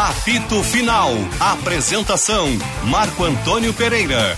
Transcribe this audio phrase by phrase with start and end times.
[0.00, 1.12] Apito Final.
[1.38, 2.48] Apresentação:
[2.84, 4.34] Marco Antônio Pereira.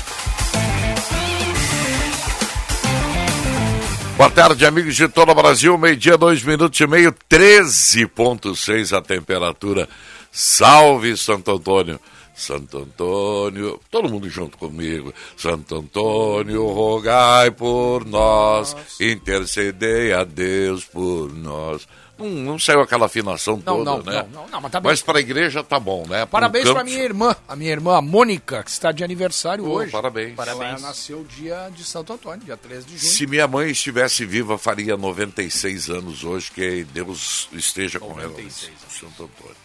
[4.17, 5.79] Boa tarde, amigos de todo o Brasil.
[5.79, 9.89] Meio-dia, dois minutos e meio, 13,6 a temperatura.
[10.33, 12.01] Salve Santo Antônio.
[12.35, 15.15] Santo Antônio, todo mundo junto comigo.
[15.37, 21.87] Santo Antônio, rogai por nós, intercedei a Deus por nós.
[22.19, 24.27] Não, não saiu aquela afinação Não, toda, não, né?
[24.33, 24.91] não, não, não, mas tá bem.
[24.91, 26.21] Mas para a igreja tá bom, né?
[26.21, 29.65] Pro Parabéns campo- pra minha irmã, a minha irmã, a Mônica, que está de aniversário
[29.65, 29.91] Pô, hoje.
[29.91, 30.39] Parabéns.
[30.39, 33.13] Ela nasceu dia de Santo Antônio, dia 13 de junho.
[33.13, 38.29] Se minha mãe estivesse viva, faria 96 anos hoje, que Deus esteja com ela.
[38.29, 38.73] 96.
[38.89, 39.57] Santo Antônio.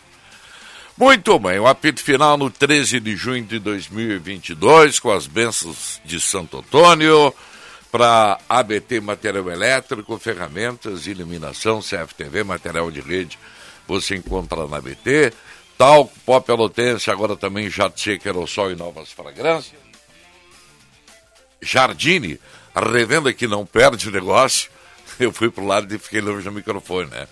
[0.98, 6.20] Muito bem, o apito final no 13 de junho de 2022, com as bênçãos de
[6.20, 7.31] Santo Antônio,
[7.98, 13.40] para ABT Material Elétrico, ferramentas, iluminação, CFTV, material de rede,
[13.88, 15.34] você encontra na ABT.
[15.80, 19.81] Talco, pó pelotense, agora também jato seco, aerossol e novas fragrâncias.
[21.59, 22.39] Jardine,
[22.76, 24.70] a revenda que não perde negócio.
[25.20, 27.28] Eu fui pro lado e fiquei longe do microfone, né?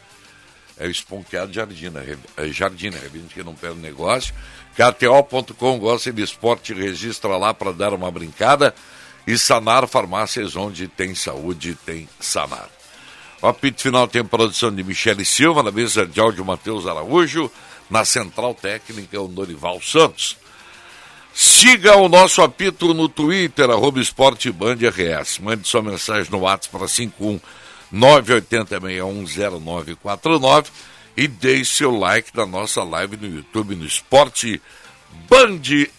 [0.80, 2.04] É o esponqueado Jardina,
[2.38, 4.34] é Jardina, revenda que não perde negócio.
[4.76, 8.74] KTO.com gosta de esporte, registra lá para dar uma brincada.
[9.28, 12.70] E Sanar Farmácias, onde tem saúde, tem Sanar.
[13.42, 17.52] O apito final tem produção de Michele Silva, na mesa de áudio Matheus Araújo,
[17.90, 20.38] na central técnica o Dorival Santos.
[21.34, 24.54] Siga o nosso apito no Twitter, arroba Esporte.
[24.54, 24.86] Mande
[25.68, 27.42] sua mensagem no WhatsApp para 51
[27.94, 30.68] 980610949
[31.16, 34.62] e deixe seu like na nossa live no YouTube no Esporte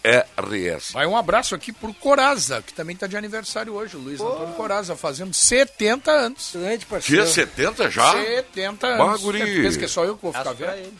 [0.03, 0.91] RS.
[0.93, 4.53] Vai um abraço aqui pro Coraza, que também está de aniversário hoje, o Luiz Antônio
[4.55, 6.51] Coraza, fazendo 70 anos.
[6.53, 7.23] Grande parceiro.
[7.23, 8.11] Dia 70 já?
[8.13, 9.21] 70 Bah, anos.
[9.21, 9.41] guri.
[9.41, 10.71] É, Pensa que é só eu que vou ficar velho?
[10.79, 10.93] ele.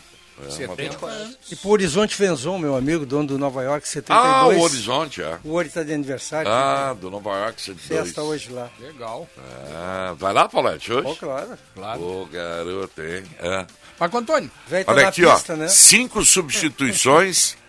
[0.52, 1.36] 70 anos.
[1.52, 4.24] E pro Horizonte Venzon, meu amigo, dono do Nova York, 72.
[4.24, 5.40] Ah, o Horizonte, é.
[5.44, 6.52] O Ori tá de aniversário.
[6.52, 8.06] Ah, do Nova York 72.
[8.06, 8.70] Festa hoje lá.
[8.80, 9.28] Legal.
[9.74, 11.08] Ah, vai lá, Paulette, hoje?
[11.08, 11.58] Ó, claro.
[11.74, 12.02] Claro.
[12.04, 13.24] Ô, garoto, hein?
[13.40, 13.66] É.
[14.00, 15.56] Marco Antônio, Velho tá Olha aqui, pista, ó.
[15.56, 15.68] né?
[15.70, 17.58] Cinco substituições,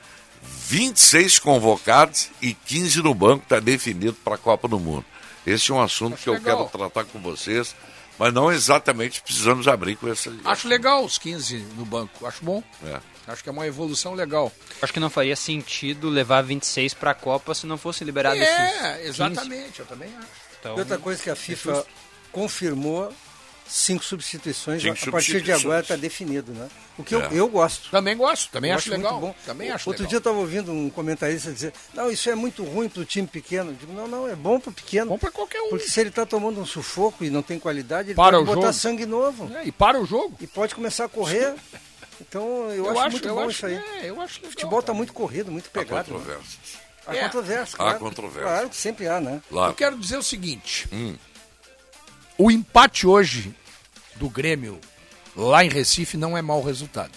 [0.69, 5.05] 26 convocados e 15 no banco, está definido para a Copa do Mundo.
[5.47, 6.69] Esse é um assunto Acho que eu legal.
[6.69, 7.75] quero tratar com vocês,
[8.19, 10.31] mas não exatamente precisamos abrir com essa.
[10.45, 12.27] acho legal os 15 no banco.
[12.27, 12.63] Acho bom.
[12.85, 13.01] É.
[13.27, 14.53] Acho que é uma evolução legal.
[14.83, 18.97] Acho que não faria sentido levar 26 pra Copa se não fosse liberado esses É,
[18.99, 19.09] 15.
[19.09, 20.29] exatamente, eu também acho.
[20.61, 21.87] Então, E outra coisa que a FIFA
[22.31, 23.11] confirmou,
[23.69, 24.83] cinco substituições.
[24.83, 25.65] Cinco a partir de substituições.
[25.65, 26.69] agora está definido, né?
[26.99, 27.29] O que eu, É.
[27.33, 27.91] eu gosto.
[27.91, 29.21] Também gosto, também Eu acho, legal.
[29.21, 29.35] bom.
[29.47, 30.09] Também acho Outro legal.
[30.09, 33.27] dia eu estava ouvindo um comentarista dizer, não, isso é muito ruim para o time
[33.29, 33.71] pequeno.
[33.71, 35.07] Eu digo, não, não, é bom para o pequeno.
[35.11, 35.69] Bom pra qualquer um.
[35.71, 38.55] Porque se ele está tomando um sufoco e não tem qualidade, ele Para pode o
[38.55, 38.73] botar jogo.
[38.79, 39.51] sangue novo.
[39.55, 40.37] É, e para o jogo.
[40.41, 41.55] E pode começar a correr.
[42.21, 43.75] Então eu, acho, muito eu bom acho, isso aí.
[43.77, 44.49] É, eu acho legal.
[44.49, 46.11] O futebol está muito corrido, muito Há pegado.
[46.13, 46.19] né?
[46.19, 46.59] controvérsias.
[47.07, 47.23] Há É.
[47.23, 47.99] controvérsia, Há claro.
[48.01, 48.43] controvérsia.
[48.43, 49.41] Claro que sempre há, né?
[49.49, 49.71] Claro.
[49.71, 51.15] Eu quero dizer o seguinte: Hum.
[52.39, 53.53] O empate hoje
[54.17, 54.81] do Grêmio
[55.37, 57.13] lá em Recife não é mau resultado.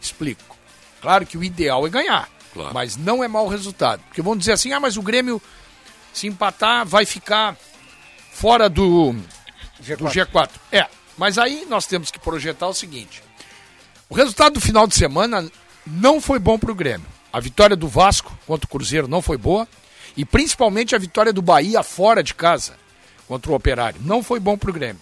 [0.00, 0.56] Explico.
[1.00, 2.74] Claro que o ideal é ganhar, Claro.
[2.74, 4.02] mas não é mau resultado.
[4.06, 5.40] Porque vão dizer assim: ah, mas o Grêmio,
[6.12, 7.56] se empatar, vai ficar
[8.32, 10.50] fora do, do G4.
[10.70, 10.86] É,
[11.16, 13.22] mas aí nós temos que projetar o seguinte:
[14.08, 15.50] o resultado do final de semana
[15.86, 17.06] não foi bom para o Grêmio.
[17.32, 19.66] A vitória do Vasco contra o Cruzeiro não foi boa.
[20.16, 22.74] E principalmente a vitória do Bahia fora de casa
[23.30, 24.00] contra o Operário.
[24.04, 25.00] Não foi bom para o Grêmio.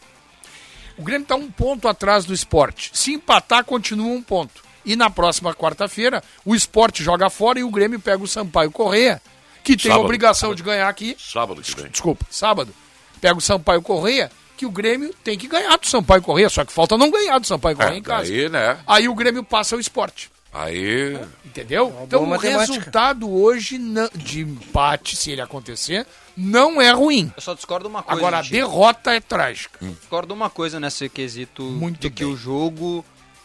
[0.99, 2.91] O Grêmio está um ponto atrás do esporte.
[2.93, 4.63] Se empatar, continua um ponto.
[4.85, 9.23] E na próxima quarta-feira, o esporte joga fora e o Grêmio pega o Sampaio Correia,
[9.65, 10.05] que tem a Sábado.
[10.05, 11.17] obrigação de ganhar aqui.
[11.19, 11.91] Sábado que vem.
[11.91, 12.75] Desculpa, sábado.
[13.19, 16.51] Pega o Sampaio Correia, que o Grêmio tem que ganhar do Sampaio Correia.
[16.51, 18.31] Só que falta não ganhar do Sampaio Correia É, em casa.
[18.31, 18.79] daí, né?
[18.87, 20.31] Aí o Grêmio passa o esporte.
[20.53, 21.19] Aí.
[21.45, 21.89] Entendeu?
[21.89, 22.73] uma então o matemática.
[22.73, 23.79] resultado hoje
[24.15, 27.31] de empate, se ele acontecer, não é ruim.
[27.37, 28.19] eu só discordo uma coisa.
[28.21, 29.79] Agora, a derrota é trágica.
[29.85, 32.33] discordo uma coisa nesse quesito Muito de que bem.
[32.33, 33.05] o jogo,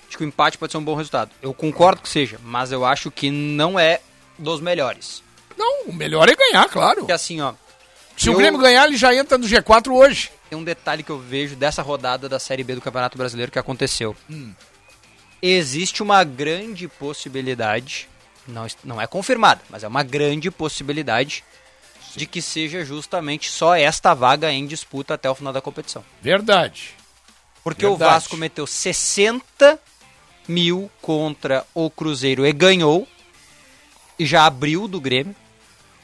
[0.09, 1.31] de que o empate pode ser um bom resultado.
[1.41, 3.99] Eu concordo que seja, mas eu acho que não é
[4.39, 5.21] dos melhores.
[5.57, 6.99] Não, o melhor é ganhar, claro.
[6.99, 7.53] Porque assim, ó,
[8.15, 10.31] Se o eu- Grêmio ganhar, ele já entra no G4 hoje.
[10.49, 13.59] tem um detalhe que eu vejo dessa rodada da Série B do Campeonato Brasileiro que
[13.59, 14.15] aconteceu.
[14.29, 14.53] Hum.
[15.45, 18.07] Existe uma grande possibilidade,
[18.47, 21.43] não, não é confirmada, mas é uma grande possibilidade
[22.15, 26.01] de que seja justamente só esta vaga em disputa até o final da competição.
[26.21, 26.91] Verdade.
[27.61, 28.13] Porque o Verdade.
[28.13, 29.77] Vasco meteu 60
[30.47, 33.05] mil contra o Cruzeiro e ganhou.
[34.17, 35.35] E já abriu do Grêmio.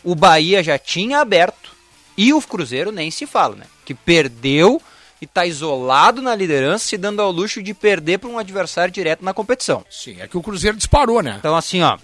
[0.04, 1.76] O Bahia já tinha aberto.
[2.18, 3.66] E o Cruzeiro nem se fala, né?
[3.86, 4.82] Que perdeu
[5.22, 9.24] e tá isolado na liderança, se dando ao luxo de perder para um adversário direto
[9.24, 9.86] na competição.
[9.90, 11.36] Sim, é que o Cruzeiro disparou, né?
[11.40, 11.98] Então, assim, ó.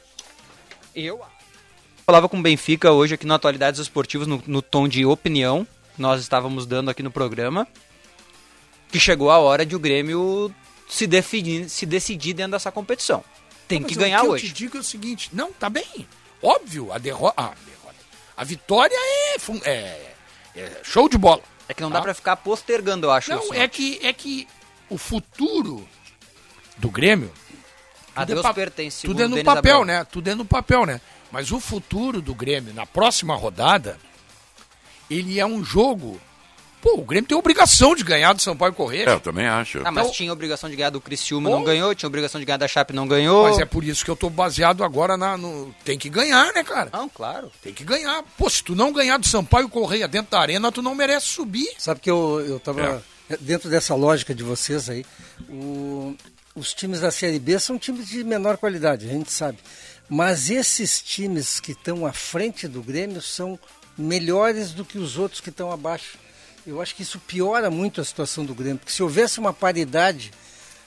[0.94, 1.22] Eu
[2.06, 5.66] falava com o Benfica hoje aqui no Atualidades Esportivas, no, no tom de opinião,
[5.96, 7.68] que nós estávamos dando aqui no programa,
[8.92, 10.54] que chegou a hora de o Grêmio
[10.90, 13.24] se, definir, se decidir dentro dessa competição.
[13.68, 14.46] Tem Mas que o ganhar que hoje.
[14.46, 16.08] Eu te digo é o seguinte, não, tá bem.
[16.42, 17.34] Óbvio, a derrota.
[17.36, 17.96] Ah, derrota.
[18.38, 19.36] A vitória é,
[19.70, 20.14] é-
[20.56, 21.42] é show de bola.
[21.68, 22.04] É que não dá Tá.
[22.04, 23.32] pra ficar postergando, eu acho.
[23.32, 24.48] Não, isso, é que, é que
[24.90, 25.88] o futuro
[26.78, 27.32] do Grêmio.
[28.16, 29.06] A tudo é Deus pa- pertence.
[29.08, 29.86] Tudo é no Denis papel, Abreu.
[29.86, 30.04] né?
[30.06, 31.02] Tudo é no papel, né?
[31.32, 33.98] Mas o futuro do Grêmio, na próxima rodada,
[35.10, 36.20] ele é um jogo.
[36.86, 39.10] Pô, o Grêmio tem obrigação de ganhar do São Paulo e Correia.
[39.10, 39.80] É, eu também acho.
[39.84, 41.56] Ah, mas Então- tinha obrigação de ganhar do Criciúma, Bom.
[41.58, 41.96] não ganhou.
[41.96, 43.46] Tinha obrigação de ganhar da Chape, não ganhou.
[43.50, 45.74] Mas é por isso que eu tô baseado agora na, no.
[45.84, 46.92] Tem que ganhar, né, cara?
[46.94, 47.52] Não, claro.
[47.64, 48.24] Tem que ganhar.
[48.38, 51.68] Pô, se tu não ganhar do Sampaio Correia dentro da arena, tu não merece subir.
[51.80, 53.04] Sabe que eu, eu tava
[53.42, 55.04] dentro dessa lógica de vocês aí,
[55.50, 56.16] o-
[56.56, 59.58] os times da Série B são times de menor qualidade, a gente sabe.
[60.08, 63.58] Mas esses times que estão à frente do Grêmio são
[63.98, 66.20] melhores do que os outros que estão abaixo.
[66.66, 70.32] Eu acho que isso piora muito a situação do Grêmio, porque se houvesse uma paridade,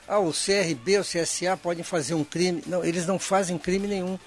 [0.09, 2.63] ah, o CRB, o CSA podem fazer um crime.
[2.67, 4.19] Não, eles não fazem crime nenhum.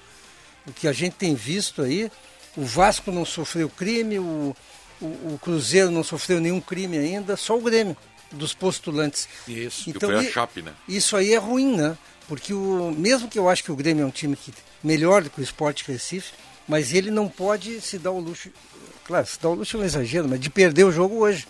[0.66, 2.10] O que a gente tem visto aí,
[2.56, 4.56] o Vasco não sofreu crime, o,
[5.00, 7.96] o, o Cruzeiro não sofreu nenhum crime ainda, só o Grêmio,
[8.30, 9.28] dos postulantes.
[9.46, 9.92] Isso.
[9.92, 10.72] Que foi a Chape, né?
[10.88, 11.98] Isso aí é ruim, né?
[12.28, 15.30] Porque o, mesmo que eu acho que o Grêmio é um time que, melhor do
[15.30, 16.32] que o Sport Recife,
[16.68, 18.50] mas ele não pode se dar o luxo,
[19.04, 21.46] claro, se dar o luxo é um exagero, mas de perder o jogo hoje.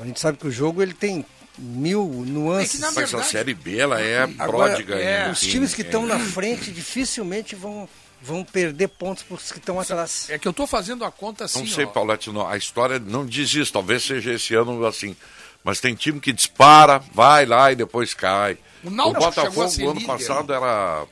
[0.00, 1.24] A gente sabe que o jogo ele tem
[1.58, 2.74] mil nuances.
[2.74, 4.94] É que na Mas a verdade- Série B, ela é Agora, pródiga.
[4.96, 7.88] é, Os times que em- estão na frente dificilmente vão,
[8.22, 10.26] vão perder pontos para os que estão atrás.
[10.30, 11.60] É que eu tô fazendo a conta assim.
[11.60, 12.48] Não sei, ó.
[12.48, 13.72] A história não diz isso.
[13.72, 15.14] Talvez seja esse ano assim.
[15.62, 18.58] Mas tem time que dispara, vai lá e depois cai.
[18.84, 20.06] O Náutico chegou a Botafogo, ser o ano líder.
[20.12, 21.06] passado, era.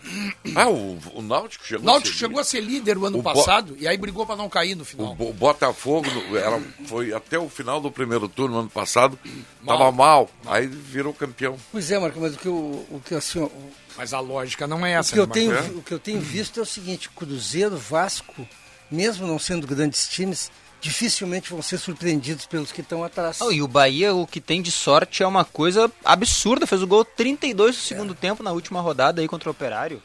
[0.55, 3.19] Ah, o, o Náutico O chegou Náutico a ser chegou a ser líder o ano
[3.19, 5.15] O Bo- passado e aí brigou pra não cair no O, final.
[5.15, 9.19] Bo- o Botafogo era, foi até o final do primeiro turno ano passado,
[9.63, 9.79] Mal.
[9.79, 11.57] tava mal, aí virou campeão.
[11.71, 12.55] Pois é, Marco, mas o que, eu,
[12.91, 13.51] o que, assim, o-
[13.97, 15.13] Mas a lógica não é o essa.
[15.13, 15.77] que, eu né, tenho, Marcos?
[15.79, 18.47] o que eu tenho visto é o seguinte: Cruzeiro, Vasco,
[18.91, 20.51] mesmo não sendo grandes times,
[20.83, 23.39] dificilmente vão ser surpreendidos pelos que estão atrás.
[23.39, 26.67] Não, e o Bahia, o que tem de sorte é uma coisa absurda.
[26.67, 30.03] Fez o gol 32 no segundo tempo na última rodada aí contra o Operário.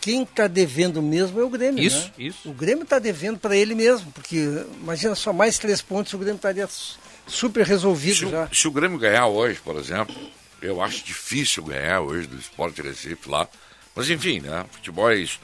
[0.00, 1.82] Quem está devendo mesmo é o Grêmio.
[1.82, 2.12] Isso, né?
[2.18, 2.50] isso.
[2.50, 6.36] O Grêmio está devendo para ele mesmo, porque imagina só mais três pontos, o Grêmio
[6.36, 8.48] estaria su- super resolvido Se, já.
[8.52, 10.14] se o Grêmio ganhar hoje, por exemplo,
[10.60, 13.48] eu acho difícil ganhar hoje do Sport Recife lá.
[13.94, 14.64] Mas enfim, né?
[14.72, 15.40] Futebol é isso.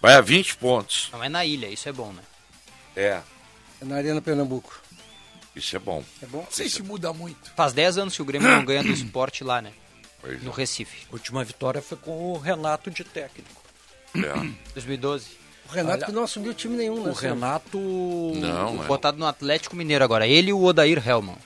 [0.00, 1.08] Vai a 20 pontos.
[1.12, 2.22] Não é na ilha, isso é bom, né?
[2.96, 3.20] É,
[3.82, 4.80] Na Arena Pernambuco.
[5.54, 6.02] isso é bom.
[6.22, 6.38] É bom?
[6.42, 7.52] Não sei se muda muito.
[7.56, 9.72] Faz 10 anos que o Grêmio não ganha do esporte lá, né?
[10.20, 10.54] Pois No é.
[10.54, 11.06] Recife.
[11.10, 13.62] A última vitória foi com o Renato de técnico.
[14.16, 14.50] É.
[14.74, 15.26] 2012.
[15.68, 17.10] O Renato Olha, que não assumiu time nenhum, né?
[17.10, 17.78] O Renato.
[17.78, 18.86] Não, é.
[18.86, 20.26] Botado no Atlético Mineiro agora.
[20.26, 21.36] Ele e o Odair Hellman.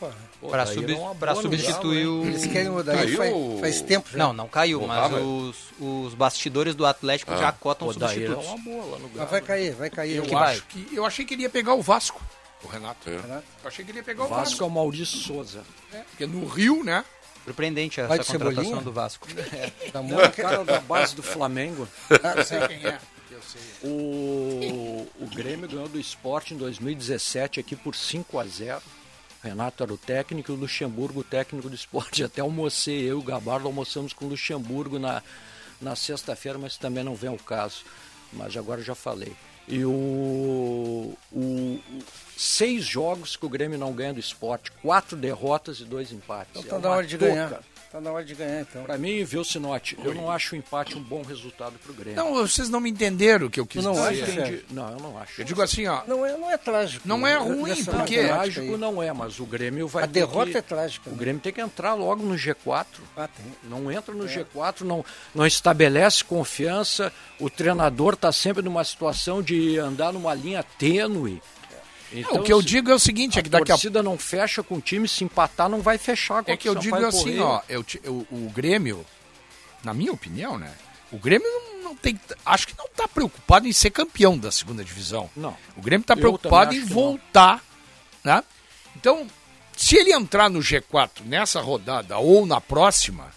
[0.00, 0.08] Pô,
[0.44, 2.22] Pô, Pra, daí sub, era uma pra boa no substituir o.
[2.26, 4.18] Eles querem o Odair faz, faz tempo já.
[4.18, 7.36] Não, não caiu, mas os, os bastidores do Atlético Ah.
[7.38, 8.44] já cotam substitutos.
[8.46, 10.16] uma boa lá no Mas vai cair, vai cair.
[10.16, 10.52] Eu que vai.
[10.52, 10.86] acho que.
[10.92, 12.22] Eu achei que ele ia pegar o Vasco,
[12.62, 13.08] o Renato.
[13.08, 13.16] É.
[13.16, 13.44] Renato.
[13.62, 14.64] Eu achei que ele ia pegar o Vasco Vasco.
[14.64, 15.62] é o Maurício Souza.
[15.94, 17.02] É, porque no Rio, né?
[17.44, 18.76] Surpreendente essa contratação Cebolinha?
[18.82, 19.26] do Vasco.
[19.34, 19.40] Da
[19.98, 20.42] É o Mônica.
[20.42, 21.88] cara da base do Flamengo.
[22.10, 22.98] Eu sei quem é.
[23.30, 23.60] Eu sei.
[23.82, 28.82] O, o Grêmio ganhou do esporte em 2017 aqui por 5 a 0
[29.44, 32.22] Renato era o técnico e o Luxemburgo o técnico do esporte.
[32.24, 35.22] Até almocei, eu e o Gabardo almoçamos com o Luxemburgo na,
[35.80, 37.84] na sexta-feira, mas também não vem ao caso.
[38.32, 39.32] Mas agora já falei.
[39.68, 41.80] E o, o- o-
[42.36, 46.50] seis jogos que o Grêmio não ganha do esporte, quatro derrotas e dois empates.
[46.62, 47.30] Então É tá na uma hora de toca.
[47.32, 47.62] ganhar.
[47.94, 48.82] Tá na hora de ganhar, então.
[48.82, 52.16] Pra mim, viu, Sinote, eu não acho o empate um bom resultado pro Grêmio.
[52.16, 54.22] Não, vocês não me entenderam o que eu quis não Eu dizer.
[54.24, 54.34] entendi.
[54.40, 54.64] Sérgio?
[54.72, 55.40] Não, eu não acho.
[55.40, 56.02] Eu digo assim, ó.
[56.04, 57.06] Não é, não é trágico.
[57.06, 60.56] Não é ruim, Nessa porque- Trágico não é, mas o Grêmio vai A derrota que-
[60.58, 61.08] é trágica.
[61.08, 61.18] O né?
[61.20, 62.84] Grêmio tem que entrar logo no G4.
[63.16, 63.46] Ah, tem.
[63.70, 67.12] Não entra no G4, não, não estabelece confiança.
[67.38, 71.40] O treinador está sempre numa situação de andar numa linha tênue.
[72.12, 74.16] Então, o que eu digo é o seguinte, é que a daqui a torcida não
[74.16, 76.94] fecha com o time, se empatar não vai fechar com É que eu o digo
[76.96, 79.04] Sampaio assim, ó, eu eu- o Grêmio,
[79.82, 80.72] na minha opinião, né?
[81.10, 82.18] O Grêmio não, não tem.
[82.44, 85.28] Acho que não tá preocupado em ser campeão da segunda divisão.
[85.36, 85.56] Não.
[85.76, 86.86] O Grêmio tá Eu preocupado em não.
[86.88, 87.62] voltar.
[88.22, 88.42] Né?
[88.96, 89.26] Então,
[89.76, 93.30] se ele entrar no G4 nessa rodada ou na próxima,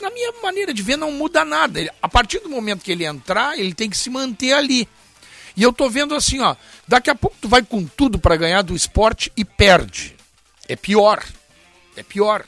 [0.00, 1.80] na minha maneira de ver, não muda nada.
[1.80, 4.88] Ele- a partir do momento que ele entrar, ele tem que se manter ali.
[5.56, 6.56] E eu tô vendo assim, ó,
[6.86, 10.14] daqui a pouco tu vai com tudo para ganhar do esporte e perde.
[10.68, 11.22] É pior.
[11.96, 12.44] É pior.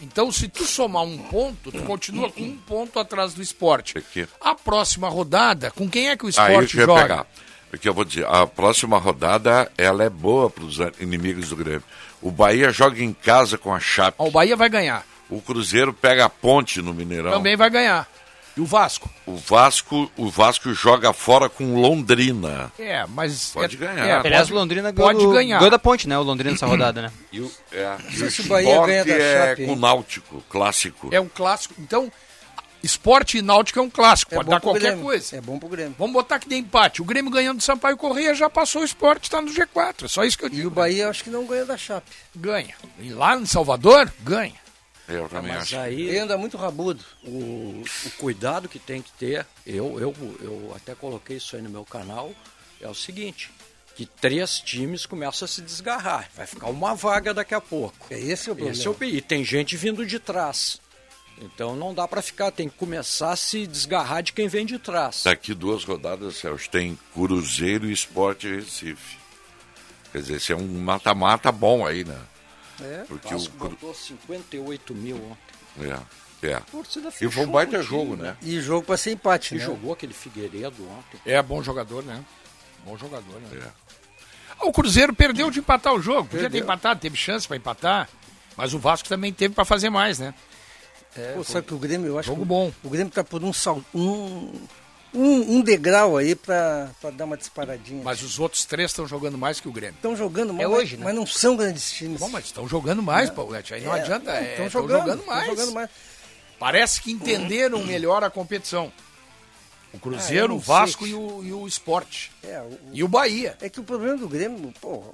[0.00, 3.96] Então, se tu somar um ponto, tu continua com um ponto atrás do esporte.
[3.96, 4.26] Aqui.
[4.40, 7.02] A próxima rodada, com quem é que o Aí esporte ia joga?
[7.02, 7.26] pegar.
[7.70, 11.82] Porque eu vou dizer, a próxima rodada ela é boa para os inimigos do Grêmio.
[12.20, 14.16] O Bahia joga em casa com a Chape.
[14.20, 15.04] O Bahia vai ganhar.
[15.30, 17.32] O Cruzeiro pega a ponte no Mineirão.
[17.32, 18.08] Também vai ganhar.
[18.56, 19.10] E o Vasco?
[19.26, 22.70] O Vasco, o Vasco joga fora com Londrina.
[22.78, 23.50] É, mas.
[23.52, 24.06] Pode é- ganhar.
[24.06, 25.58] é, Aliás, o Londrina ganhou, pode ganhar.
[25.58, 26.16] ganhou da ponte, né?
[26.16, 27.12] O Londrina nessa rodada, né?
[27.32, 29.72] E o, é, e sei o se o Bahia Sport ganha da é Chape, com
[29.72, 29.76] o?
[29.76, 31.08] Náutico, clássico.
[31.10, 31.74] É um clássico.
[31.80, 32.12] Então,
[32.80, 34.32] esporte e náutico é um clássico.
[34.34, 35.02] É pode dar qualquer Grêmio.
[35.04, 35.36] coisa.
[35.36, 35.96] É bom pro Grêmio.
[35.98, 37.02] Vamos botar que dê empate.
[37.02, 40.04] O Grêmio ganhando do Sampaio Correia já passou o esporte, está no G4.
[40.04, 40.68] É só isso que eu E digo.
[40.68, 42.08] o Bahia acho que não ganha da Chape.
[42.36, 42.74] Ganha.
[43.00, 44.62] E lá em Salvador, ganha.
[45.08, 45.78] Eu também Mas acho.
[45.78, 47.04] aí Ele anda muito rabudo.
[47.24, 51.68] o, o cuidado que tem que ter, eu, eu, eu até coloquei isso aí no
[51.68, 52.32] meu canal,
[52.80, 53.50] é o seguinte,
[53.94, 56.28] que três times começam a se desgarrar.
[56.34, 58.06] Vai ficar uma vaga daqui a pouco.
[58.10, 58.72] É esse o problema.
[58.72, 60.80] Esse é o, e tem gente vindo de trás.
[61.38, 64.78] Então não dá para ficar, tem que começar a se desgarrar de quem vem de
[64.78, 65.22] trás.
[65.24, 69.18] Daqui duas rodadas, Celso, tem Cruzeiro e Esporte Recife.
[70.12, 72.18] Quer dizer, esse é um mata-mata bom aí, né?
[72.80, 73.04] É.
[73.06, 73.38] Porque O o.
[73.38, 75.90] Vasco botou 58 mil ontem.
[76.42, 76.62] É, é.
[77.20, 78.36] E foi um baita o jogo, time, né?
[78.42, 79.64] E jogo pra ser empate, E né?
[79.64, 81.18] jogou aquele Figueiredo ontem.
[81.24, 82.22] É bom jogador, né?
[82.84, 83.60] Bom jogador, né?
[83.64, 83.68] É.
[84.60, 86.28] Ah, O Cruzeiro perdeu de empatar o jogo.
[86.28, 88.08] Podia ter empatado, teve chance para empatar.
[88.56, 90.32] Mas o Vasco também teve para fazer mais, né?
[91.34, 92.72] Pô, sabe que o Grêmio, eu acho Jogo que bom.
[92.82, 94.52] o Grêmio tá por um, sal, um,
[95.14, 98.02] um, um degrau aí pra, pra dar uma disparadinha.
[98.02, 99.94] Mas os outros três estão jogando mais que o Grêmio.
[99.96, 101.04] Estão jogando É mas, hoje, né?
[101.04, 102.18] mas não são grandes times.
[102.20, 103.30] Bom, mas estão jogando mais.
[103.72, 104.24] Aí não É, adianta.
[104.32, 105.46] não, é, tão Estão jogando, jogando, tão mais.
[105.46, 105.90] jogando mais.
[106.58, 108.92] Parece que entenderam melhor a competição.
[109.92, 112.32] O Ah, Cruzeiro, não o Vasco e o, e o Esporte.
[112.42, 113.56] É, o- E o Bahia.
[113.60, 115.04] é que o problema do Grêmio, pô,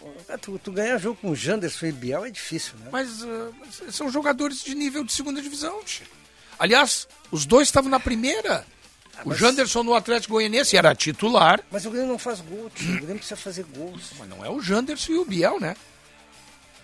[0.40, 2.87] tu, tu ganhar jogo com o Janderson e Biel é difícil, né?
[2.90, 5.83] Mas ah, mas são jogadores de nível de segunda divisão.
[5.85, 6.04] tchê.
[6.59, 8.66] Aliás, os dois estavam na primeira.
[9.25, 12.89] O mas- Janderson no Atlético Goianiense era titular, Mas o Grêmio não faz gol, tio.
[12.93, 14.12] o Grêmio precisa fazer gols.
[14.19, 15.77] mas não é o Janderson e o Biel, né?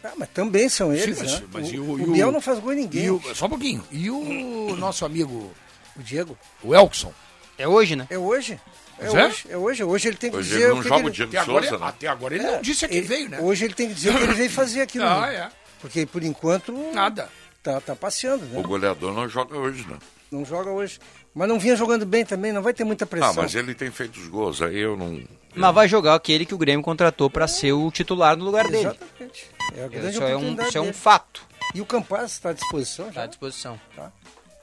[0.04, 1.46] Ah, mas também são eles, mas- né?
[1.52, 3.04] mas o, e o- o o- Biel não faz gol em ninguém.
[3.06, 3.84] E o, só um pouquinho.
[3.90, 5.52] E o nosso amigo,
[5.96, 6.38] O Diego.
[6.62, 7.12] o Elkson.
[7.58, 8.06] É hoje, né?
[8.10, 8.60] É hoje.
[8.98, 9.10] É é?
[9.10, 9.84] hoje, é hoje.
[9.84, 11.08] Hoje ele tem que Hoje dizer ele o não que joga ele...
[11.08, 11.88] o Diego Até agora, Souza, né?
[11.90, 13.40] até agora ele É, não disse a que ele- veio, né?
[13.40, 15.48] Hoje ele tem que dizer o que ele veio fazer aqui no Ah, é.
[15.80, 17.28] Porque por enquanto Nada.
[17.62, 18.58] tá, tá passeando, né?
[18.58, 19.98] O goleador não joga hoje, né?
[20.30, 20.98] Não joga hoje.
[21.36, 23.28] Mas não vinha jogando bem também, não vai ter muita pressão.
[23.28, 25.22] Ah, mas ele tem feito os gols, aí eu não.
[25.54, 28.86] Mas vai jogar aquele que o Grêmio contratou pra ser o titular no lugar dele.
[28.86, 29.50] Exatamente.
[29.76, 31.42] É a grande Isso é um, isso é um fato.
[31.74, 33.22] E o Campaz está à disposição Tá já?
[33.24, 33.78] à disposição.
[33.94, 34.10] Tá.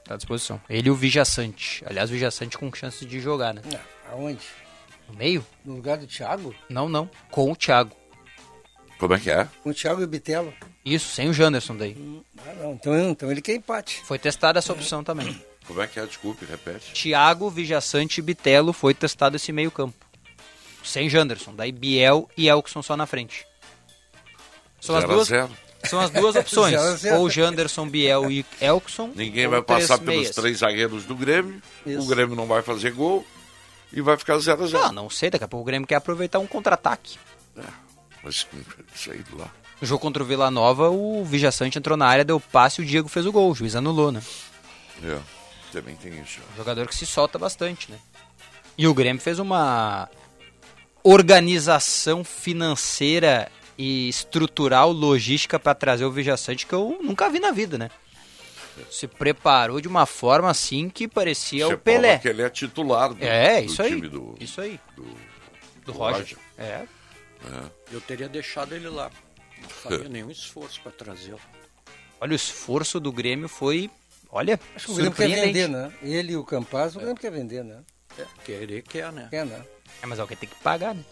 [0.04, 0.60] Tá à disposição.
[0.68, 1.84] Ele e o Vijaçante.
[1.86, 3.62] Aliás, o Vijaçante com chance de jogar, né?
[3.72, 4.44] Ah, aonde?
[5.08, 5.46] No meio?
[5.64, 6.52] No lugar do Thiago?
[6.68, 7.08] Não, não.
[7.30, 7.94] Com o Thiago.
[8.98, 9.46] Como é que é?
[9.62, 10.52] Com o Thiago e o Bitelo?
[10.84, 11.96] Isso, sem o Janderson daí.
[12.44, 12.72] Ah, não.
[12.72, 14.02] Então, então ele quer empate.
[14.04, 15.40] Foi testada essa opção também.
[15.66, 16.06] Como é que é?
[16.06, 16.92] Desculpe, repete.
[16.92, 19.96] Thiago, Vijaçante e Bitelo foi testado esse meio campo.
[20.82, 21.54] Sem Janderson.
[21.54, 23.46] Daí Biel e Elkson só na frente.
[24.80, 25.50] São as Zero a duas, zero.
[25.84, 26.78] são as duas opções.
[26.78, 27.16] Zero zero.
[27.20, 29.10] Ou Janderson, Biel e Elkson.
[29.14, 30.34] Ninguém vai passar três pelos meias.
[30.36, 31.62] três zagueiros do Grêmio.
[31.86, 32.00] Isso.
[32.02, 33.26] O Grêmio não vai fazer gol
[33.90, 35.30] e vai ficar 0 a 0 Não, não sei.
[35.30, 37.16] Daqui a pouco o Grêmio quer aproveitar um contra-ataque.
[38.22, 38.46] Mas
[38.94, 39.50] isso aí lá.
[39.80, 42.86] No jogo contra o Vila Nova, o Vijaçante entrou na área, deu passe e o
[42.86, 43.50] Diego fez o gol.
[43.50, 44.22] O juiz anulou, né?
[45.02, 45.18] É,
[45.74, 46.40] também tem isso.
[46.56, 47.98] Jogador que se solta bastante, né?
[48.78, 50.08] E o Grêmio fez uma
[51.02, 57.76] organização financeira e estrutural, logística para trazer o Vijaçante que eu nunca vi na vida,
[57.76, 57.90] né?
[58.90, 62.18] Se preparou de uma forma assim que parecia Você o Pelé.
[62.18, 63.88] que ele é titular do, É, do isso aí.
[63.90, 64.80] time do, Isso aí.
[64.96, 65.12] do, Do
[65.84, 66.18] do Roger.
[66.20, 66.38] Roger.
[66.58, 66.84] É.
[67.92, 69.10] Eu teria deixado ele lá.
[69.62, 71.38] Não faria nenhum esforço para trazê-lo.
[72.20, 73.90] Olha, o esforço do Grêmio foi,
[74.34, 75.92] olha, Acho que o Grêmio quer vender, né?
[76.02, 77.80] Ele e o Campaz, o Grêmio quer vender, né?
[78.18, 79.28] É, querer quer, né?
[79.30, 79.64] Quer, né?
[80.02, 81.02] É, mas alguém tem que pagar, né?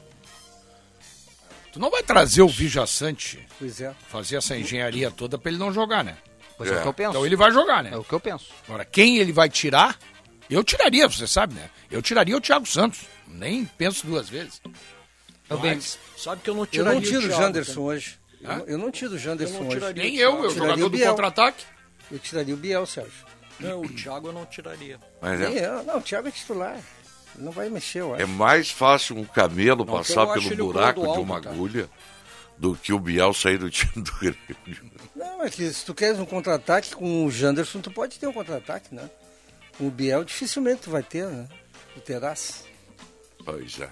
[1.73, 3.95] Tu não vai trazer o Vijaçante, Pois é.
[4.09, 6.19] fazer essa engenharia toda pra ele não jogar, né?
[6.59, 6.79] Pois é, É.
[6.79, 7.11] o que eu penso.
[7.11, 7.91] Então ele vai jogar, né?
[7.93, 8.47] É o que eu penso.
[8.69, 9.99] Agora, quem ele vai tirar,
[10.51, 11.71] eu tiraria, você sabe, né?
[11.91, 13.01] Eu tiraria o Thiago Santos.
[13.27, 14.61] Nem penso duas vezes.
[15.49, 17.87] Eu bem- Mas, Sabe que eu não Eu tiraria não tiro o Thiago Janderson também.
[17.89, 18.19] hoje.
[18.43, 19.93] Eu não- Eu não tiro o Janderson Eu não hoje.
[19.95, 21.65] nem eu, eu, Tiraria jogador do contra-ataque.
[22.11, 23.13] Eu tiraria o Biel, Sérgio.
[23.61, 24.99] Não, o Thiago eu não tiraria.
[25.21, 25.83] Mas é, eu.
[25.85, 26.77] Não, o Thiago é titular.
[27.35, 28.23] Ele Não vai mexer, eu acho.
[28.23, 31.55] é mais fácil um camelo Não, passar eu pelo buraco de uma cara.
[31.55, 31.89] agulha
[32.59, 34.93] do que o Biel sair do time do Grêmio.
[35.17, 38.33] Não, é que se tu queres um contra-ataque com o Janderson, tu pode ter um
[38.33, 39.09] contra-ataque, né?
[39.79, 41.49] Com o Biel, dificilmente tu vai ter, né?
[41.95, 42.65] Tu terás.
[43.45, 43.89] Pois é.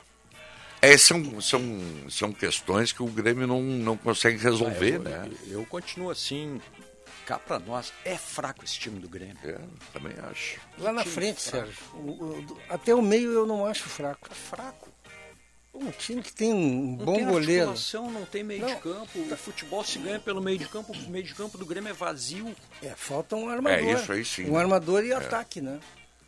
[0.83, 1.63] É, são, são,
[2.09, 5.31] são questões que o Grêmio não, não consegue resolver, eu, né?
[5.49, 6.59] eu continuo assim,
[7.31, 9.37] cá pra nós, é fraco esse time do Grêmio.
[9.45, 9.57] É,
[9.93, 10.59] também acho.
[10.79, 11.77] Lá na frente, Sérgio.
[11.95, 14.27] o- o- até o meio eu não acho fraco.
[14.29, 14.89] É fraco.
[15.73, 17.73] Um time que tem um Não bom tem goleiro.
[18.13, 18.75] não tem meio Não.
[18.75, 19.21] de campo.
[19.21, 20.93] O futebol se ganha pelo meio de campo.
[20.93, 22.53] O meio de campo do Grêmio é vazio.
[22.83, 23.79] É, falta um armador.
[23.79, 25.79] É, isso aí sim, Um armador e ataque, né?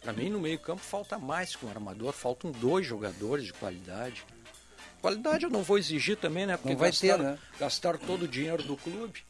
[0.00, 2.12] Pra mim, no meio campo, falta mais que um armador.
[2.12, 4.24] Faltam dois jogadores de qualidade.
[5.00, 6.56] Qualidade eu não vou exigir também, né?
[6.56, 7.38] Porque Não vai ter, gastaram, né?
[7.58, 9.24] gastaram todo o dinheiro do clube.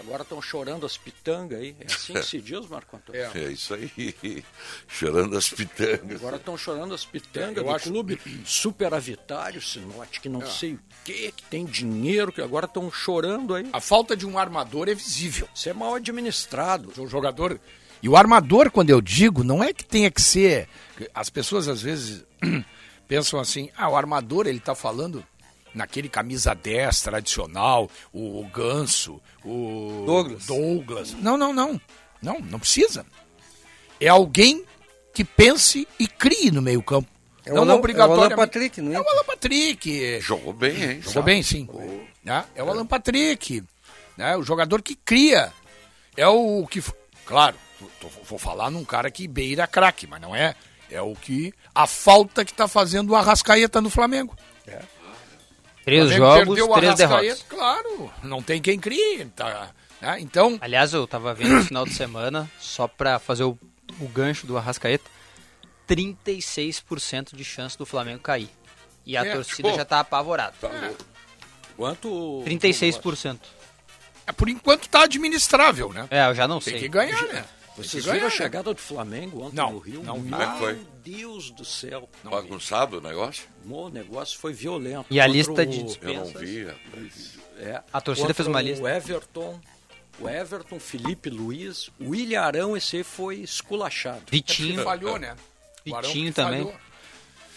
[0.00, 1.76] Agora estão chorando as pitangas aí.
[1.80, 3.20] É assim que se diz, Marco Antônio?
[3.22, 3.30] É.
[3.38, 4.14] É isso aí.
[4.88, 6.16] Chorando as pitangas.
[6.16, 10.80] Agora estão chorando as pitangas Eu do acho- clube superavitário, Sinote, que não sei o
[11.04, 13.68] que, que tem dinheiro, que agora estão chorando aí.
[13.72, 15.48] A falta de um armador é visível.
[15.54, 16.92] Isso é mal administrado.
[17.00, 17.60] O jogador.
[18.02, 20.68] E o armador, quando eu digo, não é que tenha que ser.
[21.14, 22.24] As pessoas às vezes
[23.06, 25.24] pensam assim: ah, o armador, ele tá falando
[25.74, 30.46] naquele camisa 10 tradicional, o Ganso, o Douglas.
[30.46, 31.12] Douglas.
[31.14, 31.80] Não, não, não.
[32.22, 33.04] Não, não precisa.
[34.00, 34.64] É alguém
[35.12, 37.08] que pense e crie no meio-campo.
[37.44, 38.12] É o não Alan- é o.
[38.12, 38.94] Alan Patrick, não é?
[38.94, 40.20] É o Alan Patrick.
[40.20, 40.96] Jogou bem, hein?
[41.00, 41.26] Jogou sabe?
[41.26, 41.68] bem, sim.
[42.24, 42.44] Né?
[42.54, 43.62] É o Alan Patrick.
[44.16, 44.36] Né?
[44.36, 45.52] O jogador que cria.
[46.16, 46.82] É o que.
[47.26, 47.56] Claro,
[48.24, 50.54] vou falar num cara que beira craque, mas não é.
[50.90, 51.52] É o que.
[51.74, 54.34] A falta que tá fazendo o Arrascaeta no Flamengo.
[55.84, 57.44] Três jogos, perdeu o três Arrascaeta, derrotas.
[57.48, 59.24] Claro, não tem quem crie.
[59.36, 60.18] Tá, né?
[60.20, 63.58] Então, Aliás, eu tava vendo no final de semana, só pra fazer o,
[64.00, 65.04] o gancho do Arrascaeta,
[65.88, 68.48] 36% de chance do Flamengo cair.
[69.06, 69.76] E a É, torcida pô.
[69.76, 70.54] já tá apavorada.
[71.76, 72.42] Quanto.
[72.46, 73.38] 36%.
[74.26, 76.06] é, por enquanto tá administrável, né?
[76.10, 76.82] É, eu já não Tem sei.
[76.82, 77.44] que ganhar, né?
[77.76, 80.02] Vocês viram a chegada do Flamengo ontem Não, no Rio?
[80.02, 80.30] não vi.
[80.30, 80.72] Como é foi?
[80.74, 82.08] Meu Deus do céu.
[82.22, 83.44] Bagunçado o negócio?
[83.68, 85.06] O negócio foi violento.
[85.10, 86.40] E a Contra lista o- de Eu não dispensas?
[86.40, 86.64] vi.
[86.64, 87.38] rapaz.
[87.58, 88.84] É, A torcida contra fez uma lista.
[88.84, 89.60] O Everton,
[90.20, 94.22] o Everton, Felipe Luiz, o William Arão, esse aí foi esculachado.
[94.30, 94.78] Vitinho.
[94.78, 95.34] Que falhou, né?
[95.84, 96.62] Vitinho também.
[96.64, 96.74] falhou.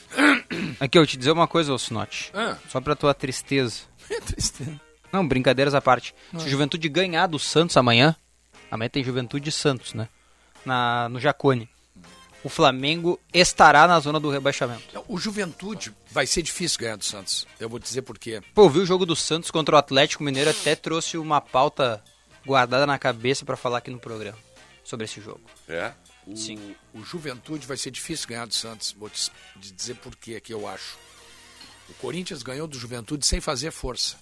[0.80, 2.32] Aqui, eu te dizer uma coisa, ô Sinote.
[2.34, 2.58] Ah.
[2.70, 3.82] Só pra tua tristeza.
[4.10, 4.80] É tristeza.
[5.12, 6.14] Não, brincadeiras à parte.
[6.34, 6.40] Ah.
[6.40, 8.16] Se o Juventude ganhar do Santos amanhã,
[8.70, 10.08] amanhã tem Juventude e Santos, né?
[10.66, 11.70] Na, no Jacone.
[12.44, 15.04] O Flamengo estará na zona do rebaixamento.
[15.08, 17.48] O Juventude vai ser difícil ganhar do Santos.
[17.60, 18.42] Eu vou dizer por quê.
[18.54, 22.02] Pô, eu vi o jogo do Santos contra o Atlético Mineiro, até trouxe uma pauta
[22.46, 24.38] guardada na cabeça pra falar aqui no programa
[24.84, 25.42] sobre esse jogo.
[25.68, 25.92] É?
[26.26, 26.76] O, Sim.
[26.94, 28.96] o Juventude vai ser difícil ganhar do Santos.
[28.98, 29.30] Vou te
[29.74, 30.98] dizer por quê que eu acho.
[31.90, 34.16] O Corinthians ganhou do Juventude sem fazer força.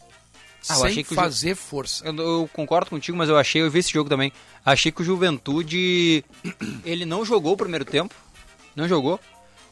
[0.70, 2.06] Ah, sem o Ju- fazer força.
[2.06, 4.32] Eu, eu concordo contigo, mas eu achei, eu vi esse jogo também.
[4.66, 6.24] Achei que o Juventude
[6.86, 8.14] ele não jogou o primeiro tempo,
[8.76, 9.20] não jogou.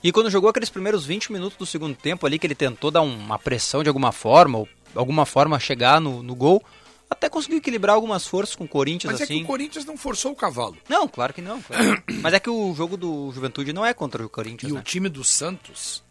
[0.03, 3.01] E quando jogou aqueles primeiros 20 minutos do segundo tempo ali que ele tentou dar
[3.01, 6.61] uma pressão de alguma forma, ou alguma forma chegar no, no gol,
[7.09, 9.37] até conseguiu equilibrar algumas forças com o Corinthians Mas é assim.
[9.37, 10.75] que o Corinthians não forçou o cavalo.
[10.89, 11.61] Não, claro que não.
[11.61, 12.03] claro.
[12.21, 14.79] Mas é que o jogo do Juventude não é contra o Corinthians, E né?
[14.79, 16.03] o time do Santos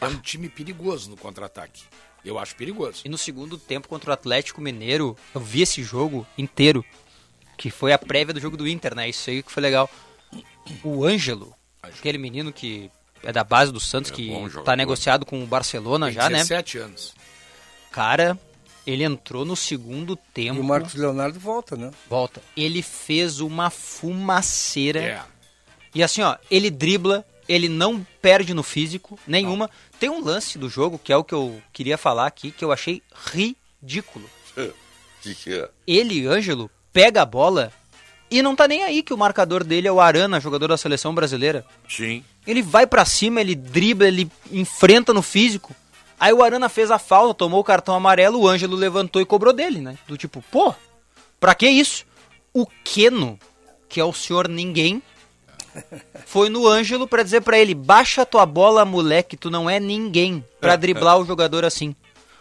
[0.00, 1.82] é um time perigoso no contra-ataque.
[2.24, 3.02] Eu acho perigoso.
[3.04, 6.84] E no segundo tempo contra o Atlético Mineiro, eu vi esse jogo inteiro,
[7.56, 9.08] que foi a prévia do jogo do Inter, né?
[9.08, 9.88] Isso aí que foi legal.
[10.84, 12.90] O Ângelo, aquele menino que
[13.22, 14.30] é da base do Santos, É que
[14.64, 16.38] tá negociado com o Barcelona Tem já, né?
[16.38, 17.14] 17 anos.
[17.90, 18.38] Cara,
[18.86, 20.60] ele entrou no segundo E tempo.
[20.60, 21.90] o Marcos Leonardo volta, né?
[22.08, 22.42] Volta.
[22.56, 25.00] Ele fez uma fumaceira.
[25.00, 25.22] É.
[25.94, 29.68] E assim, ó, ele dribla, ele não perde no físico nenhuma.
[29.98, 32.70] Tem um lance do jogo, que é o que eu queria falar aqui, que eu
[32.70, 34.30] achei ridículo.
[35.20, 35.68] que, que é?
[35.84, 37.72] Ele, Ângelo, pega a bola
[38.30, 41.12] e não tá nem aí que o marcador dele é o Arana, jogador da seleção
[41.12, 41.66] brasileira.
[41.88, 42.22] Sim.
[42.46, 45.74] Ele vai pra cima, ele dribla, ele enfrenta no físico.
[46.20, 49.52] Aí o Arana fez a falta, tomou o cartão amarelo, o Ângelo levantou e cobrou
[49.52, 49.98] dele, né?
[50.06, 50.72] Do tipo, pô,
[51.40, 52.06] pra que isso?
[52.54, 53.36] O Keno,
[53.88, 55.02] que é o senhor ninguém,
[56.26, 60.44] foi no Ângelo pra dizer pra ele: baixa tua bola, moleque, tu não é ninguém
[60.60, 61.94] pra driblar o jogador assim.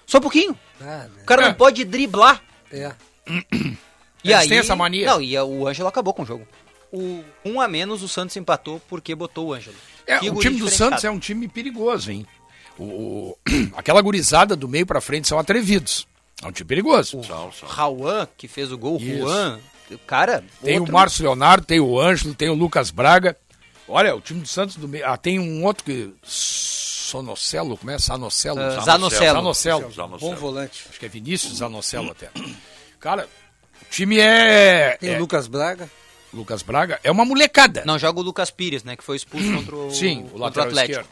[0.06, 0.58] Só um pouquinho.
[0.82, 2.42] Ah, O cara não pode driblar.
[2.72, 2.92] é.
[4.24, 5.06] E Eles aí, essa mania.
[5.06, 6.48] Não, e o Ângelo acabou com o jogo.
[6.92, 9.76] O um a menos o Santos empatou porque botou o Ângelo.
[10.08, 10.70] É, o time do.
[10.70, 12.26] Santos é um time perigoso, hein?
[12.78, 13.38] O, o-
[13.78, 16.08] aquela gurizada do meio pra frente são atrevidos.
[16.42, 17.22] É um time perigoso.
[17.24, 17.70] São, são.
[17.70, 19.18] Rauan, que fez o gol, o Isso.
[19.20, 19.60] Juan.
[19.96, 23.36] O Cara, Tem outro- o Márcio Leonardo, tem o Ângelo, tem o Lucas Braga.
[23.88, 25.06] Olha, o time do Santos do meio.
[25.08, 26.14] Ah, tem um outro que.
[26.24, 27.98] Sonocelo, como é?
[27.98, 28.60] Sanocelo?
[28.60, 29.34] Ah, Zanocelo.
[29.36, 29.92] Zanocelo.
[29.92, 30.20] Zanocelo.
[30.20, 30.86] Bom volante.
[30.90, 32.30] Acho que é Vinícius Zanocelo até.
[33.00, 33.28] Cara,
[33.82, 34.98] o time é.
[35.00, 35.90] Tem é- o Lucas Braga.
[36.32, 37.84] Lucas Braga é uma molecada.
[37.86, 38.96] Não joga o Lucas Pires, né?
[38.96, 40.92] Que foi expulso contra o, Sim, o contra lateral Atlético.
[41.00, 41.10] esquerdo.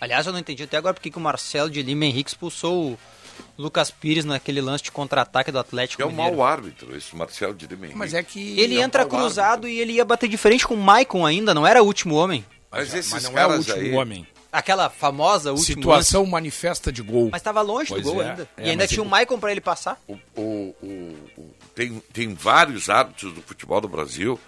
[0.00, 2.98] Aliás, eu não entendi até agora porque que o Marcelo de Lima Henrique expulsou o,
[3.58, 6.36] Lucas Pires naquele lance de contra-ataque do Atlético É um Mineiro.
[6.36, 7.66] mau árbitro, esse Marcel de.
[7.94, 8.58] Mas é que.
[8.60, 11.24] Ele é um entra mau cruzado e ele ia bater de frente com o Maicon
[11.26, 12.44] ainda, não era o último homem.
[12.70, 14.26] Mas esses Mas não é o caras último aí, homem.
[14.52, 17.28] Aquela famosa última Situação manifesta de gol.
[17.30, 18.30] Mas tava longe Pois do gol é.
[18.30, 18.48] ainda.
[18.56, 20.00] É, e ainda tinha o Maicon pra ele passar.
[20.08, 24.40] o, o- o- o- tem, tem vários árbitros do futebol do Brasil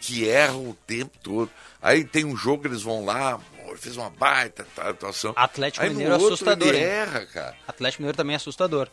[0.00, 1.50] que erram o tempo todo.
[1.82, 3.38] Aí tem um jogo, eles vão lá,
[3.70, 5.32] pô, ele fez uma baita atuação.
[5.36, 6.84] Atlético Aí Mineiro é assustador, Ele hein?
[6.84, 7.56] erra, cara.
[7.66, 8.88] Atlético Mineiro também é assustador.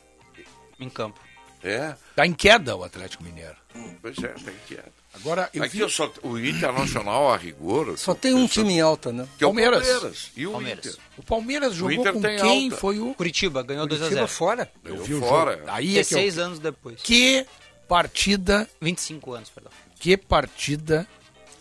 [0.79, 1.19] Em campo.
[1.63, 3.55] É, Tá em queda o Atlético Mineiro.
[4.01, 4.83] pois é, tem que é.
[5.15, 7.97] Agora, eu Aqui vi eu só, o Internacional a rigor.
[7.97, 9.27] Só tem um time em alta, né?
[9.37, 9.87] que é o Palmeiras.
[9.87, 10.31] Palmeiras.
[10.35, 10.85] E o Palmeiras.
[10.85, 10.99] Inter.
[11.17, 12.65] o Palmeiras jogou Inter com tem quem?
[12.65, 12.77] alta.
[12.77, 13.15] Foi o.
[13.15, 14.71] Curitiba ganhou 2 a Curitiba 0 fora.
[14.85, 15.53] Eu vi o fora.
[15.57, 15.63] jogo.
[15.71, 16.19] Aí é que eu...
[16.19, 17.01] 16 anos depois.
[17.01, 17.45] Que
[17.87, 19.71] partida, 25 anos, perdão.
[19.99, 21.07] que partida.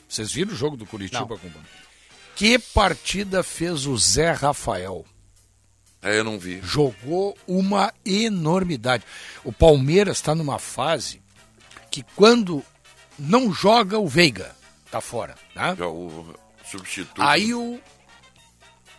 [0.06, 1.26] Vocês viram o jogo do Curitiba Não.
[1.28, 1.85] com o Palmeiras?
[2.36, 5.06] Que partida fez o Zé Rafael?
[6.02, 6.60] É, eu não vi.
[6.62, 9.04] Jogou uma enormidade.
[9.42, 11.22] O Palmeiras está numa fase
[11.90, 12.62] que quando
[13.18, 14.54] não joga o Veiga,
[14.90, 15.74] tá fora, né?
[15.78, 17.22] Já o substituto.
[17.22, 17.80] Aí o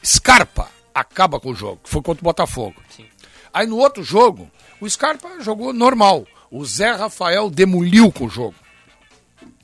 [0.04, 2.82] Scarpa acaba com o jogo, que foi contra o Botafogo.
[2.90, 3.06] Sim.
[3.54, 4.50] Aí no outro jogo,
[4.82, 6.26] o Scarpa jogou normal.
[6.50, 8.56] O Zé Rafael demoliu com o jogo.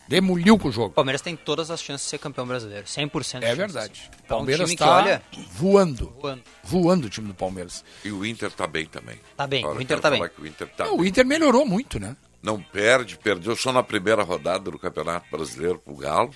[0.07, 0.93] Demoliu com o O jogo.
[0.93, 2.85] Palmeiras tem todas as chances de ser campeão brasileiro.
[2.85, 4.09] 100% de É verdade.
[4.11, 6.09] O É um Palmeiras time que, está olha, voando.
[6.21, 6.43] voando.
[6.63, 7.83] Voando o time do Palmeiras.
[8.03, 9.17] E o Inter tá bem também.
[9.37, 10.29] Tá bem, Agora o Inter tá falar bem.
[10.35, 11.07] que o Inter tá Não, o bem.
[11.07, 12.15] Inter melhorou muito, né?
[12.41, 16.31] Não perde, perdeu só na primeira rodada do Campeonato Brasileiro pro Galo.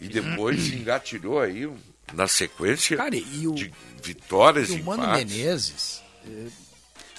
[0.00, 1.70] E depois se engatilhou aí
[2.12, 5.32] na sequência Cara, e o, de vitórias e o Mano empates.
[5.36, 6.02] Menezes.
[6.26, 6.71] O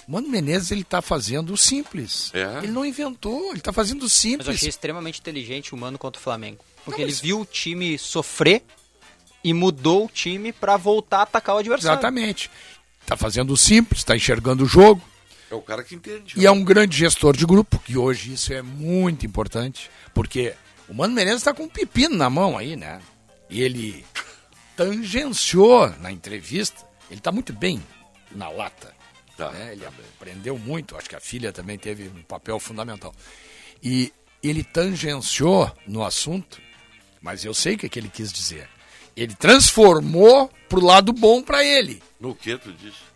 [0.06, 2.30] Mano Menezes, ele tá fazendo o simples.
[2.34, 2.58] É.
[2.58, 4.48] Ele não inventou, ele tá fazendo o Mas simples.
[4.48, 6.64] eu achei extremamente inteligente o Mano contra o Flamengo.
[6.84, 8.62] Porque Não, ele mas- viu o time sofrer
[9.42, 11.94] e mudou o time pra voltar a atacar o adversário.
[11.94, 12.50] Exatamente.
[13.06, 15.02] Tá fazendo o simples, tá enxergando o jogo.
[15.50, 16.34] É o cara que entende.
[16.38, 20.54] E é um grande gestor de grupo, que hoje isso é muito importante, porque
[20.88, 23.00] o Mano Menezes está com um pepino na mão aí, né?
[23.48, 24.04] E ele
[24.76, 27.82] tangenciou na entrevista, ele está muito bem
[28.34, 28.93] na lata.
[29.36, 29.72] Tá, né?
[29.72, 33.12] Ele aprendeu muito, acho que a filha também teve um papel fundamental.
[33.82, 36.60] E ele tangenciou no assunto,
[37.20, 38.68] mas eu sei o que, é que ele quis dizer.
[39.16, 42.02] Ele transformou pro lado bom para ele.
[42.20, 43.14] No que tu disse?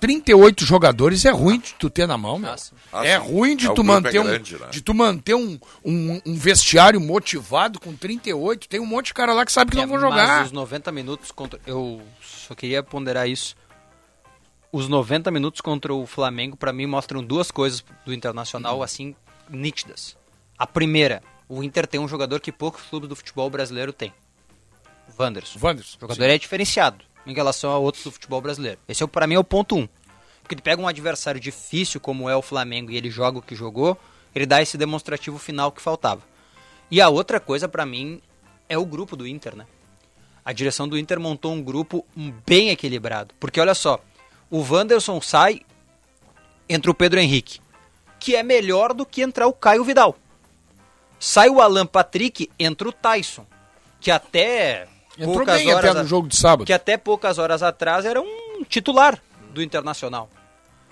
[0.00, 2.50] 38 jogadores é ruim de tu ter na mão, meu.
[2.50, 2.72] Nossa.
[2.92, 4.68] Ah, é ruim de É, tu é manter um grande, né?
[4.70, 8.68] de tu manter um, um, um vestiário motivado com 38.
[8.68, 10.38] Tem um monte de cara lá que sabe que É, não vão jogar.
[10.38, 11.60] Mas os 90 minutos contra.
[11.66, 13.56] Eu só queria ponderar isso.
[14.70, 19.14] Os 90 minutos contra o Flamengo, pra mim, mostram duas coisas do Internacional, assim,
[19.48, 20.16] nítidas.
[20.58, 24.12] A primeira, o Inter tem um jogador que poucos clubes do futebol brasileiro têm.
[25.16, 25.58] O Wanderson.
[25.62, 28.78] Wanderson, O jogador é diferenciado em relação a outros do futebol brasileiro.
[28.86, 29.88] Esse, é, o- pra mim, é o ponto um.
[30.42, 33.54] Porque ele pega um adversário difícil, como é o Flamengo, e ele joga o que
[33.54, 33.98] jogou,
[34.34, 36.22] ele dá esse demonstrativo final que faltava.
[36.90, 38.20] E a outra coisa, pra mim,
[38.68, 39.66] é o grupo do Inter, né?
[40.44, 42.04] A direção do Inter montou um grupo
[42.46, 43.34] bem equilibrado.
[43.38, 44.00] Porque olha só,
[44.50, 45.62] o Wanderson sai,
[46.68, 47.60] entra o Pedro Henrique,
[48.18, 50.16] que é melhor do que entrar o Caio Vidal.
[51.18, 53.46] Sai o Alan Patrick, entra o Tyson,
[54.00, 54.86] que até
[55.18, 56.66] Entrou poucas bem horas até no jogo de sábado.
[56.66, 59.20] que até poucas horas atrás era um titular
[59.52, 60.30] do Internacional.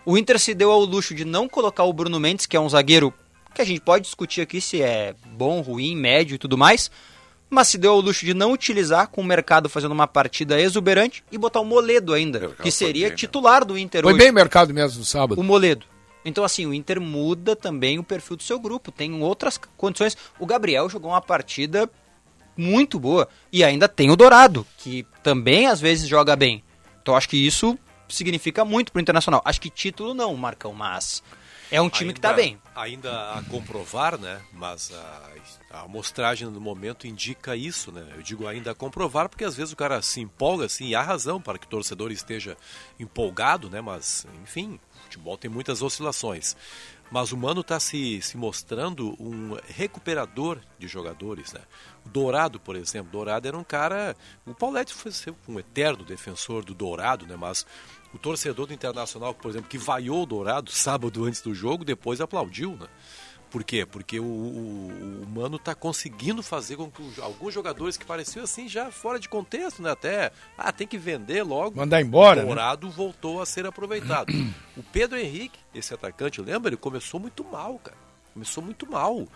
[0.05, 2.69] O Inter se deu ao luxo de não colocar o Bruno Mendes, que é um
[2.69, 3.15] zagueiro
[3.55, 6.91] que a gente pode discutir aqui se é bom, ruim, médio e tudo mais,
[7.49, 11.23] mas se deu ao luxo de não utilizar com o mercado fazendo uma partida exuberante
[11.31, 13.17] e botar o Moledo ainda, Mercado que seria foi bem, né?
[13.17, 14.23] titular do Inter Foi hoje.
[14.23, 15.41] bem mercado mesmo no sábado.
[15.41, 15.87] O Moledo.
[16.25, 18.91] Então, assim, o Inter muda também o perfil do seu grupo.
[18.91, 20.17] Tem outras condições.
[20.41, 21.89] O Gabriel jogou uma partida
[22.57, 23.29] muito boa.
[23.53, 26.65] E ainda tem o Dourado, que também às vezes joga bem.
[27.01, 27.79] Então, acho que isso
[28.09, 29.41] significa muito pro Internacional.
[29.45, 31.23] Acho que título não, Marcão, mas
[31.71, 32.59] é um time que tá Ainda- bem.
[32.77, 34.43] Ainda a comprovar, né?
[34.53, 35.31] Mas a,
[35.71, 38.07] a amostragem no momento indica isso, né?
[38.15, 41.01] Eu digo ainda a comprovar porque às vezes o cara se empolga, assim, e há
[41.01, 42.57] razão para que o torcedor esteja
[43.01, 43.81] empolgado, né?
[43.81, 46.55] Mas, enfim, o futebol tem muitas oscilações.
[47.11, 51.61] Mas o Mano está se, se mostrando um recuperador de jogadores, né?
[52.05, 54.17] O Dourado, por exemplo, Dourado era um cara.
[54.45, 55.13] O Paulete foi
[55.49, 57.37] um eterno defensor do Dourado, né?
[57.37, 57.65] Mas
[58.15, 62.21] o torcedor do Internacional, por exemplo, que vaiou o Dourado sábado antes do jogo, depois
[62.21, 62.87] aplaudiu, né?
[63.51, 63.87] Por quê?
[63.87, 68.43] Porque o, o, o Mano tá conseguindo fazer com que o- alguns jogadores que pareciam
[68.45, 69.91] assim já fora de contexto, né?
[69.93, 71.77] Até, ah, tem que vender logo.
[71.79, 72.47] Mandar embora, O né?
[72.49, 74.33] Dourado voltou a ser aproveitado.
[74.77, 76.71] o Pedro Henrique, esse atacante, lembra?
[76.71, 77.97] Ele começou muito mal, cara.
[78.35, 79.27] Começou muito mal.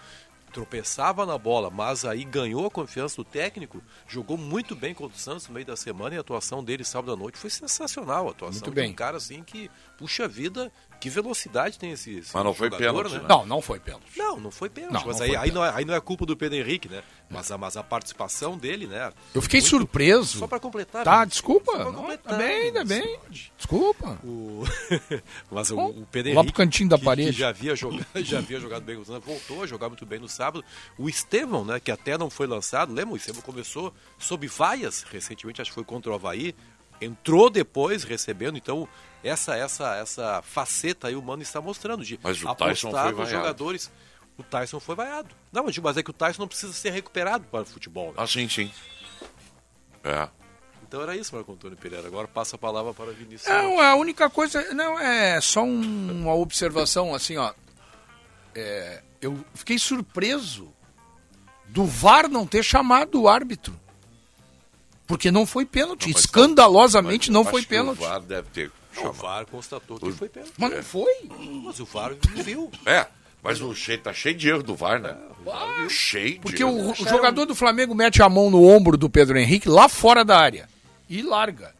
[0.50, 5.20] Tropeçava na bola, mas aí ganhou a confiança do técnico, jogou muito bem contra o
[5.20, 8.28] Santos no meio da semana e a atuação dele sábado à noite foi sensacional.
[8.28, 8.90] A atuação Muito de bem.
[8.90, 13.04] um cara assim que, puxa vida, que velocidade tem esse, esse Mas não foi jogador,
[13.04, 13.26] pênalti, né?
[13.28, 14.04] Não, não foi pênalti.
[14.16, 16.00] Não, não foi pênalti, Não, mas não aí, foi aí, não é, aí não é
[16.00, 17.02] culpa do Pedro Henrique, né?
[17.30, 19.12] Mas a, mas a participação dele, né?
[19.34, 20.38] Eu fiquei Muito- surpreso.
[20.38, 21.04] Só para completar.
[21.04, 21.72] Tá, Vinícius, desculpa.
[21.72, 23.14] só pra Não, completar, tá bem, tá Vinícius.
[23.30, 23.50] bem.
[23.56, 24.18] Desculpa.
[24.24, 24.64] O...
[25.50, 27.32] Mas o, Bom, o Pedro lá Henrique, pro cantinho da que, parede.
[27.32, 30.04] que já havia jogado, já havia jogado bem com o Santos, voltou a jogar muito
[30.04, 30.64] bem no sábado.
[30.98, 33.14] O Estevão, né, que até não foi lançado, lembra?
[33.14, 36.54] O Estevão começou sob vaias recentemente, acho que foi contra o Havaí,
[37.00, 38.88] entrou depois recebendo, então
[39.22, 43.26] essa essa essa faceta aí o Mano está mostrando de Mas o apostar nos vaiado.
[43.30, 43.90] jogadores.
[44.38, 45.28] O Tyson foi vaiado.
[45.52, 48.08] Não, mas mas é que o Tyson não precisa ser recuperado para o futebol.
[48.08, 48.14] né?
[48.16, 48.70] Ah, sim, sim.
[50.02, 50.28] É.
[50.82, 52.06] Então era isso, Marco Antônio Pereira.
[52.06, 53.46] Agora passa a palavra para Vinícius.
[53.48, 54.72] Não, a única coisa.
[54.74, 57.52] Não, é só um- uma observação assim, ó.
[58.54, 60.74] É, eu fiquei surpreso
[61.66, 63.78] do VAR não ter chamado o árbitro.
[65.10, 66.06] Porque não foi pênalti.
[66.06, 67.98] Não, mas- Escandalosamente não foi pênalti.
[67.98, 69.12] O VAR deve ter o chamado.
[69.14, 70.52] VAR constatou que foi pênalti.
[70.56, 71.12] Mas não foi.
[71.64, 72.70] Mas o VAR viu.
[72.86, 73.06] É,
[73.42, 75.16] mas o cheio, tá cheio de erro do VAR, né?
[75.88, 76.70] cheio de Porque erro.
[76.72, 80.24] o, o jogador do Flamengo mete a mão no ombro do Pedro Henrique lá fora
[80.24, 80.68] da área.
[81.08, 81.74] E larga.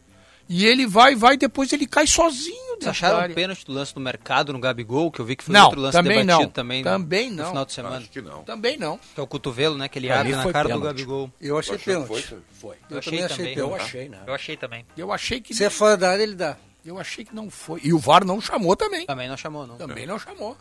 [0.53, 3.35] E ele vai, vai, depois ele cai sozinho Vocês acharam da um área.
[3.35, 5.97] pênalti do lance do mercado no Gabigol, que eu vi que foi Não, outro lance
[5.97, 6.49] também debatido não.
[6.51, 7.47] também, Também no não.
[7.47, 7.97] final de semana.
[7.99, 8.43] Acho que não.
[8.43, 8.97] Também não.
[8.97, 9.87] Que é o cotovelo, né?
[9.87, 10.83] Que ele abre na cara do pênalti.
[10.83, 11.31] Gabigol.
[11.39, 12.07] Eu achei pênalti.
[12.07, 12.21] foi?
[12.51, 12.75] Foi.
[12.89, 13.55] Eu, achei também achei também.
[13.55, 13.71] pênalti.
[13.71, 14.19] Eu achei, né?
[14.27, 14.85] Eu achei também.
[14.97, 16.57] Eu achei que Se é fora da área, ele dá.
[16.85, 17.79] eu achei que não foi.
[17.83, 19.05] E o VAR não chamou também.
[19.05, 19.77] Também não chamou, não.
[19.77, 20.57] Também não chamou.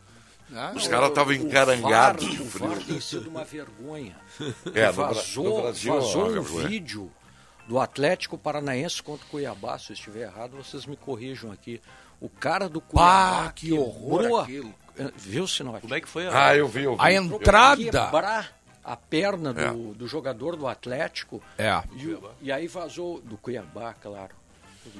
[0.49, 0.73] né?
[0.77, 2.45] Os caras estavam O encarangados VAR, de o.
[2.47, 4.15] VAR tem sido uma vergonha.
[4.73, 6.69] É, no, vazou no Brasil é vazou uma um vergonha.
[6.69, 7.11] vídeo
[7.71, 9.79] do Atlético Paranaense contra o Cuiabá.
[9.79, 11.81] Se eu estiver errado, vocês me corrijam aqui.
[12.21, 14.75] O cara do Cuiabá Pá, que horror quebrou a- aquilo.
[14.99, 15.83] Eh, Viu, Sinote?
[15.83, 16.47] Como é que foi a...
[16.49, 17.01] Ah, eu vi, eu vi.
[17.01, 17.81] A entrada.
[17.81, 18.53] Quebrar
[18.83, 19.71] a perna do, É.
[19.95, 21.41] do jogador do Atlético.
[21.57, 21.81] É.
[21.95, 24.35] E, e aí vazou do Cuiabá, claro.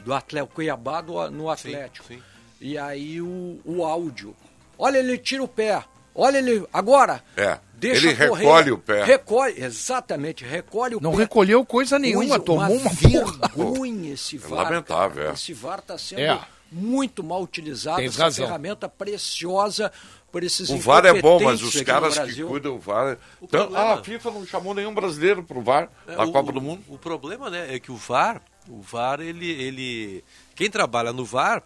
[0.05, 2.07] Do Atlético, Cuiabá do, no Atlético.
[2.07, 2.23] sim.
[2.61, 4.37] E aí o, o áudio.
[4.79, 5.83] Olha, ele tira o pé.
[6.15, 6.65] Olha ele.
[6.73, 7.21] Agora.
[7.37, 7.59] É.
[7.81, 8.41] Deixa Ele correr.
[8.45, 9.05] recolhe o pé.
[9.05, 11.19] Recolhe, exatamente, recolhe o Não pé.
[11.19, 13.49] recolheu coisa nenhuma, Coisa- tomou uma, porra.
[13.57, 14.65] vergonha esse VAR.
[14.65, 15.31] lamentável, cara.
[15.31, 15.33] é.
[15.35, 16.41] Esse VAR está sendo É.
[16.71, 17.97] muito mal utilizado.
[17.97, 18.47] Tens essa razão.
[18.47, 19.91] ferramenta preciosa
[20.31, 23.17] por esses O VAR é bom, mas os caras que cuidam do VAR.
[23.41, 26.33] O Então, problema- ah, a FIFA não chamou nenhum brasileiro pro VAR É, na o-
[26.33, 26.83] Copa o- do Mundo.
[26.89, 31.63] O problema, né, é que o VAR, o VAR, ele, ele, quem trabalha no VAR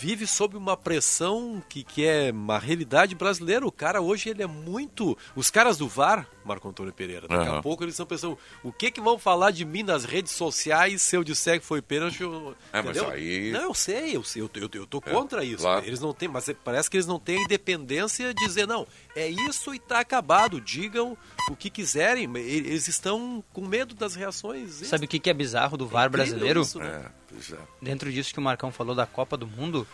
[0.00, 3.66] vive sob uma pressão que, que é uma realidade brasileira.
[3.66, 7.52] O cara hoje ele é muito, os caras do VAR, Marco Antônio Pereira, daqui a
[7.52, 7.62] Aham.
[7.62, 11.16] pouco eles estão pensando, o que que vão falar de mim nas redes sociais se
[11.16, 12.22] eu disser que foi pênalti?
[12.22, 13.10] eu- É, mas entendeu?
[13.10, 15.62] aí- Não, eu sei, eu sei, eu, eu, eu tô contra isso.
[15.62, 15.84] claro.
[15.84, 18.86] Eles não têm, mas é- parece que eles não têm a independência de dizer, não,
[19.14, 21.16] é isso e tá acabado, digam
[21.50, 22.28] o que quiserem.
[22.36, 24.70] Eles estão com medo das reações.
[24.86, 26.62] Sabe o que, que é bizarro do VAR brasileiro?
[26.62, 27.04] isso, né?
[27.06, 27.56] É, pois é.
[27.80, 29.86] Dentro disso que o Marcão falou da Copa do Mundo,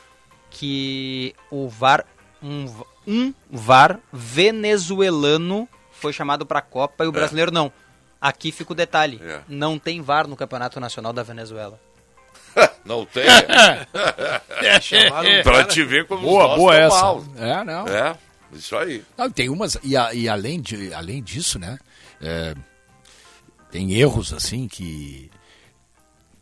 [0.50, 2.04] que o VAR,
[2.42, 2.66] um,
[3.06, 7.72] um VAR venezuelano foi chamado para a Copa e o brasileiro não.
[8.20, 9.40] Aqui fica o detalhe: É.
[9.48, 11.78] não tem VAR no Campeonato Nacional da Venezuela.
[12.84, 13.24] Não tem.
[15.44, 16.96] Pra cara- te ver como Boa, os boa essa.
[16.96, 17.24] mal.
[17.36, 17.86] É, não.
[17.86, 18.16] É,
[18.52, 19.04] isso aí.
[19.16, 19.76] Não, tem umas.
[19.84, 21.78] E, a- e além, de, além disso, né?
[22.20, 22.54] é,
[23.70, 25.30] tem erros assim que.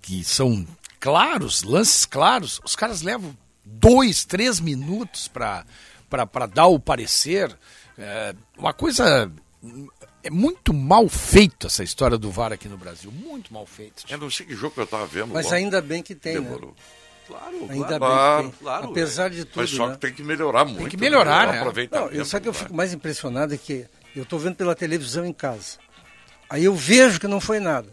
[0.00, 0.64] que são
[1.06, 2.60] claros, lances claros.
[2.64, 5.64] Os caras levam dois, três minutos para
[6.52, 7.56] dar o parecer.
[7.96, 9.30] É, uma coisa.
[10.22, 13.12] É muito mal feito essa história do VAR aqui no Brasil.
[13.12, 14.02] Muito mal feito.
[14.08, 15.32] Eu não sei que jogo que eu tava vendo.
[15.32, 16.40] Mas ainda bem que tem, né?
[16.40, 16.74] Demorou.
[17.28, 18.64] Claro, Ainda Claro, bem que tem.
[18.66, 19.94] claro, Apesar de tudo, Mas só né?
[19.94, 20.88] que tem que melhorar muito.
[20.88, 21.58] que melhorar, o né?
[21.58, 22.58] aproveitamento, Não, eu, só que eu né?
[22.58, 25.78] fico mais impressionado é que eu estou vendo pela televisão em casa.
[26.50, 27.88] Aí eu vejo que não foi nada.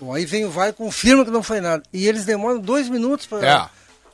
[0.00, 1.82] Bom, aí vem o VAR e confirma que não foi nada.
[1.92, 3.46] E eles demoram dois minutos para.
[3.46, 3.68] É.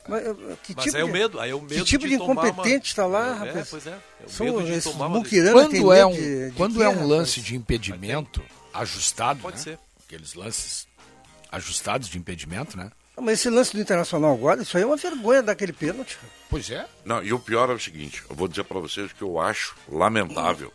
[0.07, 1.83] Mas, eh, que Mas tipo aí é o de- medo, aí é o medo Que
[1.83, 3.67] tipo de, uma- incompetente está lá, É, rapaz?
[3.69, 3.89] pois é.
[3.91, 6.91] é o São medo de tomar uma Quando é um, de- de quando é um
[6.91, 7.09] rapaz?
[7.09, 8.41] lance de impedimento
[8.73, 9.63] ajustado, Pode né?
[9.63, 9.79] ser.
[10.05, 10.87] aqueles lances
[11.51, 12.91] ajustados de impedimento, né?
[13.17, 16.17] Ah, Mas esse lance do Internacional agora, isso aí é uma vergonha daquele pênalti.
[16.49, 16.85] Pois é.
[17.03, 19.75] Não, e o pior é o seguinte, eu vou dizer para vocês que eu acho
[19.89, 20.71] lamentável,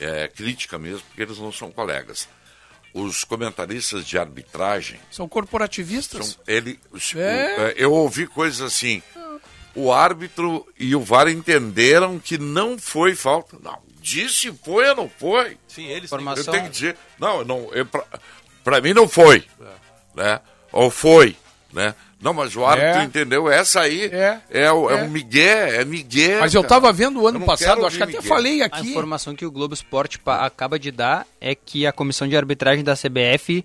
[0.00, 2.26] é crítica mesmo, porque eles não são colegas.
[2.92, 6.26] Os comentaristas de arbitragem, São corporativistas.
[6.26, 7.70] são, ele, o- É.
[7.70, 9.00] é, eu ouvi coisas assim,
[9.74, 13.56] o árbitro e o VAR entenderam que não foi falta.
[13.62, 15.56] Não, disse foi ou não foi.
[15.68, 16.44] Sim, eles Informação.
[16.46, 18.04] Eu tenho que dizer, não, não, eu, pra,
[18.64, 19.44] pra mim não foi,
[20.14, 20.40] né?
[20.72, 21.36] Ou foi,
[21.72, 21.94] né?
[22.22, 23.04] Não, mas o árbitro É.
[23.04, 23.50] entendeu?
[23.50, 24.38] Essa aí É.
[24.50, 25.00] é, o, é.
[25.00, 25.02] É.
[25.04, 26.38] um migué, é migué.
[26.40, 26.74] Mas eu cara.
[26.74, 28.28] tava vendo o ano passado, acho que até Miguel.
[28.28, 28.90] falei A aqui.
[28.90, 32.94] informação que o Globo Esporte acaba de dar é que a comissão de arbitragem da
[32.94, 33.64] CBF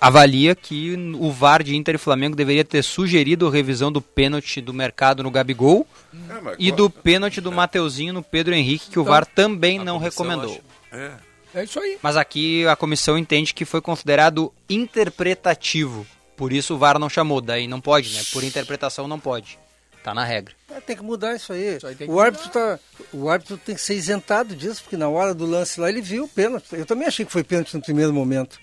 [0.00, 4.60] avalia que o VAR de Inter e Flamengo deveria ter sugerido a revisão do pênalti
[4.60, 9.04] do mercado no Gabigol É, e do pênalti do Mateuzinho no Pedro Henrique, que o
[9.04, 10.58] VAR também a não recomendou.
[10.90, 11.10] É.
[11.52, 11.98] É isso aí.
[12.00, 16.06] Mas aqui a comissão entende que foi considerado interpretativo.
[16.40, 17.38] Por isso o VAR não chamou.
[17.42, 18.22] Daí não pode, né?
[18.32, 19.58] Por interpretação não pode.
[20.02, 20.54] Tá na regra.
[20.74, 21.76] É, tem que mudar isso aí.
[21.84, 22.78] aí tem que o, árbitro tá,
[23.12, 26.24] o árbitro tem que ser isentado disso, porque na hora do lance lá ele viu
[26.24, 26.64] o pênalti.
[26.72, 28.58] Eu também achei que foi pênalti no primeiro momento.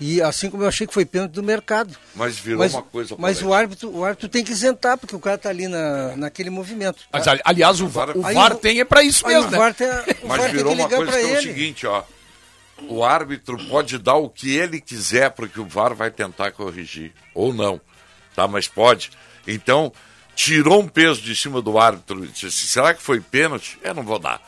[0.00, 1.96] E assim como eu achei que foi pênalti do mercado.
[2.16, 3.14] Mas virou Mas, uma coisa.
[3.16, 6.50] mas o árbitro, o árbitro tem que isentar, porque o cara tá ali na, naquele
[6.50, 6.96] movimento.
[7.02, 7.06] tá?
[7.12, 9.48] Mas, ali- aliás, o, VAR, o Aí VAR o- tem é pra isso Aí mesmo,
[9.48, 9.58] o né?
[9.58, 11.42] VAR tem, o Mas VAR tem virou que uma ligar coisa pra que é o
[11.42, 12.02] seguinte, ó.
[12.82, 17.12] O árbitro pode dar o que ele quiser, porque o VAR vai tentar corrigir.
[17.34, 17.80] Ou não.
[18.34, 19.10] Tá, mas pode.
[19.46, 19.92] Então,
[20.34, 22.24] tirou um peso de cima do árbitro.
[22.24, 23.78] e Disse, assim, será que foi pênalti?
[23.82, 24.42] Eu não vou dar.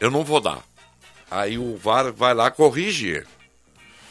[0.00, 0.62] Eu não vou dar.
[1.30, 3.26] Aí o VAR vai lá corrige ele.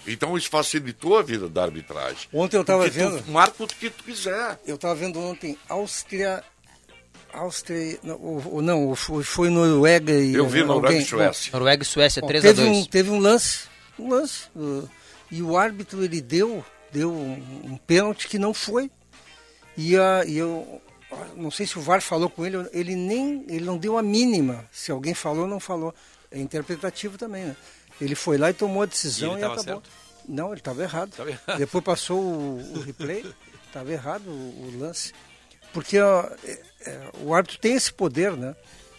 [0.08, 2.28] Então isso facilitou a vida da arbitragem.
[2.34, 3.22] Ontem eu tava Porque vendo.
[3.22, 4.60] Tu marca o que tu quiser.
[4.66, 6.44] Eu estava vendo ontem Áustria.
[7.34, 7.98] Áustria.
[8.04, 10.34] Não, o- o- não, foi, foi Noruega e.
[10.34, 11.52] Eu vi alguém- Noruega e Suécia.
[11.54, 13.62] Noruega e Suécia, bom, 3 teve, a 2 um, teve um lance.
[13.98, 14.44] Um lance.
[14.56, 14.88] uh,
[15.32, 17.34] e o árbitro ele deu, deu um,
[17.74, 18.90] um pênalti que não foi.
[19.78, 20.82] E, a, e eu.
[21.36, 23.44] Não sei se o VAR falou com ele, ele nem.
[23.48, 24.66] Ele não deu a mínima.
[24.72, 25.94] Se alguém falou ou não falou.
[26.32, 27.56] É interpretativo também, né?
[28.00, 29.64] Ele foi lá e tomou a decisão E ele e, acabou.
[29.64, 29.90] certo?
[30.28, 31.12] Não, ele estava errado.
[31.20, 31.58] Errado.
[31.58, 33.26] Depois passou o, o replay,
[33.68, 34.32] estava errado o,
[34.74, 35.12] o lance.
[35.74, 38.56] Porque ó, é- é, o árbitro tem esse poder, né?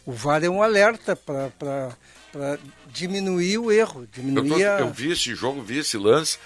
[0.07, 2.59] O VAR é um alerta para
[2.89, 4.81] diminuir o erro, Eu, tô- diminuir a...
[4.81, 6.39] eu vi esse jogo, vi esse lance,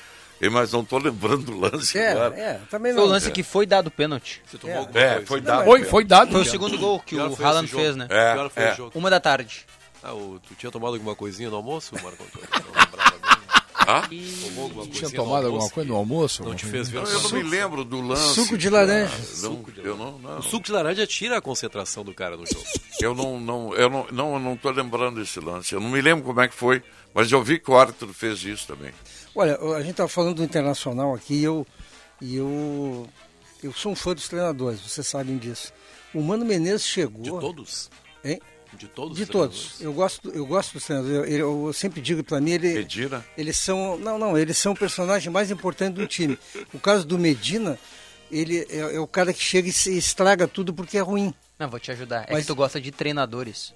[0.53, 2.39] mas não estou lembrando do lance É, agora.
[2.39, 3.13] é, também Foi o não.
[3.13, 4.43] lance que foi dado pênalti.
[4.47, 5.17] Você tomou É.
[5.19, 5.65] É, foi Não, dado.
[5.65, 6.33] Foi, foi dado.
[6.33, 8.07] Foi o segundo gol que o Haaland fez, né?
[8.11, 8.73] É, Que hora foi é.
[8.73, 8.99] o jogo?
[8.99, 9.65] Uma da tarde.
[10.03, 12.49] Ah, o- tu tinha tomado alguma coisinha no almoço, Marco Antônio?
[12.53, 13.16] Não lembrava
[13.87, 14.09] Ah?
[14.59, 16.43] Alguma Tinha tomado alguma coisa no almoço?
[16.43, 18.35] Não te fez ver Não, eu não me lembro do lance.
[18.35, 19.15] Suco de laranja.
[19.43, 20.39] Não, eu não, não.
[20.39, 22.65] O suco de laranja tira a concentração do cara no jogo.
[23.01, 25.73] Eu não, não, eu não, não, não tô lembrando desse lance.
[25.73, 26.83] Eu não me lembro como é que foi,
[27.15, 28.93] mas eu vi que o árbitro fez isso também.
[29.35, 31.67] Olha, a gente estava falando do Internacional aqui e eu,
[32.21, 33.07] e eu,
[33.63, 35.73] eu sou um fã dos treinadores, vocês sabem disso.
[36.15, 37.39] O Mano Menezes De chegou...
[37.39, 37.91] todos?
[38.25, 38.41] Hein?
[38.77, 39.81] De todos De os todos.
[39.81, 41.31] Eu gosto, eu gosto dos treinadores.
[41.33, 43.25] Eu, eu sempre digo para mim, ele, Medina.
[43.37, 46.39] eles são, não, não, eles são o personagem mais importante do time.
[46.73, 47.79] O caso do Medina,
[48.31, 51.33] ele é, é o cara que chega e se estraga tudo porque é ruim.
[51.59, 52.25] Não, vou te ajudar.
[52.29, 53.73] É Mas- que tu gosta de treinadores.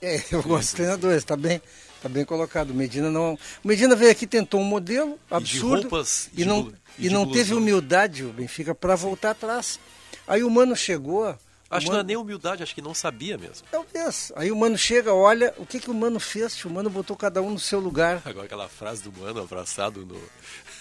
[0.00, 1.62] É, eu gosto dos treinadores, tá bem,
[2.02, 2.70] tá bem colocado.
[2.70, 6.62] O Medina não, o Medina veio aqui tentou um modelo absurdo roupas, e de não
[6.64, 7.40] blu- e, e de não blusão.
[7.42, 9.78] teve humildade o Benfica para voltar atrás.
[10.26, 11.36] Aí o Mano chegou,
[11.76, 13.66] Acho o que não é Mano- nem humildade, acho que não sabia mesmo.
[13.70, 14.30] Talvez.
[14.36, 16.62] Aí o Mano chega, olha, o que que o Mano fez?
[16.64, 18.22] O Mano botou cada um no seu lugar.
[18.24, 20.20] Agora aquela frase do mano abraçado no,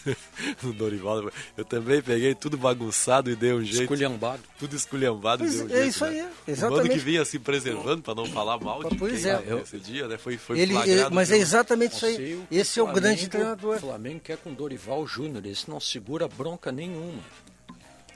[0.64, 1.30] no Dorival.
[1.58, 3.82] Eu também peguei tudo bagunçado e dei um jeito.
[3.84, 4.42] Esculhambado.
[4.60, 5.90] Tudo esculhambado Pois e deu um é, jeito.
[5.90, 6.32] isso aí, né?
[6.48, 6.78] O exatamente.
[6.84, 9.36] mano que vinha se preservando para não falar mal de Pois quem é.
[9.36, 10.18] lá nesse dia, né?
[10.18, 12.36] Foi, foi Ele, ele- mas é pelo- exatamente isso aí.
[12.36, 13.76] o Esse é o Flamengo- grande treinador.
[13.78, 17.22] O Flamengo quer com Dorival Júnior, esse não segura bronca nenhuma.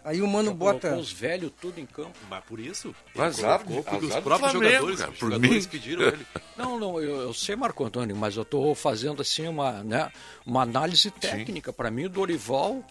[0.06, 0.96] Aí o Mano Já bota.
[0.96, 2.16] os velhos tudo em campo.
[2.30, 5.66] Mas por isso, Mas colocou azar- porque os próprios Flamengo, jogadores, cara, os por jogadores
[5.66, 5.72] mim.
[5.72, 6.26] pediram ele.
[6.56, 10.10] Não, não, eu, eu sei, Marco Antônio, mas eu estou fazendo assim uma, né,
[10.46, 11.74] uma análise técnica.
[11.74, 12.82] Para mim, o Dorival,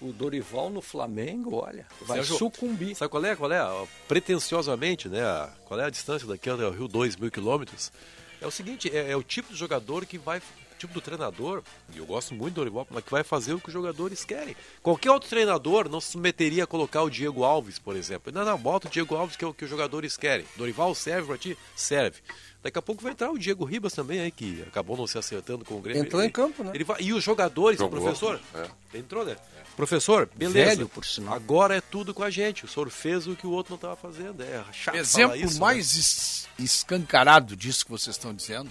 [0.00, 2.96] o Dorival no Flamengo, olha, vai Sérgio, sucumbir.
[2.96, 3.36] Sabe qual é?
[3.36, 3.58] Qual é?
[3.58, 5.20] a- Pretenciosamente, né?
[5.66, 7.92] Qual é a distância daqui até o Rio, 2 mil quilômetros?
[8.40, 10.40] É o seguinte, é, é o tipo de jogador que vai.
[10.82, 11.62] Tipo do treinador,
[11.94, 14.56] e eu gosto muito do Dorival, mas que vai fazer o que os jogadores querem.
[14.82, 18.32] Qualquer outro treinador não se submeteria a colocar o Diego Alves, por exemplo.
[18.32, 20.44] Não, não, bota o Diego Alves que é o que os jogadores querem.
[20.56, 21.56] Dorival serve pra ti?
[21.76, 22.18] Serve.
[22.64, 25.64] Daqui a pouco vai entrar o Diego Ribas também aí, que acabou não se acertando
[25.64, 26.02] com o Grêmio.
[26.02, 26.72] Entrou Ele- em campo, né?
[26.74, 28.40] ele vai- e os jogadores, Jogou, professor?
[28.54, 28.98] é.
[28.98, 29.36] Entrou, né?
[29.76, 30.70] Professor, beleza.
[30.76, 31.32] Velho, por sinal.
[31.34, 32.64] Agora é tudo com a gente.
[32.64, 34.42] O senhor fez o que o outro não estava fazendo.
[34.42, 38.70] É chato Exemplo falar isso, mais es- escancarado disso que vocês estão dizendo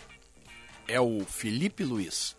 [0.91, 2.35] é o Felipe Luiz.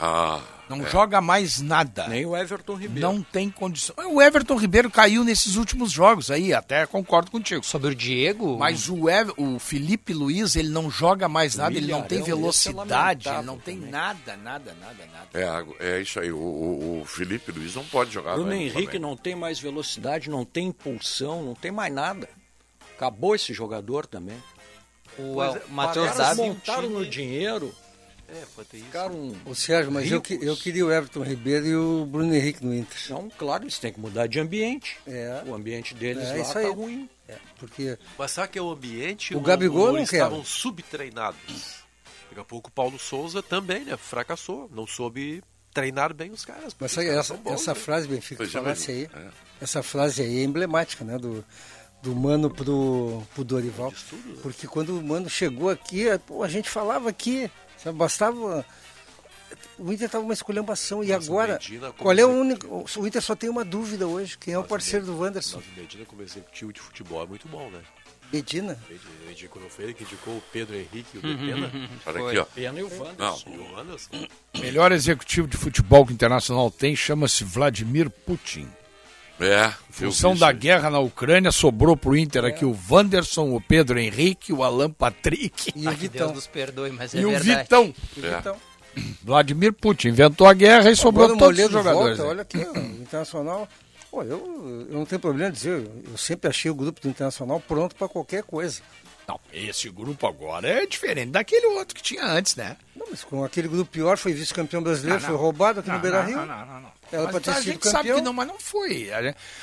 [0.00, 2.06] Ah, Não joga mais nada.
[2.06, 3.00] Nem o Everton Ribeiro.
[3.00, 3.96] Não tem condição.
[4.12, 7.64] O Everton Ribeiro caiu nesses últimos jogos aí, até concordo contigo.
[7.66, 11.90] Sobre o Diego, Mas o, Ever, o Felipe Luiz, ele não joga mais nada, ele
[11.90, 13.90] não tem é velocidade, ele não tem também.
[13.90, 15.74] nada, nada, nada, nada.
[15.80, 16.30] é, é isso aí.
[16.30, 18.34] O, o- o Felipe Luiz não pode jogar.
[18.34, 22.28] Bruno mais Henrique não tem mais velocidade, não tem impulsão, não tem mais nada.
[22.94, 24.36] Acabou esse jogador também.
[25.18, 27.74] O, é, o Matheus Zabi, montaram no dinheiro
[28.28, 29.36] É, pode ter isso.
[29.46, 32.98] Ô Sérgio, mas eu, eu queria o Everton Ribeiro e o Bruno Henrique no Inter.
[33.10, 34.98] Não, claro, eles têm que mudar de ambiente.
[35.06, 35.42] É.
[35.46, 36.70] O ambiente deles É lá isso tá aí.
[36.70, 37.08] ruim.
[37.58, 39.34] Porque Mas sabe que é o ambiente?
[39.36, 40.16] O Gabigol não eles quer.
[40.16, 41.82] estavam subtreinados.
[42.28, 43.96] Daqui a pouco o Paulo Souza também, né?
[43.96, 44.70] Fracassou.
[44.72, 45.42] Não soube
[45.72, 46.74] treinar bem os caras.
[46.78, 47.80] Mas os sabe, caras essa, bons, essa né?
[47.80, 49.28] frase, Benfica, é, falasse aí, mas- é.
[49.60, 51.18] essa frase aí é emblemática, né?
[51.18, 51.44] Do,
[52.02, 53.90] do Mano pro, pro Dorival.
[54.12, 54.34] Né?
[54.42, 58.64] Porque quando o Mano chegou aqui, pô, a gente falava aqui, sabe, bastava.
[59.78, 61.02] O Inter estava uma esculhambação.
[61.04, 62.84] E agora, Medina, qual é o único.
[62.96, 65.58] O Inter só tem uma dúvida hoje: quem é o parceiro Med- do Wanderson?
[65.58, 67.80] Mas o Medina como executivo de futebol é muito bom, né?
[68.30, 68.78] Medina?
[69.30, 71.72] Indicou, não foi ele que indicou o Pedro Henrique e o Depena?
[72.04, 72.28] Olha Foi.
[72.28, 72.44] aqui, ó.
[72.44, 73.50] Pena e o Wanderson.
[73.50, 74.26] Não, E o Anderson?
[74.58, 78.68] Melhor executivo de futebol que o Internacional tem chama-se Vladimir Putin.
[79.40, 79.72] É.
[79.90, 84.62] Função da guerra na Ucrânia, sobrou pro Inter aqui o Wanderson, o Pedro Henrique, o
[84.62, 86.34] Alan Patrick E o Deus Vitão.
[86.34, 87.62] nos perdoe, mas é e o verdade.
[87.62, 87.94] Vitão.
[88.16, 88.36] E o É.
[88.36, 88.56] Vitão.
[89.22, 92.18] Vladimir Putin inventou a guerra e sobrou Agora o todos os jogadores.
[92.18, 92.28] volta, né?
[92.30, 93.68] olha aqui, ó, o Internacional.
[94.10, 97.60] Pô, eu, eu não tenho problema em dizer, eu sempre achei o grupo do Internacional
[97.60, 98.80] pronto para qualquer coisa.
[99.26, 102.78] Não, esse grupo agora é diferente daquele outro que tinha antes, né?
[102.96, 105.42] Não, mas com aquele grupo pior, foi vice-campeão brasileiro, Não, foi não.
[105.42, 106.36] roubado aqui Não, no Beira Rio.
[106.38, 106.92] não, não, não, não.
[107.12, 108.16] Era Mas pra ter a sido gente sabe campeão.
[108.16, 109.10] que não, mas não foi.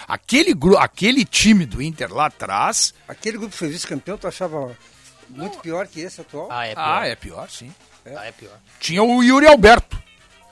[0.07, 0.77] Aquele, gru...
[0.77, 2.93] aquele time do Inter lá atrás.
[3.07, 4.75] Aquele grupo que foi vice-campeão, tu achava
[5.29, 6.47] muito pior que esse atual?
[6.51, 6.83] Ah, é pior.
[7.01, 7.73] Ah, é pior, sim.
[8.05, 8.59] Ah, é pior.
[8.79, 9.97] Tinha o Yuri Alberto,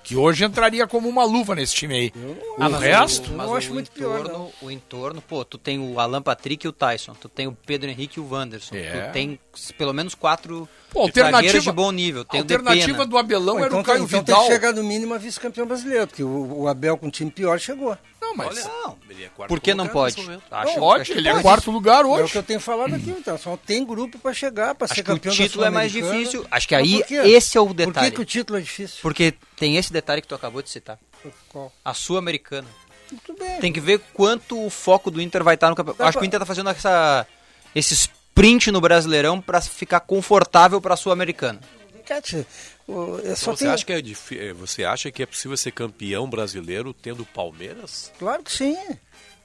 [0.04, 2.14] que hoje entraria como uma luva nesse time aí.
[2.60, 3.32] Ah, o mas resto.
[3.32, 6.22] Eu mas não o acho muito pior, entorno, O entorno, pô, tu tem o Alan
[6.22, 9.08] Patrick e o Tyson, tu tem o Pedro Henrique e o Wanderson, É.
[9.08, 9.40] tu tem
[9.78, 13.60] pelo menos quatro Pô, alternativa, de bom nível, tem a o alternativa do Abelão Pô,
[13.60, 14.48] era então o Caio tem, então tem Vidal.
[14.48, 17.60] que chegar no mínimo a vice-campeão brasileiro, porque o, o Abel com um time pior
[17.60, 17.98] chegou.
[18.22, 20.16] Não, mas Não, Ele é quarto por que não pode?
[20.50, 21.44] Acho, pode, acho ele que é pode.
[21.44, 22.32] quarto lugar É o hoje.
[22.32, 25.36] que eu tenho falado aqui, então só tem grupo para chegar, para ser o campeão
[25.36, 26.46] da título é mais difícil.
[26.50, 28.10] Acho que aí por esse é o Por detalhe.
[28.12, 29.00] que, que o título é difícil?
[29.02, 29.34] Porque
[29.64, 31.00] tem esse detalhe que tu acabou de citar.
[31.48, 31.72] Qual?
[31.86, 32.68] A Sul-Americana.
[33.10, 33.60] Muito bem.
[33.62, 36.04] Tem que ver quanto o foco do Inter vai estar no campeonato.
[36.04, 37.26] Acho que pra- o Inter tá fazendo essa,
[37.74, 41.62] esse sprint no Brasileirão pra ficar confortável pra Sul-Americana.
[42.06, 42.46] Cat,
[42.86, 43.74] o- é só Então você, tem...
[43.74, 48.12] acha que é difí- eh, você acha que é possível ser campeão brasileiro tendo Palmeiras?
[48.20, 48.76] Claro que sim.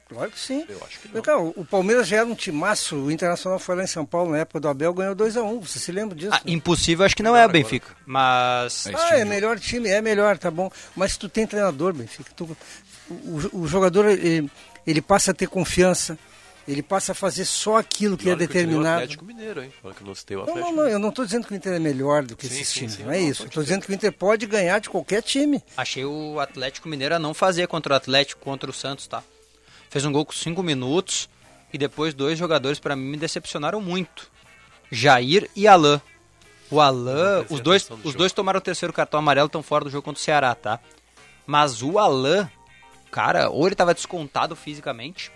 [0.08, 0.64] Claro que sim.
[0.68, 1.20] Eu acho que não.
[1.20, 4.38] Cá, o Palmeiras já era um timaço, o Internacional foi lá em São Paulo na
[4.38, 5.60] época do Abel, ganhou 2x1.
[5.60, 6.32] Você se lembra disso?
[6.34, 7.94] Ah, impossível acho que não é o Benfica.
[8.06, 8.86] Mas.
[8.86, 8.92] É.
[8.94, 10.70] Ah, é melhor time, é melhor, tá bom.
[10.96, 12.30] Mas tu tem treinador, Benfica.
[12.34, 12.56] Tu,
[13.10, 14.50] o, o jogador, ele,
[14.86, 16.18] ele passa a ter confiança,
[16.66, 18.96] ele passa a fazer só aquilo que é eu tirei o determinado.
[19.02, 19.72] Atlético Mineiro, hein?
[19.82, 21.74] Que eu não o Não, Atlético não, não, eu não estou dizendo que o Inter
[21.74, 23.44] é melhor do que Sim, esses sim, times, sim, não é não, isso.
[23.44, 25.62] Estou dizendo que o Inter pode ganhar de qualquer time.
[25.76, 29.22] Achei o Atlético Mineiro a não fazer contra o Atlético, contra o Santos, tá?
[29.90, 31.28] Fez um gol com 5 minutos
[31.72, 34.30] e depois dois jogadores pra mim me decepcionaram muito.
[34.90, 36.00] Jair e Alain.
[36.70, 38.18] O Alain, os dois, do os jogo.
[38.18, 40.78] dois tomaram o terceiro cartão amarelo, estão fora do jogo contra o Ceará, tá?
[41.46, 42.46] Mas o Alain,
[43.10, 45.32] cara, ou ele tava descontado fisicamente,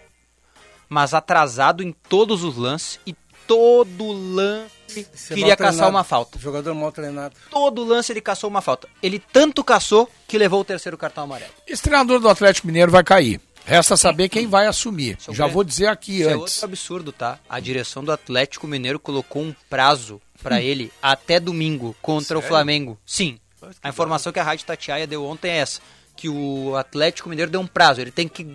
[0.88, 3.14] mas atrasado em todos os lances e
[3.46, 4.70] todo lance
[5.14, 6.38] Ser queria caçar treinado, uma falta.
[6.38, 7.34] Jogador mal treinado.
[7.50, 8.88] Todo lance ele caçou uma falta.
[9.03, 11.50] Ele tanto caçou que levou o terceiro cartão amarelo.
[11.66, 13.40] Esse treinador do Atlético Mineiro vai cair.
[13.64, 15.16] Resta saber quem vai assumir.
[15.28, 16.40] É Já o vou dizer aqui Isso é antes.
[16.56, 17.38] outro absurdo, tá?
[17.48, 22.48] A direção do Atlético Mineiro colocou um prazo pra ele até domingo contra o Sério?
[22.48, 22.98] Flamengo.
[23.06, 23.38] Sim.
[23.82, 25.80] A informação que a Rádio Tatiaia deu ontem é essa.
[26.16, 28.00] Que o Atlético Mineiro deu um prazo.
[28.00, 28.54] Ele tem que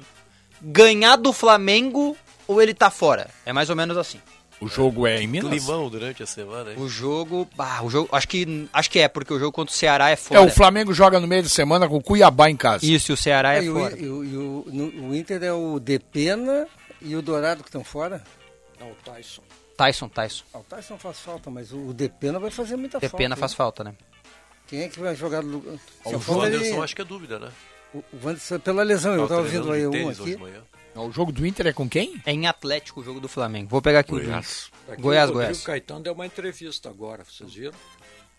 [0.62, 3.30] ganhar do Flamengo ou ele tá fora.
[3.45, 4.20] É mais ou menos assim.
[4.60, 5.49] O jogo é em Minas.
[5.51, 6.78] Climão durante a semana, hein?
[6.80, 7.47] O jogo.
[7.60, 8.10] Ah, o jogo.
[8.12, 10.41] Acho que, acho que é, porque o jogo contra o Ceará é É, fora.
[10.41, 12.84] o Flamengo joga no meio de semana com o Cuiabá em casa.
[12.86, 13.95] Isso, e o Ceará é e o, fora.
[13.99, 16.68] e o- e o- no- o Inter é o Depena
[17.01, 18.24] e o Dourado que estão fora.
[18.80, 19.43] Não, o Tyson.
[19.78, 20.43] Tyson, Tyson.
[20.51, 23.16] Ah, o Tyson não faz falta, mas o, Depena vai fazer muita falta.
[23.16, 23.39] Depena hein?
[23.39, 23.93] faz falta, né?
[24.68, 25.76] Quem é que vai jogar no lugar?
[26.03, 27.49] O falta ele- Wanderson acho que é dúvida, né?
[27.93, 30.36] O, o Wanderson, pela lesão, eu Tava estava vendo treinando aí um tênis hoje aqui.
[30.36, 30.62] de manhã.
[31.02, 32.22] O jogo do Inter é com quem?
[32.26, 33.70] É em Atlético o jogo do Flamengo.
[33.70, 34.28] Vou pegar aqui o link.
[34.28, 34.72] Goiás.
[34.89, 35.62] Aqui Goiás, o Goiás.
[35.64, 37.78] Caetano deu uma entrevista agora, vocês viram?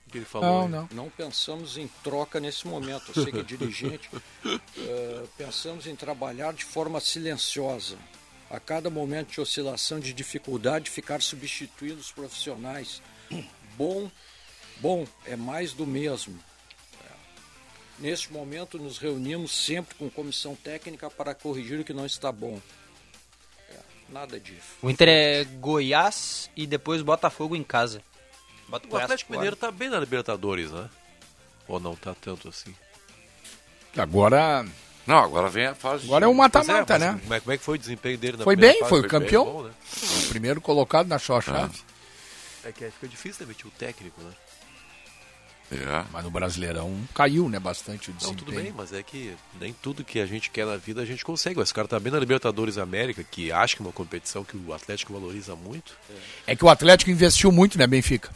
[0.06, 0.68] O que ele falou?
[0.68, 0.88] Não, não.
[1.04, 3.12] Não pensamos em troca nesse momento.
[3.14, 4.09] Eu sei que é dirigente.
[4.80, 7.98] Eh, pensamos em trabalhar de forma silenciosa.
[8.48, 13.02] A cada momento de oscilação, de dificuldade, ficar substituindo os profissionais.
[13.76, 14.11] Bom,
[14.80, 16.38] bom, é mais do mesmo.
[17.99, 18.03] É.
[18.03, 22.61] Neste momento, nos reunimos sempre com comissão técnica para corrigir o que não está bom.
[23.70, 23.76] É,
[24.09, 24.62] nada disso.
[24.82, 28.03] O Inter é Goiás e depois Botafogo em casa.
[28.68, 29.38] Bota O Goiás Atlético fora.
[29.40, 30.88] Mineiro tá bem na Libertadores, né?
[31.66, 32.74] Ou não tá tanto assim?
[33.96, 34.64] Agora,
[35.07, 36.05] Não, agora vem a fase.
[36.05, 37.20] agora é um Pois é, mata-mata, mas né?
[37.22, 38.88] Como é, como é que foi o desempenho dele na Foi bem, fase?
[38.88, 39.44] foi o bem, campeão.
[39.44, 39.72] bom, né?
[40.24, 41.78] O primeiro colocado na sua chave.
[42.64, 44.30] É que aí fica difícil demitir o técnico, né?
[45.70, 46.04] É.
[46.10, 48.46] Mas no Brasileirão caiu, né, bastante o Não, desempenho.
[48.46, 51.24] tudo bem, mas é que nem tudo que a gente quer na vida a gente
[51.24, 51.60] consegue.
[51.60, 54.72] Esse cara tá bem na Libertadores América, que acho que é uma competição que o
[54.72, 55.92] Atlético valoriza muito.
[56.46, 58.30] É que o Atlético investiu muito, né, Benfica?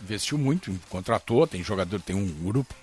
[0.00, 2.74] Investiu muito, contratou, tem jogador, tem um grupo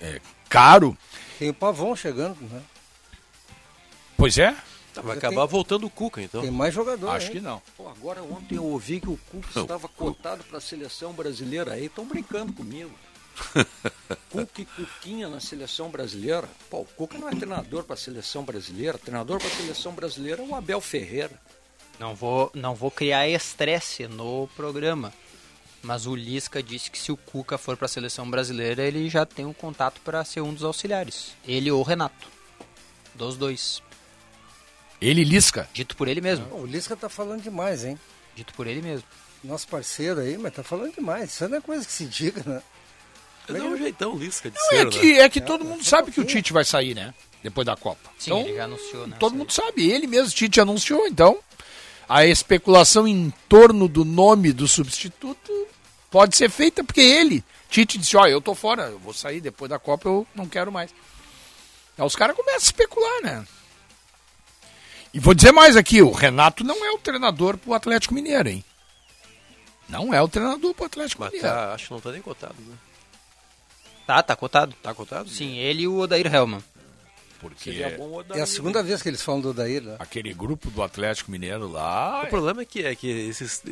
[0.00, 0.96] é, caro.
[1.38, 2.62] Tem o Pavão chegando, né?
[4.16, 4.56] Pois é,
[4.94, 6.40] Tá, vai Tem- acabar voltando o Cuca, então.
[6.40, 7.08] Tem mais jogador.
[7.10, 7.32] acho hein?
[7.32, 7.60] que não.
[7.76, 11.72] Pô, agora ontem eu ouvi que o Cuca estava cotado para a seleção brasileira.
[11.72, 12.92] Aí estão brincando comigo.
[14.30, 16.48] Cuca e Cuquinha na seleção brasileira.
[16.70, 18.96] Pô, o Cuca não é treinador para a seleção brasileira.
[18.96, 21.40] Treinador para a seleção brasileira é o Abel Ferreira.
[21.98, 25.12] Não vou, não vou criar estresse no programa.
[25.82, 29.26] Mas o Lisca disse que se o Cuca for para a seleção brasileira, ele já
[29.26, 31.32] tem um contato para ser um dos auxiliares.
[31.46, 32.28] Ele ou o Renato.
[33.14, 33.82] Dos dois.
[35.00, 35.68] Ele lisca.
[35.72, 36.46] Dito por ele mesmo.
[36.46, 37.98] Bom, o Lisca tá falando demais, hein?
[38.34, 39.04] Dito por ele mesmo.
[39.42, 41.32] Nosso parceiro aí, mas tá falando demais.
[41.32, 42.62] Isso não é coisa que se diga, né?
[43.48, 44.90] Mas é um jeitão lisca de Não, ser, é né?
[44.90, 47.12] que, é que todo mundo sabe que o Tite vai sair, né?
[47.42, 48.10] Depois da Copa.
[48.18, 49.16] Sim, Então, ele já anunciou, né?
[49.20, 51.38] Todo mundo sabe, ele mesmo, Tite anunciou, então
[52.08, 55.52] a especulação em torno do nome do substituto
[56.10, 59.68] pode ser feita porque ele, Tite disse, ó, eu tô fora, eu vou sair depois
[59.68, 60.90] da Copa, eu não quero mais.
[61.98, 63.46] Aí os caras começam a especular, né?
[65.14, 68.64] E vou dizer mais aqui, o Renato não é o treinador pro Atlético Mineiro, hein?
[69.88, 71.54] Não é o treinador pro Atlético Mas Mineiro.
[71.54, 72.74] tá, acho que não tá nem cotado, né?
[74.06, 74.74] Tá, tá cotado.
[74.82, 75.28] Tá cotado?
[75.30, 76.62] Sim, ele e o Odair Helman.
[77.38, 79.96] Porque Seria bom o É Odair, a segunda vez que eles falam do Odair, né?
[79.98, 82.22] aquele grupo do Atlético Mineiro lá...
[82.24, 83.62] O problema é que, é que esses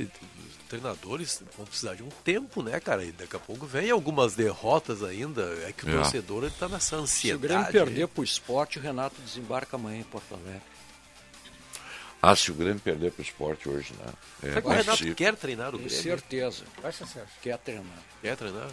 [0.68, 3.04] treinadores vão precisar de um tempo, né, cara?
[3.04, 5.42] E daqui a pouco vem algumas derrotas ainda.
[5.66, 5.92] É que o É.
[5.94, 7.46] torcedor ele tá nessa Se o ansiedade.
[7.48, 10.71] Grêmio perder pro esporte, o Renato desembarca amanhã em Porto Alegre.
[12.24, 14.12] Ah, se o Grêmio perder pro esporte hoje, né?
[14.44, 15.14] É Será que o Renato possível.
[15.16, 15.90] quer treinar o Grêmio?
[15.90, 16.62] certeza.
[16.84, 17.32] Acha, Sérgio?
[17.42, 17.98] Quer treinar.
[18.22, 18.68] Quer treinar?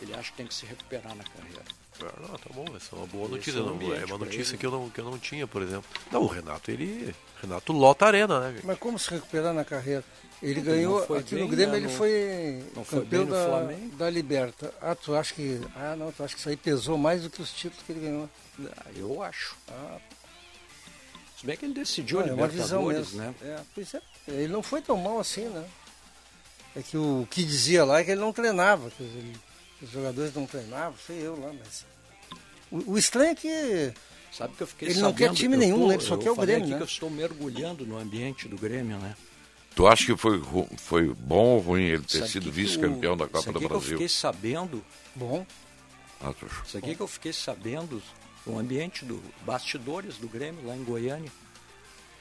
[0.00, 1.62] Ele acha que tem que se recuperar na carreira.
[2.02, 3.58] Ah, Não, tá bom, essa é uma boa Esse notícia.
[3.58, 4.58] é um não, é uma notícia ele.
[4.58, 5.84] que eu, não, que eu não tinha, por exemplo.
[6.10, 7.14] Não, o Renato, ele.
[7.40, 8.52] Renato lota a arena, né?
[8.54, 8.66] gente?
[8.66, 10.04] Mas como se recuperar na carreira?
[10.42, 13.96] Ele Não ganhou, aqui bem, no Grêmio né, ele foi campeão da, Flamengo.
[13.96, 14.72] da Liberta.
[14.82, 15.58] Ah, tu acha que.
[15.74, 18.00] Ah, não, tu acha que isso aí pesou mais do que os títulos que ele
[18.00, 18.28] ganhou.
[18.76, 19.56] Ah, eu acho.
[21.38, 23.34] Se bem que ele decidiu Olha, a é uma visão Libertadores, mesmo.
[23.42, 23.56] né?
[23.58, 24.00] É, pois é.
[24.28, 25.64] Ele não foi tão mal assim, né?
[26.74, 29.36] É que o que dizia lá é que ele não treinava, que ele-
[29.82, 31.84] os jogadores não treinavam, sei eu lá, mas.
[32.70, 33.92] O, o estranho é que
[34.32, 35.94] Sabe que eu fiquei Ele não quer time nenhum, tô- né?
[35.94, 36.76] Ele só quer o Grêmio, aqui né?
[36.76, 39.14] que eu estou mergulhando no ambiente do Grêmio, né?
[39.74, 40.42] Tu acha que foi,
[40.78, 43.72] foi bom ou ruim ele ter Sabe sido vice-campeão da Copa sabe do que que
[43.72, 43.96] eu Brasil?
[43.96, 44.84] fiquei sabendo,
[45.14, 45.46] bom.
[46.20, 48.02] Ah, tu- isso aqui que eu fiquei sabendo,
[48.46, 51.30] no ambiente do bastidores do Grêmio lá em Goiânia.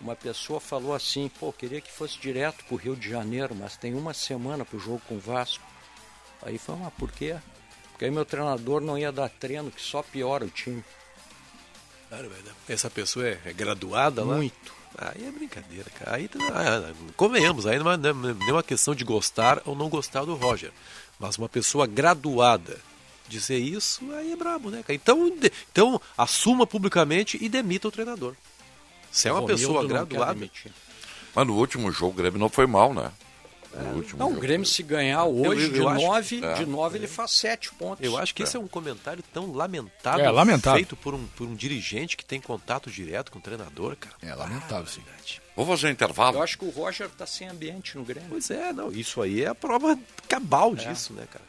[0.01, 3.93] Uma pessoa falou assim, pô, queria que fosse direto pro Rio de Janeiro, mas tem
[3.93, 5.63] uma semana pro jogo com o Vasco.
[6.41, 7.37] Aí foi, mas por quê?
[7.91, 10.83] Porque aí meu treinador não ia dar treino, que só piora o time.
[12.67, 14.35] Essa pessoa é, é graduada lá?
[14.35, 14.73] Muito.
[14.97, 16.17] Aí é brincadeira, cara.
[16.17, 20.23] Aí, ah, convenhamos, aí não é, não é uma questão de gostar ou não gostar
[20.23, 20.71] do Roger.
[21.19, 22.79] Mas uma pessoa graduada
[23.27, 24.93] dizer isso, aí é brabo, né, cara?
[24.93, 28.35] Então, de- então assuma publicamente e demita o treinador.
[29.11, 30.49] Se é uma Romildo pessoa graduada.
[31.33, 33.11] Mas no último jogo o Grêmio não foi mal, né?
[33.77, 34.41] No último Não, o jogo.
[34.41, 36.53] Grêmio se ganhar hoje eu- eu de acho- 9, é.
[36.53, 38.05] de 9 ele faz 7 pontos.
[38.05, 40.77] Eu acho que esse é um comentário tão lamentável, É, lamentável.
[40.79, 44.15] feito por um, por um dirigente que tem contato direto com o treinador, cara.
[44.21, 45.01] É lamentável, sim.
[45.57, 46.37] Vou fazer um intervalo.
[46.37, 48.29] Eu acho que o Roger tá sem ambiente no Grêmio.
[48.29, 49.97] Pois é, não, isso aí é a prova
[50.27, 51.43] cabal disso, né, cara?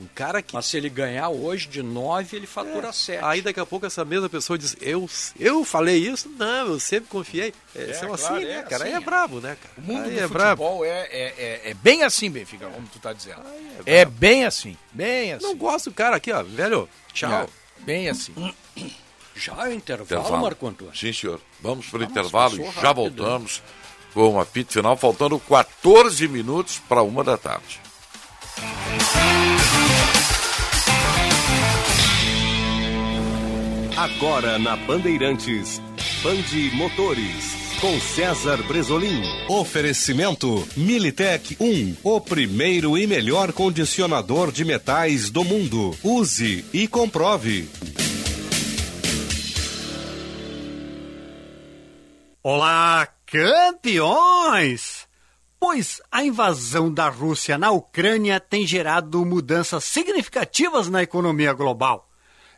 [0.00, 3.22] Um cara que Mas se ele ganhar hoje de 9, ele fatura 7.
[3.24, 6.28] Aí daqui a pouco essa mesma pessoa diz, eu, eu falei isso?
[6.38, 7.52] Não, eu sempre confiei.
[7.74, 8.76] É, são claro, assim, é né, cara?
[8.76, 9.00] assim, Aí é é.
[9.00, 9.74] bravo, né, cara?
[9.78, 10.62] O mundo Aí do é bravo.
[10.62, 13.42] futebol é, é, é, é bem assim, Benfica, como tu tá dizendo.
[13.86, 15.44] é, bem assim, bem assim.
[15.46, 16.88] Não gosto do cara aqui, ó, velho.
[17.12, 17.30] Tchau.
[17.30, 17.46] É,
[17.84, 18.34] bem assim.
[19.36, 20.42] Já é intervalo, Intervalo.
[20.42, 20.96] Marco Antônio?
[20.96, 21.40] Sim, senhor.
[21.60, 23.62] Vamos para o Ah, intervalo e já voltamos
[24.12, 27.80] com o apito final, faltando 14 minutos para uma da tarde.
[33.96, 35.78] Agora na Bandeirantes,
[36.22, 39.22] Bande Motores, com César Bresolim.
[39.48, 45.94] Oferecimento Militec 1, o primeiro e melhor condicionador de metais do mundo.
[46.02, 47.68] Use e comprove.
[52.42, 55.06] Olá, campeões!
[55.60, 62.08] Pois a invasão da Rússia na Ucrânia tem gerado mudanças significativas na economia global.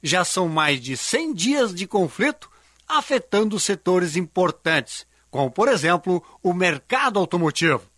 [0.07, 2.51] Já são mais de 100 dias de conflito
[2.87, 7.91] afetando setores importantes, como, por exemplo, o mercado automotivo.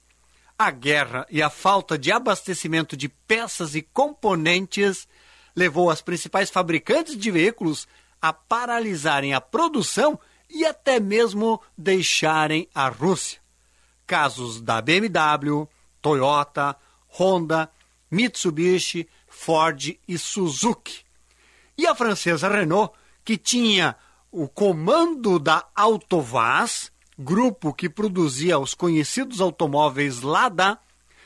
[0.57, 5.09] A guerra e a falta de abastecimento de peças e componentes
[5.57, 7.89] levou as principais fabricantes de veículos
[8.23, 10.17] a paralisarem a produção
[10.49, 13.41] e até mesmo deixarem a Rússia.
[14.07, 15.69] Casos da BMW,
[16.01, 16.77] Toyota,
[17.19, 17.69] Honda,
[18.09, 21.06] Mitsubishi, Ford e Suzuki.
[21.79, 22.93] E a francesa Renault,
[23.25, 23.97] que tinha
[24.31, 30.79] o comando da Autovaz, grupo que produzia os conhecidos automóveis Lada,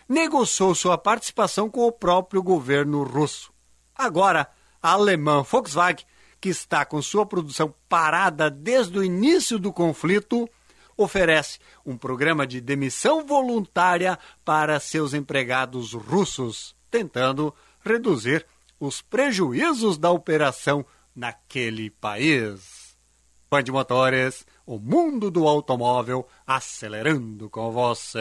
[0.08, 3.52] negociou sua participação com o próprio governo russo.
[3.94, 4.50] Agora,
[4.82, 6.06] a alemã Volkswagen,
[6.40, 10.48] que está com sua produção parada desde o início do conflito,
[10.96, 18.46] oferece um programa de demissão voluntária para seus empregados russos, tentando reduzir
[18.80, 22.96] os prejuízos da operação naquele país.
[23.50, 28.20] Band Motores, o mundo do automóvel acelerando com você.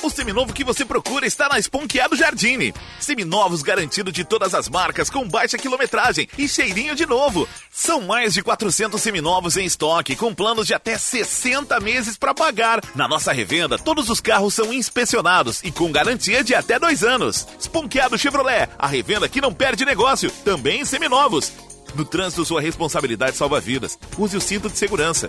[0.00, 2.72] O seminovo que você procura está na Esponqueado Jardine.
[3.00, 7.48] Seminovos garantido de todas as marcas, com baixa quilometragem e cheirinho de novo.
[7.68, 12.80] São mais de 400 seminovos em estoque, com planos de até 60 meses para pagar.
[12.94, 17.48] Na nossa revenda, todos os carros são inspecionados e com garantia de até dois anos.
[17.58, 21.52] Esponqueado Chevrolet, a revenda que não perde negócio, também em seminovos.
[21.96, 23.98] No trânsito, sua responsabilidade salva vidas.
[24.16, 25.28] Use o cinto de segurança.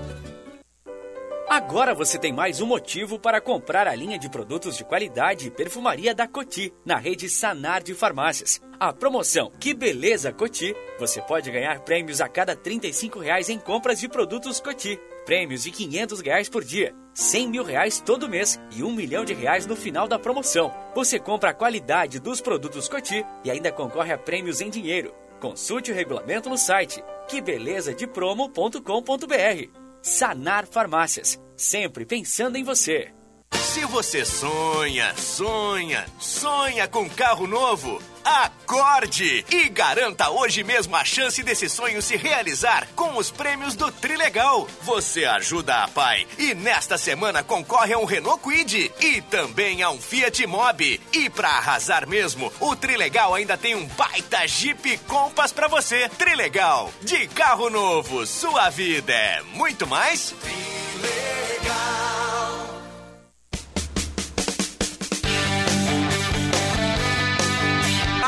[1.51, 5.51] Agora você tem mais um motivo para comprar a linha de produtos de qualidade e
[5.51, 8.61] perfumaria da Coti, na rede Sanar de Farmácias.
[8.79, 13.99] A promoção Que Beleza Coti, você pode ganhar prêmios a cada 35 reais em compras
[13.99, 14.97] de produtos Coti.
[15.25, 19.33] Prêmios de 500 reais por dia, 100 mil reais todo mês e um milhão de
[19.33, 20.73] reais no final da promoção.
[20.95, 25.13] Você compra a qualidade dos produtos Coti e ainda concorre a prêmios em dinheiro.
[25.41, 29.80] Consulte o regulamento no site quebelezadepromo.com.br.
[30.01, 33.11] Sanar Farmácias, sempre pensando em você.
[33.53, 41.41] Se você sonha, sonha, sonha com carro novo, acorde e garanta hoje mesmo a chance
[41.43, 44.67] desse sonho se realizar com os prêmios do Trilegal.
[44.81, 49.89] Você ajuda a pai e nesta semana concorre a um Renault Quid e também a
[49.89, 51.01] um Fiat Mobi.
[51.13, 56.09] E para arrasar mesmo, o Trilegal ainda tem um baita Jeep Compass para você.
[56.09, 60.33] Trilegal, de carro novo, sua vida é muito mais.
[60.41, 62.20] Trilegal.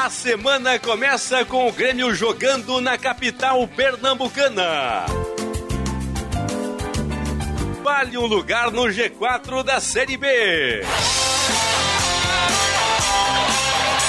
[0.03, 5.05] A semana começa com o Grêmio jogando na capital pernambucana.
[7.81, 10.81] Vale um lugar no G4 da Série B.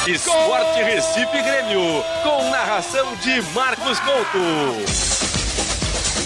[0.09, 5.14] Esporte Recife Grêmio, com narração de Marcos Couto.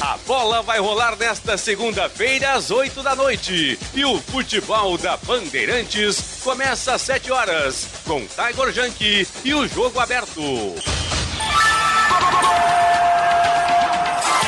[0.01, 3.79] A bola vai rolar nesta segunda-feira às 8 da noite.
[3.93, 9.99] E o futebol da Bandeirantes começa às 7 horas, com Tiger Junk e o jogo
[9.99, 10.41] aberto.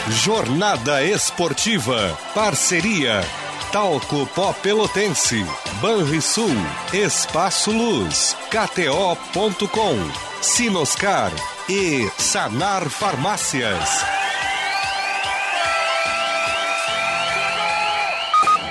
[0.08, 2.16] Jornada Esportiva.
[2.34, 3.24] Parceria.
[3.72, 5.44] Talco Pó Pelotense.
[5.80, 6.50] Banrisul.
[6.92, 8.36] Espaço Luz.
[8.50, 9.96] KTO.com.
[10.40, 11.32] Sinoscar.
[11.68, 14.29] E Sanar Farmácias.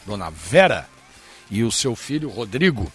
[0.06, 0.88] Dona Vera
[1.50, 2.92] e o seu filho Rodrigo.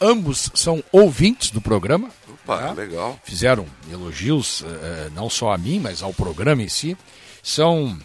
[0.00, 2.10] Ambos são ouvintes do programa.
[2.28, 3.18] Opa, legal.
[3.22, 6.96] Fizeram elogios, eh, não só a mim, mas ao programa em si.
[7.40, 7.96] São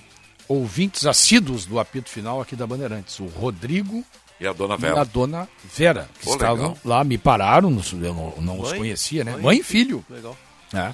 [0.48, 3.20] ouvintes assíduos do apito final aqui da Bandeirantes.
[3.20, 4.04] O Rodrigo
[4.40, 5.02] E a dona e Vera.
[5.02, 6.78] a dona Vera, que Pô, estavam legal.
[6.86, 7.70] lá, me pararam,
[8.02, 9.32] eu não, não os conhecia, né?
[9.32, 10.06] Mãe Mãe, e e filho.
[10.08, 10.38] Legal.
[10.74, 10.78] É.
[10.78, 10.94] Mãe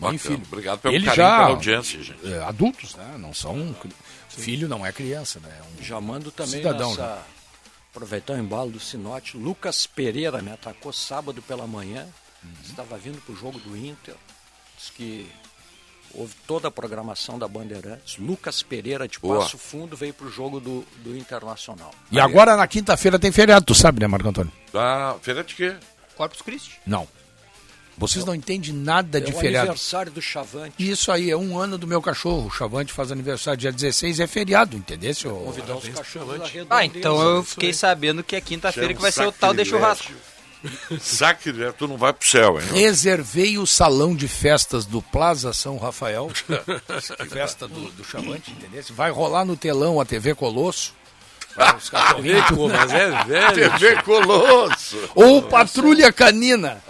[0.00, 0.14] Bacana.
[0.16, 0.42] e filho.
[0.50, 2.32] Obrigado pelo Eles carinho, já, pela audiência, gente.
[2.32, 3.14] é, adultos, né?
[3.18, 3.74] Não são...
[4.40, 5.48] Filho não é criança, né?
[5.58, 6.90] É um Já mando também cidadão.
[6.90, 7.22] nessa, né?
[7.90, 12.06] aproveitar o embalo do Sinote, Lucas Pereira me atacou sábado pela manhã,
[12.42, 12.50] Uhum.
[12.64, 14.14] estava vindo para o jogo do Inter,
[14.78, 15.30] disse que
[16.14, 19.40] houve toda a programação da Bandeirantes, Lucas Pereira de Boa.
[19.40, 21.90] Passo Fundo veio para o jogo do, do Internacional.
[22.10, 24.50] E agora na quinta-feira tem feriado, tu sabe, né, Marco Antônio?
[24.72, 25.76] Ah, feira de quê?
[26.16, 26.80] Corpus Christi.
[26.86, 27.06] Não.
[28.00, 29.68] Vocês não entendem nada é de o feriado.
[29.68, 30.74] aniversário do Chavante.
[30.78, 32.46] Isso aí, é um ano do meu cachorro.
[32.46, 35.14] O Chavante faz aniversário dia 16, é feriado, entendeu?
[35.14, 35.34] Seu...
[35.36, 36.50] Convidar os cachorros.
[36.70, 40.12] Ah, então eu fiquei sabendo que é quinta-feira que vai ser o tal de churrasco.
[41.00, 42.66] Sacrilégio, tu não vai pro céu, hein?
[42.72, 46.30] Reservei o salão de festas do Plaza São Rafael.
[47.28, 48.82] festa do, do Chavante, entendeu?
[48.90, 50.94] Vai rolar no telão a TV Colosso.
[51.78, 52.44] Os cachorrinhos.
[52.72, 53.54] Mas é velho.
[53.54, 54.98] TV Colosso.
[55.14, 56.82] Ou Patrulha Canina.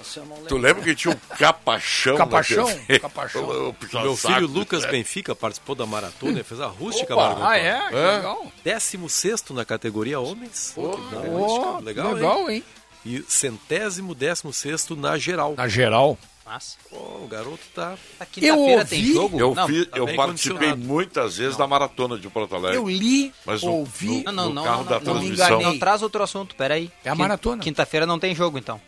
[0.49, 2.16] Tu lembra que tinha um capachão?
[2.16, 2.66] Capachão?
[3.01, 3.75] Capachão.
[4.03, 4.91] Meu saco, filho Lucas né?
[4.91, 7.49] Benfica participou da maratona, fez a rústica Opa, maratona.
[7.49, 7.89] ah, é?
[7.89, 8.53] Que legal.
[8.64, 10.73] 16 na categoria homens.
[10.75, 12.57] Pô, legal, legal, legal, hein?
[12.57, 12.64] hein?
[13.05, 15.55] E centésimo décimo sexto na geral.
[15.57, 16.18] Na geral.
[16.51, 16.77] Massa.
[16.91, 17.97] Pô, o garoto tá.
[18.33, 19.39] quinta-feira tem jogo?
[19.39, 22.77] Eu, Não, tá eu participei muitas vezes da maratona de Porto Alegre.
[22.77, 24.25] Eu li, Mas no, ouvi.
[24.25, 25.61] no, Não, não, no não, carro não, da não, não transmissão.
[25.61, 26.91] Não traz outro assunto, peraí.
[27.05, 27.63] É a maratona.
[27.63, 28.81] Quinta-feira não tem jogo, então.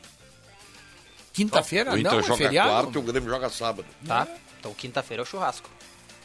[1.33, 2.69] Quinta-feira o Inter não, é joga feriado.
[2.69, 3.87] quarta e o Grêmio joga sábado.
[4.05, 4.27] Tá?
[4.59, 5.71] Então quinta-feira é o churrasco.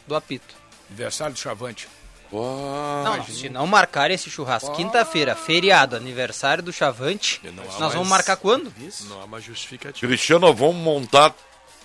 [0.08, 0.56] Do apito.
[0.88, 1.86] Aniversário do Chavante.
[2.30, 8.08] Não, não, se não marcar esse churrasco quinta-feira, feriado, aniversário do Chavante, nós mais- vamos
[8.08, 8.72] marcar quando?
[9.08, 10.06] Não há mais justificativa.
[10.06, 11.34] Cristiano, vamos montar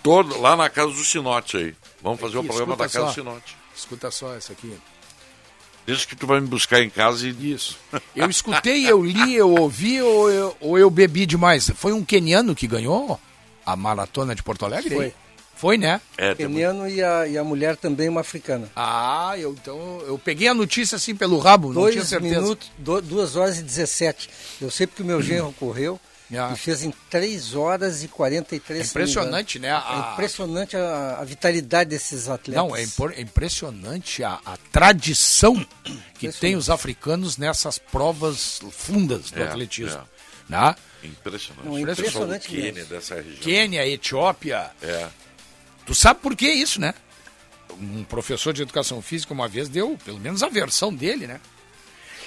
[0.02, 1.76] todo lá na casa do Sinote aí.
[2.02, 3.06] Vamos fazer o Aqui, programa da casa só.
[3.06, 3.56] do Sinote.
[3.76, 4.78] Escuta só essa aqui.
[5.86, 7.54] Diz que tu vai me buscar em casa e.
[7.54, 7.78] Isso.
[8.16, 11.70] Eu escutei, eu li, eu ouvi ou eu, ou eu bebi demais.
[11.76, 13.20] Foi um queniano que ganhou
[13.66, 14.96] a maratona de Porto Alegre?
[14.96, 15.14] Foi.
[15.64, 16.02] Foi, né?
[16.18, 18.70] É, Keniano e a, e a mulher também uma africana.
[18.76, 22.42] Ah, eu então eu peguei a notícia assim pelo rabo, não tinha Dois certeza.
[22.42, 24.30] minutos, 2 horas e 17.
[24.60, 25.98] Eu sei porque o meu genro correu
[26.36, 26.52] Ah.
[26.52, 29.72] e fez em 3 horas e 43 É impressionante, né?
[29.72, 32.56] A- É impressionante a, a vitalidade desses atletas.
[32.62, 35.64] Não, é, impor- é impressionante a, a tradição
[36.20, 40.00] que tem os africanos nessas provas fundas do É, atletismo.
[40.00, 40.14] é.
[40.50, 40.76] Né?
[41.04, 41.66] Impressionante.
[41.68, 43.38] Não, é do impressionante Quênia, dessa região.
[43.40, 44.72] Quênia, Etiópia.
[44.82, 45.08] É.
[45.86, 46.94] Tu sabe por que isso, né?
[47.80, 51.40] Um professor de educação física uma vez deu, pelo menos a versão dele, né?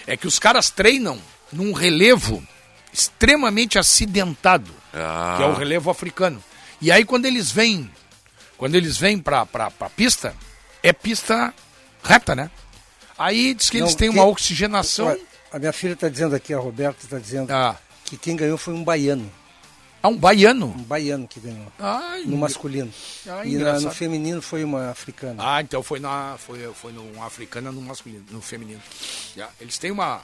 [0.06, 1.18] É que os caras treinam
[1.52, 2.46] num relevo
[2.92, 5.34] extremamente acidentado, Ah.
[5.36, 6.42] que é o relevo africano.
[6.80, 7.90] E aí quando eles vêm,
[8.56, 10.34] quando eles vêm pra, pra, pra pista,
[10.82, 11.52] é pista
[12.02, 12.50] reta, né?
[13.18, 15.16] Aí diz que eles Não, têm que- uma oxigenação.
[15.52, 17.76] A minha filha está dizendo aqui, a Roberta está dizendo Ah.
[18.04, 19.30] que quem ganhou foi um baiano.
[20.06, 20.66] Ah, um baiano?
[20.66, 21.72] Um baiano que ganhou.
[21.78, 22.92] Ai, no masculino.
[23.28, 25.42] Ah, e na- no feminino foi uma africana.
[25.44, 28.80] Ah, então foi na foi foi no africana no masculino, no feminino.
[29.60, 30.22] Eles têm uma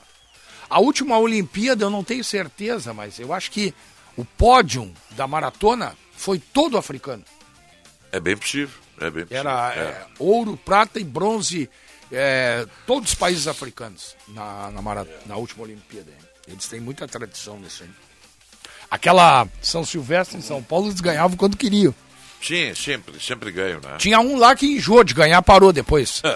[0.71, 3.75] A última Olimpíada eu não tenho certeza, mas eu acho que
[4.17, 7.25] o pódio da maratona foi todo africano.
[8.13, 8.79] É bem possível.
[8.99, 9.39] É bem possível.
[9.51, 9.79] Era É.
[9.81, 11.69] é, ouro, prata e bronze,
[12.11, 16.13] é, todos os países africanos na, na, mara- na última Olimpíada.
[16.47, 17.91] Eles têm muita tradição nisso aí.
[18.93, 21.95] Aquela São Silvestre em São Paulo, eles ganhavam quando queriam.
[22.43, 23.97] Sim, sempre, sempre ganho, né?
[23.97, 26.21] Tinha um lá que enjoou de ganhar, parou depois.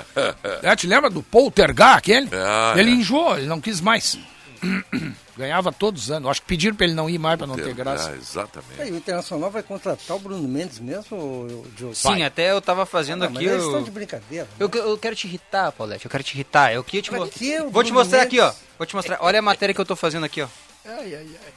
[0.63, 2.31] É, te lembra do Poltergar, aquele?
[2.33, 2.95] Ah, ele é.
[2.95, 4.19] enjoou, ele não quis mais.
[5.37, 6.31] Ganhava todos os anos.
[6.31, 8.11] Acho que pediram pra ele não ir mais pra não ter graça.
[8.11, 8.81] Ah, exatamente.
[8.81, 11.95] Aí, o Internacional vai contratar o Bruno Mendes mesmo, Diogo?
[11.95, 13.45] Sim, até eu tava fazendo Ah, não, aqui.
[13.45, 14.49] Mas eles eu- estão de brincadeira.
[14.59, 16.07] Eu, eu quero te irritar, Paulette.
[16.07, 16.73] Eu quero te irritar.
[16.73, 17.65] Eu queria te mostrar.
[17.71, 18.47] Vou te mostrar aqui, ó.
[18.47, 18.61] Mendes?
[18.79, 19.19] Vou te mostrar.
[19.21, 20.49] Olha a matéria que eu tô fazendo aqui, ó.
[20.87, 21.53] Ai, ai, ai.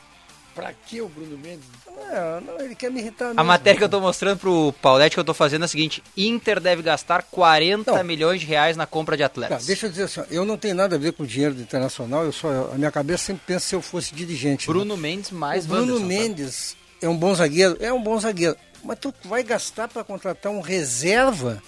[0.55, 1.65] Pra que o Bruno Mendes?
[1.87, 3.43] Não, não, ele quer me irritar A mesmo.
[3.45, 6.59] matéria que eu tô mostrando pro Paulette que eu tô fazendo é a seguinte: Inter
[6.59, 9.65] deve gastar 40 milhões de reais na compra de Tá, atletas.
[9.65, 12.23] deixa eu dizer assim, eu não tenho nada a ver com o dinheiro do Internacional,
[12.25, 14.67] eu só, a minha cabeça sempre pensa se eu fosse dirigente.
[14.67, 14.73] né?
[14.73, 16.07] Bruno Mendes mais O Bruno Wanderson, tá?
[16.07, 20.51] Mendes é um bom zagueiro, é um bom zagueiro, mas tu vai gastar para contratar
[20.51, 21.61] um reserva?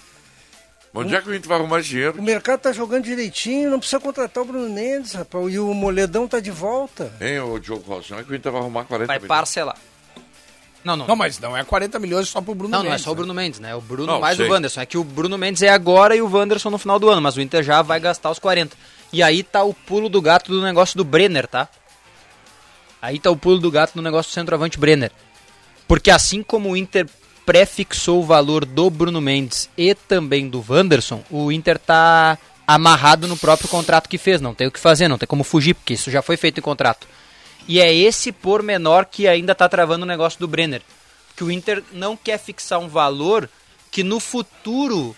[0.94, 2.18] Onde é que a gente vai arrumar dinheiro?
[2.18, 6.28] O mercado tá jogando direitinho, não precisa contratar o Bruno Mendes, rapaz, e o Moledão
[6.28, 7.10] tá de volta.
[7.20, 8.12] Hein, ô Diogo Rossi?
[8.12, 9.28] Onde é que a gente vai arrumar 40 Vai milhões?
[9.28, 9.76] parcelar.
[10.84, 11.06] Não, não.
[11.06, 12.88] Não, mas não é 40 milhões só pro Bruno Não, Mendes.
[12.90, 13.16] não é só o né?
[13.16, 13.74] Bruno Mendes, né?
[13.74, 14.46] O Bruno Não, mais sei.
[14.46, 14.80] o Wanderson.
[14.80, 17.36] É que o Bruno Mendes é agora e o Wanderson no final do ano, mas
[17.36, 18.76] o Inter já vai gastar os 40.
[19.12, 21.68] E aí tá o pulo do gato do negócio do Brenner, tá?
[23.00, 25.12] Aí tá o pulo do gato do negócio do centroavante Brenner.
[25.86, 27.08] Porque assim como o Inter
[27.44, 33.36] prefixou o valor do Bruno Mendes e também do Wanderson, o Inter tá amarrado no
[33.36, 34.40] próprio contrato que fez.
[34.40, 36.62] Não tem o que fazer, não tem como fugir, porque isso já foi feito em
[36.62, 37.06] contrato.
[37.68, 40.82] E é esse pormenor que ainda tá travando o negócio do Brenner.
[41.36, 43.48] Que o Inter não quer fixar um valor
[43.90, 45.14] que no futuro,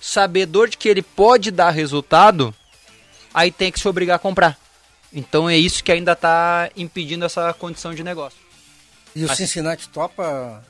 [0.00, 2.54] sabedor de que ele pode dar resultado,
[3.32, 4.58] aí tem que se obrigar a comprar.
[5.12, 8.38] Então é isso que ainda tá impedindo essa condição de negócio.
[9.14, 10.64] E o Cincinnati topa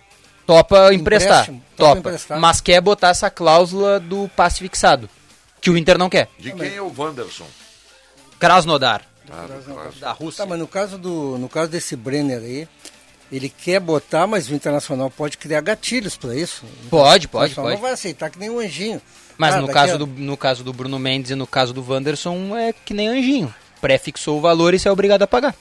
[0.46, 2.38] Topa emprestar, topa topa, emprestar.
[2.38, 5.08] mas quer botar essa cláusula do passe fixado,
[5.60, 6.28] que o Inter não quer.
[6.38, 7.46] De quem é o Wanderson?
[8.38, 9.46] Krasnodar, Ah,
[10.00, 10.44] da Rússia.
[10.44, 12.68] Tá, mas no caso, do, no caso desse Brenner aí,
[13.32, 16.62] ele quer botar, mas o Internacional pode criar gatilhos para isso.
[16.90, 17.74] Pode, O pode, Internacional pode.
[17.76, 19.00] não vai aceitar que nem um anjinho.
[19.38, 21.82] Mas Ah, no, caso a- do, no caso do Bruno Mendes e no caso do
[21.90, 23.52] Wanderson é que nem anjinho.
[23.80, 25.54] Prefixou o valor e você é obrigado a pagar.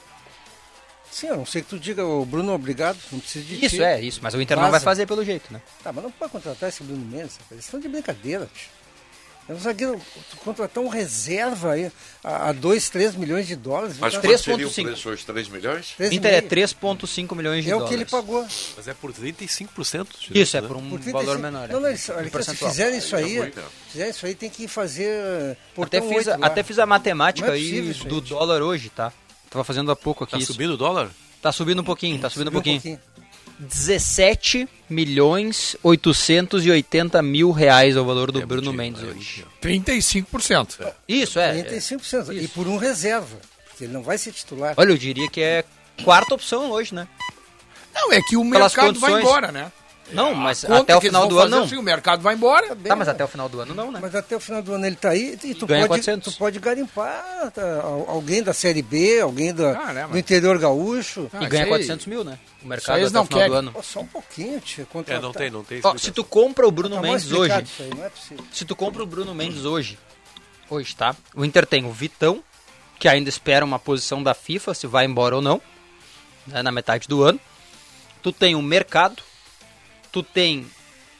[1.14, 3.82] Sim, a não sei que tu diga, o Bruno, obrigado, não precisa de Isso, ti.
[3.84, 4.18] é, isso.
[4.20, 4.84] Mas o Inter não vai Vaza.
[4.84, 5.60] fazer pelo jeito, né?
[5.82, 7.52] Tá, mas não pode contratar esse Bruno Mendes, rapaz.
[7.52, 8.48] eles estão de brincadeira.
[8.52, 8.68] tio.
[9.46, 10.00] É um zagueiro,
[10.30, 11.92] tu contratar um reserva aí
[12.24, 13.96] a 2, 3 milhões de dólares.
[14.00, 14.84] Mas tá- quanto seria o 3,5.
[14.88, 15.24] preço hoje?
[15.26, 15.92] 3 milhões?
[15.98, 16.48] três e Inter é meio.
[16.48, 17.94] 3,5 milhões de É o dólares.
[17.96, 18.46] que ele pagou.
[18.74, 20.08] Mas é por 35%.
[20.34, 20.66] Isso, é né?
[20.66, 21.18] por um Por 35.
[21.18, 21.68] valor menor.
[21.68, 21.90] Não, não, é.
[21.90, 23.66] eles, olha Um se fizerem isso aí, muito, né?
[23.90, 25.12] fizerem isso aí, tem que fazer
[25.52, 26.46] Até portão fiz, a, oito lá.
[26.46, 29.12] até fiz a matemática Não é aí isso, do dólar hoje, tá?
[29.54, 30.52] Tava fazendo há pouco aqui Tá isso.
[30.52, 31.08] subindo o dólar?
[31.40, 32.98] Tá subindo um pouquinho, tá subindo um Subiu pouquinho.
[33.60, 39.44] 17 milhões 880 mil reais é o valor do Bruno Mendes hoje.
[39.62, 40.92] 35%.
[41.06, 41.62] Isso, é.
[41.62, 42.32] 35%.
[42.42, 43.36] E por um reserva,
[43.68, 44.74] porque ele não vai ser titular.
[44.76, 45.64] Olha, eu diria que é
[46.02, 47.06] quarta opção hoje, né?
[47.94, 49.22] Não, é que o Pelas mercado vai condições.
[49.22, 49.70] embora, né?
[50.12, 51.64] Não, mas Conta até o final do ano não.
[51.64, 52.76] assim, o mercado vai embora.
[52.76, 53.98] Tá, mas até o final do ano não, né?
[54.02, 56.32] Mas até o final do ano ele tá aí e tu, Ganha pode, 400.
[56.34, 60.18] tu pode garimpar tá, al- alguém da Série B, alguém da, Ah, né, mas- do
[60.18, 61.28] interior gaúcho.
[61.32, 62.38] Ah, E ganha aí- 400 mil, né?
[62.62, 63.56] O mercado até não o final do querem.
[63.56, 63.72] ano.
[63.72, 64.82] Pô, só um pouquinho, tio.
[64.82, 65.22] É, contratar.
[65.22, 65.80] não tem, não tem.
[65.82, 68.44] Ó, se tu compra o Bruno Tá Mendes hoje, Isso aí, não é possível.
[68.52, 69.98] se tu compra o Bruno Mendes hoje,
[70.68, 71.16] hoje, tá?
[71.34, 72.42] O Inter tem o Vitão,
[72.98, 75.60] que ainda espera uma posição da FIFA, se vai embora ou não,
[76.46, 77.40] né, na metade do ano.
[78.22, 79.22] Tu tem o Mercado,
[80.14, 80.64] tu tem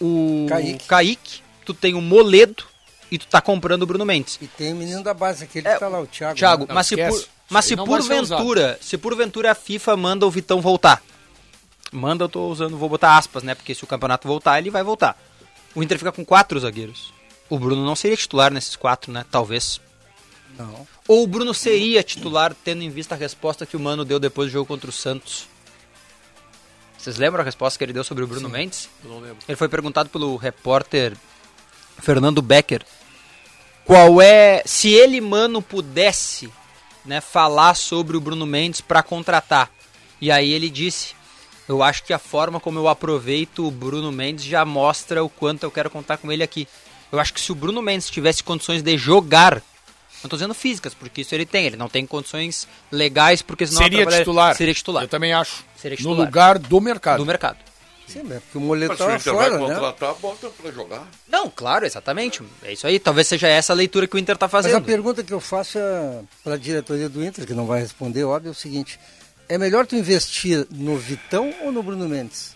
[0.01, 0.87] o Kaique.
[0.87, 2.65] Kaique, tu tem o Moledo
[3.11, 4.39] e tu tá comprando o Bruno Mendes.
[4.41, 6.37] E tem o menino da base, aquele É, que tá lá, o Thiago.
[6.39, 6.73] Thiago, né?
[6.73, 7.25] mas se, esquece.
[7.25, 11.03] por, mas se porventura, se porventura a FIFA manda o Vitão voltar.
[11.91, 13.57] Manda, eu tô usando, vou botar aspas, né?
[13.57, 15.21] Porque se o campeonato voltar, ele vai voltar.
[15.75, 17.13] O Inter fica com quatro zagueiros.
[17.51, 19.25] O Bruno não seria titular nesses quatro, né?
[19.29, 19.81] Talvez.
[20.57, 20.87] Não.
[21.09, 24.49] Ou o Bruno seria titular, tendo em vista a resposta que o Mano deu depois
[24.49, 25.49] do jogo contra o Santos.
[27.05, 28.89] Vocês lembram a resposta que ele deu sobre o Bruno Mendes?
[29.05, 29.37] Eu não lembro.
[29.47, 31.15] Ele foi perguntado pelo repórter
[31.99, 32.83] Fernando Becker
[33.85, 36.51] qual é se ele mano pudesse,
[37.05, 39.71] né, falar sobre o Bruno Mendes para contratar.
[40.19, 41.15] E aí ele disse:
[41.69, 45.65] "Eu acho que a forma como eu aproveito o Bruno Mendes já mostra o quanto
[45.65, 46.67] eu quero contar com ele aqui.
[47.13, 49.61] Eu acho que se o Bruno Mendes tivesse condições de jogar
[50.25, 51.67] não tô dizendo físicas, porque isso ele tem.
[51.67, 54.57] Ele não tem condições legais, porque senão Seria titular.
[54.57, 55.05] Seria titular.
[55.05, 55.65] Eu também acho.
[55.77, 56.19] Seria No titular.
[56.27, 57.19] lugar do mercado.
[57.19, 57.59] Do mercado.
[58.07, 59.75] Sim, mas porque o tava Inter fora, vai né?
[59.75, 61.09] contratar, bota pra jogar.
[61.27, 62.43] Não, claro, exatamente.
[62.63, 62.99] É isso aí.
[62.99, 64.85] Talvez seja essa a leitura que o Inter tá Mas a fazendo.
[64.85, 65.79] pergunta que eu faço
[66.43, 69.01] para a diretoria do Inter, que não vai responder, óbvio, é o seguinte:
[69.49, 72.55] é melhor tu investir no Vitão ou no Bruno Mendes?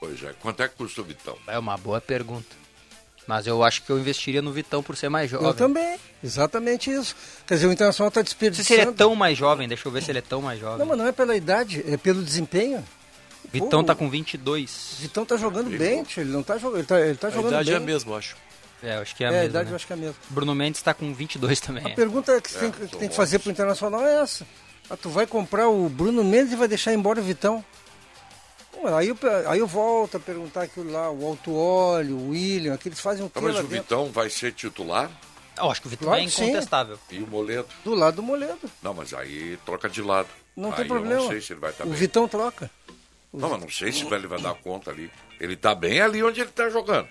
[0.00, 0.32] Pois é.
[0.40, 1.36] Quanto é que custa o Vitão?
[1.46, 2.56] É uma boa pergunta.
[3.28, 5.46] Mas eu acho que eu investiria no Vitão por ser mais jovem.
[5.48, 7.14] Eu também, exatamente isso.
[7.46, 8.66] Quer dizer, o Internacional está Não sei desperdiçando.
[8.66, 10.78] se ele é tão mais jovem, deixa eu ver se ele é tão mais jovem.
[10.78, 12.82] Não, mas não é pela idade, é pelo desempenho.
[13.52, 14.96] Vitão Pô, tá com 22.
[14.98, 17.50] Vitão tá jogando bem, tio, ele não tá jogando, ele tá, ele tá A jogando
[17.50, 17.74] idade bem.
[17.74, 18.36] é a mesma, eu acho.
[18.82, 19.50] É, acho que é a É, a mesma.
[19.50, 19.72] idade né?
[19.72, 20.14] eu acho que é a mesma.
[20.30, 21.84] Bruno Mendes tá com 22 também.
[21.84, 21.94] A é.
[21.94, 24.46] pergunta que, você tem, que tem que fazer pro Internacional é essa.
[24.88, 27.62] Ah, tu vai comprar o Bruno Mendes e vai deixar embora o Vitão?
[28.96, 29.12] Aí
[29.46, 33.28] aí eu volto a perguntar aquilo lá, o Alto Óleo, o William, aqueles fazem o
[33.28, 33.82] Tá, que mas lá o dentro?
[33.82, 35.10] Vitão vai ser titular?
[35.56, 36.44] Eu acho que o Vitão Claro é que sim.
[36.44, 36.98] incontestável.
[37.10, 37.66] E o Moledo?
[37.84, 38.70] Do lado do Moledo.
[38.82, 40.28] Não, mas aí troca de lado.
[40.56, 41.20] Não aí tem Eu problema.
[41.22, 41.96] não sei se ele vai estar o bem.
[41.96, 42.70] Vitão troca.
[43.32, 45.10] Não, mas não sei se ele vai dar conta ali.
[45.40, 47.08] Ele tá bem ali onde ele tá jogando.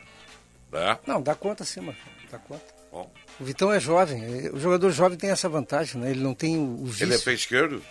[0.72, 0.98] Né?
[1.06, 2.04] Não, dá conta sim, Marcão.
[2.32, 2.64] Dá conta.
[2.92, 3.12] Bom.
[3.40, 4.50] O Vitão é jovem.
[4.50, 6.10] O jogador jovem tem essa vantagem, né?
[6.12, 7.04] Ele não tem o, o vício.
[7.04, 7.84] Ele é pé esquerdo?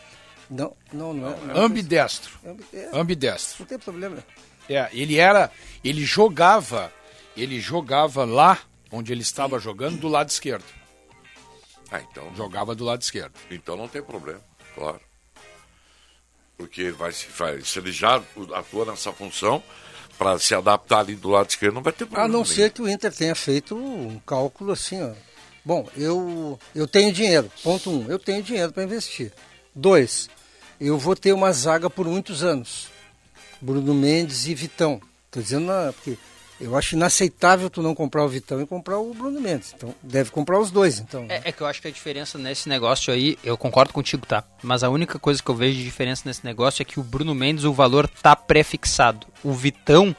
[0.50, 1.36] Não, não, não é.
[1.46, 2.32] não Ambidestro.
[2.72, 3.56] É, Ambidestro.
[3.60, 4.24] Não tem problema.
[4.68, 5.50] É, ele era.
[5.82, 6.92] Ele jogava.
[7.36, 8.58] Ele jogava lá
[8.90, 10.64] onde ele estava jogando do lado esquerdo.
[11.90, 12.34] Ah, então.
[12.36, 13.32] Jogava do lado esquerdo.
[13.50, 14.40] Então não tem problema,
[14.74, 15.00] claro.
[16.56, 18.22] Porque ele vai se faz, se ele já
[18.54, 19.62] atua nessa função,
[20.16, 22.28] para se adaptar ali do lado esquerdo, não vai ter A problema.
[22.28, 22.54] não nenhum.
[22.54, 25.12] ser que o Inter tenha feito um cálculo assim, ó.
[25.64, 27.50] Bom, eu, eu tenho dinheiro.
[27.62, 29.32] Ponto um, eu tenho dinheiro para investir.
[29.74, 30.30] Dois,
[30.80, 32.88] eu vou ter uma zaga por muitos anos.
[33.60, 35.00] Bruno Mendes e Vitão.
[35.30, 36.18] Tô dizendo na, porque
[36.60, 39.72] eu acho inaceitável tu não comprar o Vitão e comprar o Bruno Mendes.
[39.76, 41.26] Então, deve comprar os dois, então.
[41.28, 44.44] É, é que eu acho que a diferença nesse negócio aí, eu concordo contigo, tá?
[44.62, 47.34] Mas a única coisa que eu vejo de diferença nesse negócio é que o Bruno
[47.34, 49.26] Mendes, o valor tá prefixado.
[49.42, 50.14] O Vitão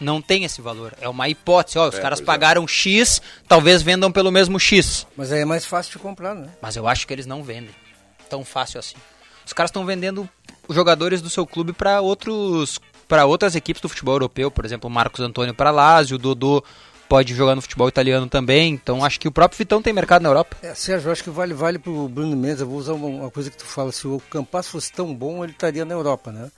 [0.00, 0.94] não tem esse valor.
[1.00, 1.78] É uma hipótese.
[1.78, 2.24] Ó, os É, caras é.
[2.24, 5.06] pagaram X, talvez vendam pelo mesmo X.
[5.16, 6.48] Mas aí é mais fácil de comprar, né?
[6.62, 7.70] Mas eu acho que eles não vendem
[8.28, 8.96] tão fácil assim.
[9.50, 10.28] Os caras estão vendendo
[10.68, 14.88] os jogadores do seu clube para outros para outras equipes do futebol europeu, por exemplo,
[14.88, 16.62] o Marcos Antônio para Lazio, o Dodô
[17.08, 18.72] pode jogar no futebol italiano também.
[18.72, 20.56] Então acho que o próprio Vitão tem mercado na Europa.
[20.62, 22.60] É, Sérgio, acho que vale, vale pro Bruno Mendes.
[22.60, 23.90] Eu vou usar uma, uma coisa que tu fala.
[23.90, 26.48] Se o Campas fosse tão bom, ele estaria na Europa, né?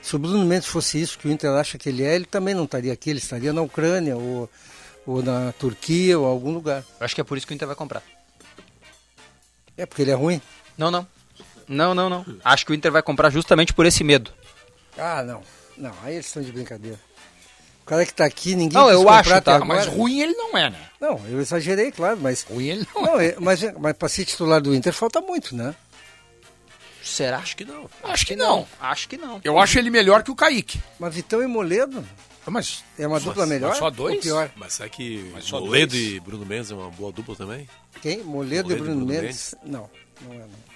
[0.00, 2.54] Se o Bruno Mendes fosse isso que o Inter acha que ele é, ele também
[2.54, 3.10] não estaria aqui.
[3.10, 4.48] Ele estaria na Ucrânia ou,
[5.06, 6.82] ou na Turquia ou algum lugar.
[6.98, 8.02] Eu acho que é por isso que o Inter vai comprar.
[9.76, 10.40] É porque ele é ruim?
[10.78, 11.06] Não, não.
[11.68, 12.24] Não, não, não.
[12.44, 14.32] Acho que o Inter vai comprar justamente por esse medo.
[14.96, 15.42] Ah, não.
[15.76, 16.98] Não, aí eles estão de brincadeira.
[17.82, 19.64] O cara que tá aqui, ninguém Não, eu acho, tá?
[19.64, 20.80] Mas ruim ele não é, né?
[21.00, 22.42] Não, eu exagerei, claro, mas...
[22.42, 23.34] Ruim ele não, não é.
[23.38, 25.74] Mas, mas para ser titular do Inter falta muito, né?
[27.02, 27.38] Será?
[27.38, 27.88] Acho que não.
[28.02, 28.66] Acho que não.
[28.78, 29.40] Acho que não.
[29.42, 30.80] Eu acho ele melhor que o Kaique.
[30.98, 32.04] Mas Vitão e Moledo?
[32.46, 33.74] Mas é uma dupla melhor?
[33.76, 34.16] só dois?
[34.16, 34.50] Ou pior?
[34.56, 36.12] Mas será que Mas Moledo dois.
[36.12, 37.68] e Bruno Mendes é uma boa dupla também?
[38.02, 38.22] Quem?
[38.22, 39.54] Moledo, e Bruno, Mendes?
[39.64, 39.88] Não,
[40.22, 40.67] não é não.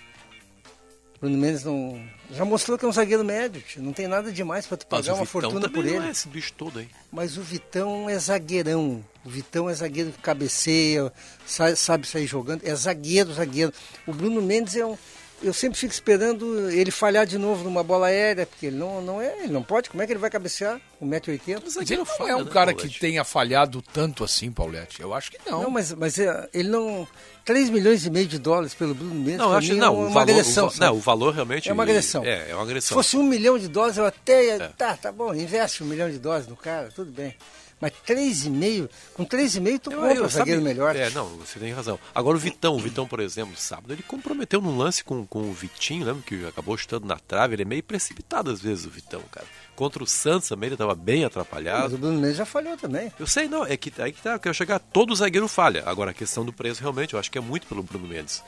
[1.22, 2.02] Bruno Mendes não.
[2.32, 3.80] Já mostrou que é um zagueiro médio, tio.
[3.80, 6.06] não tem nada demais para tu pagar uma fortuna por não ele.
[6.08, 6.88] é esse bicho todo aí.
[7.12, 9.04] Mas o Vitão é zagueirão.
[9.24, 11.12] O Vitão é zagueiro que cabeceia,
[11.46, 12.62] sa- sabe sair jogando.
[12.66, 13.72] É zagueiro, zagueiro.
[14.04, 14.98] O Bruno Mendes é um.
[15.42, 19.20] Eu sempre fico esperando ele falhar de novo numa bola aérea, porque ele não, não
[19.20, 19.90] é, ele não pode.
[19.90, 20.80] Como é que ele vai cabecear?
[21.02, 21.62] 1,80m?
[21.64, 25.02] Mas ele não é um cara que tenha falhado tanto assim, Paulette.
[25.02, 25.64] Eu acho que não.
[25.64, 27.06] Não, mas, mas é, ele não.
[27.44, 29.38] 3 milhões e meio de dólares pelo Bruno Mendes.
[29.38, 29.86] Não, acho não.
[29.86, 30.68] É o uma valor, agressão.
[30.68, 31.68] o, não, o valor realmente.
[31.68, 32.24] É uma agressão.
[32.24, 32.94] É, é uma Se agressão.
[32.96, 34.58] fosse um milhão de dólares, eu até.
[34.68, 37.34] Tá, tá bom, investe um milhão de dólares no cara, tudo bem.
[37.82, 40.94] Mas 3,5, com 3,5 tu Eu- compra eu, um zagueiro sabe- melhor.
[40.94, 41.98] É, não, você tem razão.
[42.14, 45.52] Agora o Vitão, o Vitão, por exemplo, sábado, ele comprometeu num lance com, com o
[45.52, 49.20] Vitinho, lembra que acabou chutando na trave, ele é meio precipitado às vezes, o Vitão,
[49.32, 49.46] cara.
[49.74, 51.96] Contra o Santos também, ele estava bem Mas atrapalhado.
[51.96, 53.12] o Bruno Mendes já falhou também.
[53.18, 55.82] Eu sei, não, é que aí que tá, eu quero chegar, todo zagueiro falha.
[55.84, 58.44] Agora, a questão do preço, realmente, eu acho que é muito pelo Bruno Mendes.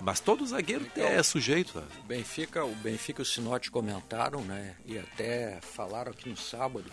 [0.00, 1.78] Mas todo zagueiro é sujeito.
[2.02, 4.74] O Benfica, o Benfica e o Sinote comentaram, né?
[4.86, 6.90] E até falaram aqui no sábado.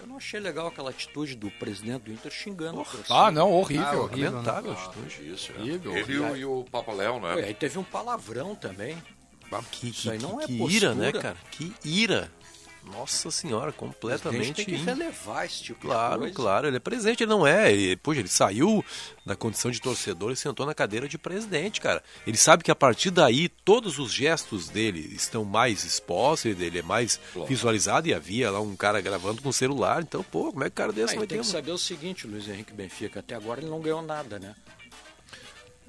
[0.00, 2.76] Eu não achei legal aquela atitude do presidente do Inter xingando.
[2.84, 3.04] torcida.
[3.10, 3.86] Ah, não, horrível.
[3.86, 4.78] Ah, horrível, lamentável né?
[4.78, 5.32] a atitude.
[5.34, 5.60] Isso, é.
[5.60, 5.96] Horrível.
[5.96, 7.34] Ele e o, e o Papaléu, né?
[7.34, 8.96] Pô, aí teve um palavrão também.
[9.72, 10.76] Que, Isso aí que- não é que postura.
[10.76, 11.36] ira, né, cara?
[11.50, 12.30] Que ira.
[12.84, 14.52] Nossa senhora, completamente.
[14.54, 16.34] tem que relevar esse tipo de Claro, coisa.
[16.34, 17.72] claro, ele é presidente, ele não é.
[17.72, 18.84] Ele, poxa, ele saiu
[19.24, 22.02] da condição de torcedor e sentou na cadeira de presidente, cara.
[22.26, 26.82] Ele sabe que a partir daí todos os gestos dele estão mais expostos, ele é
[26.82, 30.02] mais visualizado e havia lá um cara gravando com celular.
[30.02, 31.70] Então, pô, como é que o cara desse Aí vai tem ter que um- saber
[31.72, 34.54] o seguinte, Luiz Henrique Benfica, até agora ele não ganhou nada, né?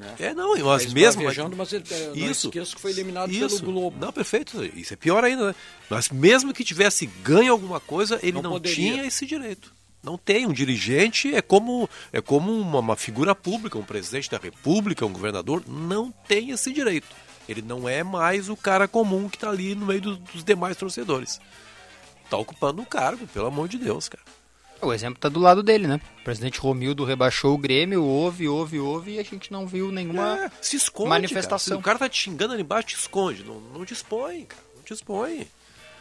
[0.02, 0.16] Né?
[0.20, 0.86] É, não, mas
[1.56, 3.60] mas ele, eh, não esqueça que foi eliminado isso.
[3.60, 3.98] pelo Globo.
[4.00, 4.64] Não, perfeito.
[4.76, 5.56] Isso é pior ainda, né?
[5.90, 9.72] Mas mesmo que tivesse ganho alguma coisa, ele Não não, tinha esse direito.
[10.04, 10.48] Não tem.
[10.48, 15.14] Um dirigente é como, é como uma, uma figura pública, um presidente da república, um
[15.14, 17.08] governador, não tem esse direito.
[17.48, 20.76] Ele não é mais o cara comum que está ali no meio do- dos demais
[20.78, 21.40] torcedores.
[22.30, 24.24] Tá ocupando um cargo, pelo amor de Deus, cara.
[24.82, 26.00] O exemplo tá do lado dele, né?
[26.22, 30.46] O presidente Romildo rebaixou o Grêmio, houve, houve, houve, e a gente não viu nenhuma
[30.46, 31.78] É, se esconde, manifestação.
[31.78, 31.78] Cara.
[31.78, 33.44] Se o cara tá te xingando ali embaixo, te esconde.
[33.44, 34.64] Não, não te expõe, cara.
[34.76, 35.48] Não te expõe.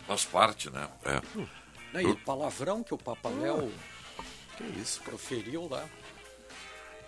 [0.06, 0.88] Faz parte, né?
[1.04, 1.20] É.
[1.92, 3.70] Né, E o palavrão que o Papaléu
[4.56, 5.84] que isso, proferiu lá.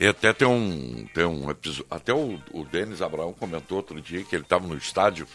[0.00, 1.86] E até tem um, tem um episódio.
[1.90, 5.28] Até o, o Denis Abraão comentou outro dia que ele estava no estádio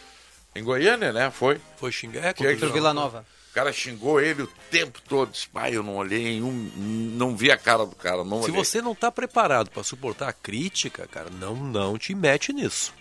[0.56, 1.32] em Goiânia, né?
[1.32, 1.62] Foi?
[1.78, 3.26] Foi xingar que, contra o Vila Nova.
[3.58, 5.32] O cara xingou ele o tempo todo.
[5.32, 6.52] Disse, pai, eu não olhei em um.
[7.18, 8.24] Não vi a cara do cara.
[8.24, 8.64] Não Se olhei.
[8.64, 12.94] você não tá preparado pra suportar a crítica, cara, não, não te mete nisso.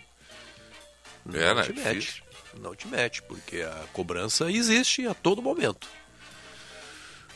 [1.27, 1.63] Não É, né?
[1.63, 1.93] te Difícil.
[1.95, 2.25] mete.
[2.59, 5.87] Não te mete, porque a cobrança existe a todo momento.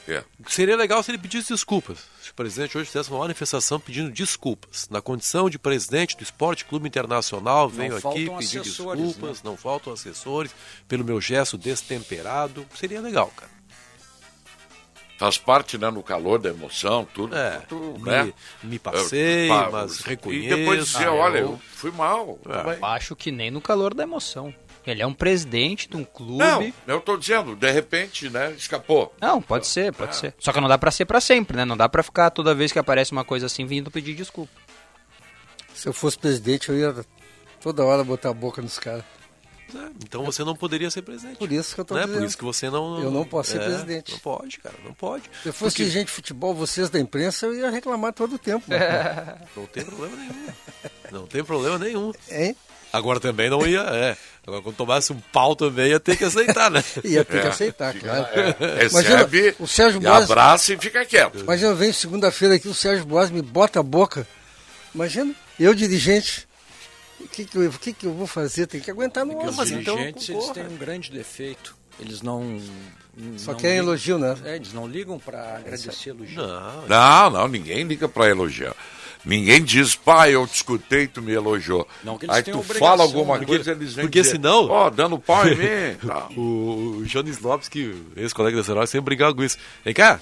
[0.08, 0.24] É.
[0.48, 1.98] Seria legal se ele pedisse desculpas.
[2.30, 4.88] O presidente hoje fizesse uma manifestação pedindo desculpas.
[4.88, 10.54] Na condição de presidente do Esporte Clube Internacional, venho aqui pedir desculpas, não faltam assessores,
[10.88, 12.64] pelo meu gesto destemperado.
[12.74, 13.50] Seria legal, cara.
[15.18, 15.90] Faz parte, né?
[15.90, 17.36] No calor da emoção, tudo.
[17.36, 18.32] É, tudo, me- né?
[18.62, 20.56] me passei, pá, mas E reconheço.
[20.56, 22.38] depois dizer, Ah, olha, eu- eu fui mal.
[22.42, 24.54] Eu acho que nem no calor da emoção.
[24.86, 26.74] Ele é um presidente de um clube.
[26.86, 28.52] Não, eu tô dizendo, de repente, né?
[28.52, 29.14] Escapou.
[29.20, 30.34] Não, pode ser, pode ser.
[30.38, 31.64] Só que não dá pra ser pra sempre, né?
[31.64, 34.52] Não dá pra ficar toda vez que aparece uma coisa assim vindo pedir desculpa.
[35.74, 37.04] Se eu fosse presidente, eu ia
[37.60, 39.04] toda hora botar a boca nos caras.
[39.74, 41.38] É, então você não poderia ser presidente.
[41.38, 42.02] Por isso que eu tô né?
[42.02, 42.18] dizendo.
[42.18, 43.00] Por isso que você não.
[43.00, 44.12] Eu não posso ser é, presidente.
[44.12, 45.24] Não pode, cara, não pode.
[45.42, 48.38] Se eu fosse Porque dirigente de futebol, vocês da imprensa, eu ia reclamar todo o
[48.38, 48.64] tempo.
[48.68, 48.80] mano.
[49.56, 50.46] Não tem problema nenhum.
[51.12, 52.12] Não tem problema nenhum.
[52.30, 52.56] Hein?
[52.92, 54.16] Agora também não ia, é.
[54.46, 56.82] Agora quando tomasse um pau também ia ter que aceitar, né?
[57.04, 58.26] Ia ter que É, aceitar, claro.
[58.34, 60.24] é, Imagina, recebe, o Sérgio Boas...
[60.24, 61.38] abraça e fica quieto.
[61.40, 64.26] Imagina, eu venho segunda-feira aqui, o Sérgio Boas me bota a boca.
[64.94, 66.48] Imagina, eu dirigente,
[67.20, 68.66] o que, que, eu, o que, que eu vou fazer?
[68.66, 69.50] Tem que aguentar no ombro.
[69.50, 70.54] os mas então, dirigentes eles porra.
[70.54, 71.76] têm um grande defeito.
[72.00, 72.58] Eles não.
[73.36, 74.34] Só querem elogio, né?
[74.44, 76.40] É, eles não ligam para agradecer elogio.
[76.40, 78.74] Não, Não, não, ninguém liga pra elogiar.
[79.24, 81.86] Ninguém diz, pai, eu te escutei, tu me elogiou.
[82.02, 84.66] Não que eles Aí tu obrigação, fala alguma porque- coisa, eles vêm porque dizer, senão-
[84.68, 85.96] Ó, dando pau em mim.
[86.06, 86.28] Tá.
[86.36, 89.58] O, o Jones Lopes, que ex-colega da Senhora, sempre brigava com isso.
[89.84, 90.18] Vem cá.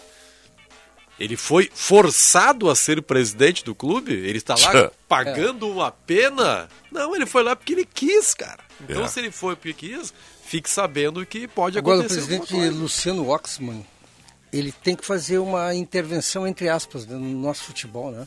[1.19, 4.13] Ele foi forçado a ser presidente do clube?
[4.13, 4.91] Ele está lá Tchã.
[5.09, 6.69] pagando uma pena?
[6.93, 8.61] Não, ele foi lá porque ele quis, cara.
[8.81, 9.09] Então, É.
[9.09, 12.81] se ele foi porque quis, fique sabendo que pode Agora, o acontecer presidente alguma coisa.
[12.83, 13.85] Luciano Oxman,
[14.53, 18.27] ele tem que fazer uma intervenção, entre aspas, né, no nosso futebol, né?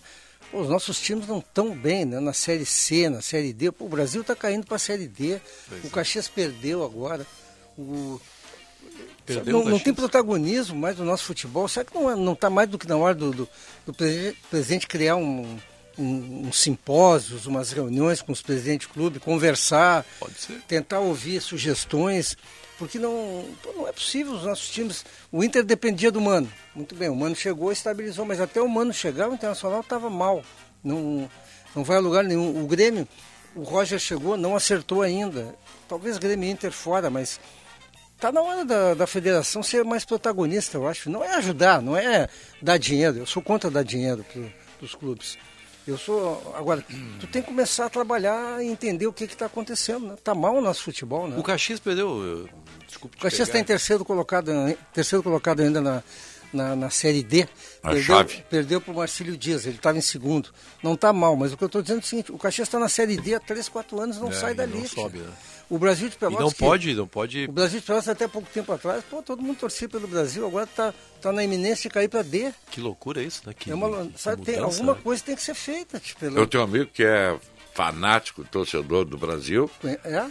[0.54, 2.20] Os nossos times não estão bem, né?
[2.20, 3.72] Na Série C, na Série D.
[3.72, 5.39] Pô, o Brasil está caindo para a Série D.
[5.70, 5.89] Pois o é.
[5.89, 7.26] Caxias perdeu agora.
[7.78, 8.20] O...
[9.26, 11.68] Perdeu não, o não tem protagonismo mais do nosso futebol.
[11.68, 13.49] Será que não, está mais do que na hora do, do,
[13.86, 15.58] do presi- presidente criar um,
[15.97, 20.06] um, um simpósios, umas reuniões com os presidentes de clube, conversar,
[20.68, 22.36] tentar ouvir sugestões,
[22.82, 25.05] porque não, não é possível os nossos times.
[25.32, 26.51] O Inter dependia do Mano.
[26.73, 30.43] Muito bem, o Mano chegou, estabilizou, mas até o Mano chegar, o Internacional estava mal.
[30.84, 31.29] Não,
[31.75, 32.59] não vai a lugar nenhum.
[32.59, 33.07] O Grêmio,
[33.55, 35.53] o Roger chegou, não acertou ainda.
[35.88, 37.39] Talvez Grêmio e Inter fora, mas
[38.19, 41.07] Tá na hora da, da federação ser mais protagonista, eu acho.
[41.07, 42.27] Não é ajudar, não é
[42.59, 43.17] dar dinheiro.
[43.17, 45.38] Eu sou contra dar dinheiro para os clubes.
[45.88, 46.53] Eu sou.
[46.55, 46.86] Agora,
[47.19, 50.07] tu tem que começar a trabalhar e entender o que está acontecendo.
[50.07, 50.15] Né?
[50.23, 51.38] Tá mal o nosso futebol, né?
[51.38, 52.47] O Caxias perdeu.
[52.91, 53.17] Desculpe.
[53.17, 54.51] O Caxias está em terceiro colocado,
[54.93, 56.03] terceiro colocado ainda na,
[56.51, 57.47] na, na Série D.
[57.81, 58.43] Perdeu, chave.
[58.49, 60.49] Perdeu para o Marcílio Dias, ele estava em segundo.
[60.83, 62.77] Não está mal, mas o que eu estou dizendo é o seguinte: o Caxias está
[62.77, 64.73] na Série D há 3, 4 anos não É, sai e dali.
[64.73, 64.89] não tia.
[65.03, 65.29] sobe, né?
[65.69, 66.41] O Brasil de E Pelotas.
[66.43, 67.45] não que- pode, não pode.
[67.45, 70.67] o Brasil de Pelotas até pouco tempo atrás, pô, todo mundo torcia pelo Brasil, agora
[70.67, 72.53] tá, tá na iminência de cair para D.
[72.69, 73.53] Que loucura isso, né?
[73.57, 74.99] Que, é uma, que sabe, tem, alguma né?
[75.01, 75.97] coisa tem que ser feita.
[75.97, 77.39] Tipo, Eu tenho um amigo que é
[77.73, 79.72] fanático, torcedor do Brasil,
[80.03, 80.26] é?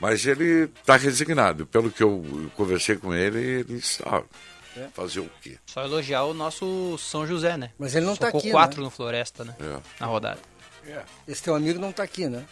[0.00, 1.66] Mas ele está resignado.
[1.66, 4.22] Pelo que eu conversei com ele, ele disse, ah,
[4.76, 4.86] É.
[4.94, 5.58] fazer o quê?
[5.66, 7.70] Só elogiar o nosso São José, né?
[7.78, 8.84] Mas ele não tá Socou aqui, quatro né?
[8.84, 9.54] no Floresta, né?
[9.60, 9.78] É.
[10.00, 10.38] Na rodada.
[11.26, 12.42] Esse teu amigo não está aqui, né?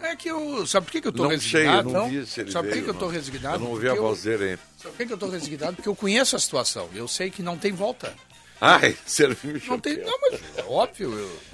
[0.00, 0.66] É que eu.
[0.66, 1.90] Sabe por que, que eu tô Não sei, eu resignado?
[1.90, 3.12] não vi se ele Sabe por que, que eu tô não.
[3.12, 3.56] resignado?
[3.56, 4.60] Eu não ouvi a voz dele ainda.
[4.78, 5.76] Sabe por que, que eu tô resignado?
[5.76, 6.88] Porque eu conheço a situação.
[6.94, 8.14] Eu sei que não tem volta.
[8.58, 9.98] Ai, serviu Não tem.
[9.98, 11.12] Não, mas é óbvio.
[11.12, 11.38] eu-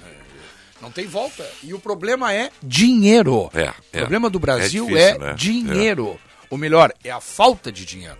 [0.81, 1.47] não tem volta.
[1.63, 3.49] E o problema é dinheiro.
[3.53, 3.99] É, O é.
[3.99, 5.33] problema do Brasil É é, difícil, né?
[5.35, 6.19] dinheiro.
[6.49, 8.17] Ou melhor, é a falta de dinheiro.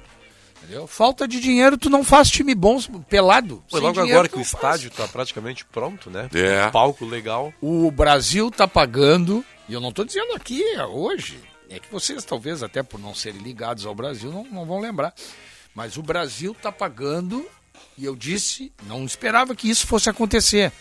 [0.64, 0.86] Entendeu?
[0.86, 2.80] Falta de dinheiro, tu não faz time bom
[3.10, 3.64] pelado.
[3.68, 4.54] Foi Sem logo dinheiro, agora que o faz.
[4.54, 6.30] estádio está praticamente pronto, né?
[6.34, 6.68] É.
[6.68, 7.52] Um palco legal.
[7.60, 12.24] O Brasil tá pagando, e eu não tô dizendo aqui é hoje, é que vocês
[12.24, 15.14] talvez até por não serem ligados ao Brasil não, não vão lembrar,
[15.74, 17.44] mas o Brasil tá pagando,
[17.98, 20.72] e eu disse, não esperava que isso fosse acontecer,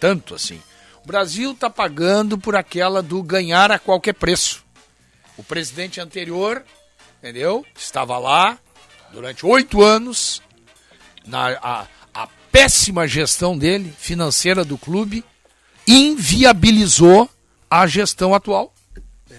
[0.00, 0.60] tanto assim.
[1.06, 4.64] O Brasil tá pagando por aquela do ganhar a qualquer preço.
[5.36, 6.64] O presidente anterior,
[7.20, 7.64] entendeu?
[7.78, 8.58] Estava lá
[9.12, 10.42] durante oito anos,
[11.24, 15.24] na, a, a péssima gestão dele, financeira do clube,
[15.86, 17.30] inviabilizou
[17.70, 18.74] a gestão atual.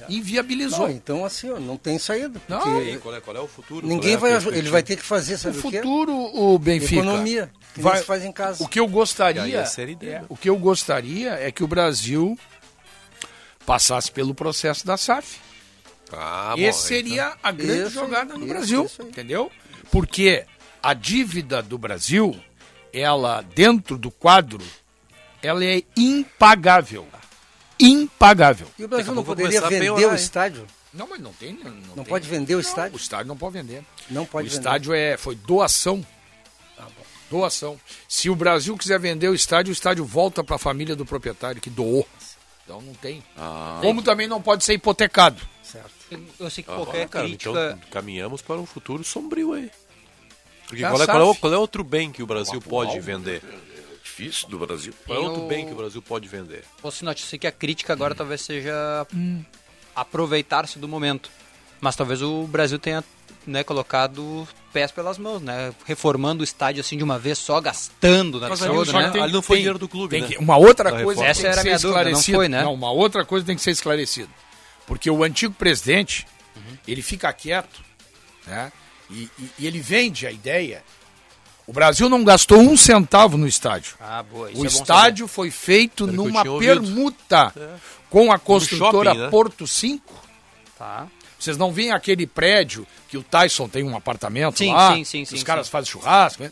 [0.09, 0.87] Inviabilizou.
[0.87, 2.41] Não, então assim, ó, não tem saída.
[2.47, 2.77] Não.
[2.77, 3.85] aí, qual é, qual é o futuro?
[3.87, 4.57] Ninguém é vai ajudar.
[4.57, 5.77] Ele vai ter que fazer, O sabe o, quê?
[5.77, 6.95] futuro, o Benfica.
[7.01, 8.63] Economia, que vai- faz em casa.
[8.63, 10.25] O que eu gostaria, é é, né?
[10.29, 12.37] o que eu gostaria é que o Brasil
[13.65, 15.39] passasse pelo processo da SAF.
[16.11, 19.51] Ah, bom, Esse seria a grande Isso, jogada no isso, Brario, isso entendeu?
[19.91, 20.45] Porque
[20.81, 22.39] a dívida do Brasil,
[22.93, 24.63] ela dentro do quadro,
[25.41, 27.05] ela é impagável.
[27.79, 28.67] Impagável.
[28.77, 30.15] E o Brasil não poderia vender piorar, o hein?
[30.15, 30.65] estádio?
[30.93, 31.53] Não, mas não tem.
[31.63, 32.05] Não, Não tem.
[32.05, 32.93] pode vender o Não, estádio?
[32.93, 33.83] O estádio não pode vender.
[34.09, 34.59] Não pode o vender.
[34.61, 36.05] estádio é, foi doação.
[37.29, 37.77] Doação.
[38.07, 41.59] Se o Brasil quiser vender o estádio, o estádio volta para a família do proprietário
[41.61, 42.07] que doou.
[42.63, 43.21] Então não tem.
[43.37, 43.79] Ah.
[43.81, 45.41] Como também não pode ser hipotecado.
[46.39, 47.49] Eu sei que Ah, qualquer cara, crítica.
[47.49, 49.69] Então caminhamos para um futuro sombrio aí.
[50.67, 53.41] Porque qual é, qual, é qual é outro bem que o Brasil pode vender?
[54.17, 54.93] Difícil do Brasil.
[55.05, 56.63] Qual é outro bem que o Brasil pode vender?
[56.83, 59.05] Eu sei que a crítica agora talvez seja
[59.95, 61.29] aproveitar-se do momento.
[61.79, 63.03] Mas talvez o Brasil tenha
[63.45, 65.73] né, colocado pés pelas mãos, né?
[65.85, 69.09] Reformando o estádio assim de uma vez só, gastando na Mas toda, né?
[69.11, 70.27] tem- ali não foi dinheiro do clube, tem né?
[70.29, 71.23] que- uma outra Da coisa.
[71.23, 72.37] Essa tem era que a ser minha dúvida, não esclarecida.
[72.37, 72.63] foi, né?
[72.63, 74.29] Não, uma outra coisa tem que ser esclarecida.
[74.85, 76.25] Porque o antigo presidente,
[76.87, 77.81] ele fica quieto,
[78.45, 78.71] né?
[79.09, 80.83] E, e- e ele vende a ideia.
[81.67, 83.97] O Brasil não gastou um centavo no estádio.
[83.99, 84.49] Ah, boa.
[84.55, 87.53] O é estádio foi feito numa permuta
[88.09, 89.29] com a construtora shopping, né?
[89.29, 90.13] Porto 5.
[90.13, 90.27] saber.
[90.77, 91.07] Tá.
[91.37, 94.95] Vocês não veem aquele prédio que o Tyson tem um apartamento Sim, lá?
[94.95, 95.71] sim, sim, sim, Os caras sim.
[95.71, 96.51] fazem churrasco, né?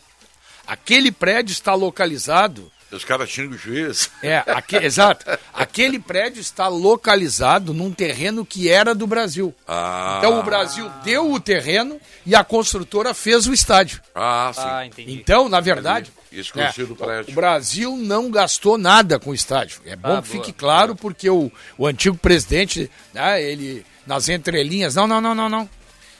[0.66, 4.10] Aquele prédio está localizado Os caras xingam o juiz.
[4.22, 5.26] é, aque- exato.
[5.52, 9.54] Aquele prédio está localizado num terreno que era do Brasil.
[9.66, 10.16] Ah.
[10.18, 14.00] Então o Brasil deu o terreno e a construtora fez o estádio.
[14.14, 14.60] Ah, sim.
[14.64, 15.12] Ah, entendi.
[15.14, 17.32] Então, na verdade, Exclusivo do prédio.
[17.32, 19.80] o Brasil não gastou nada com o estádio.
[19.84, 24.28] É bom Ah, que boa, fique claro, porque o, o antigo presidente, né, ele, nas
[24.28, 25.68] entrelinhas, não, não, não, não, não.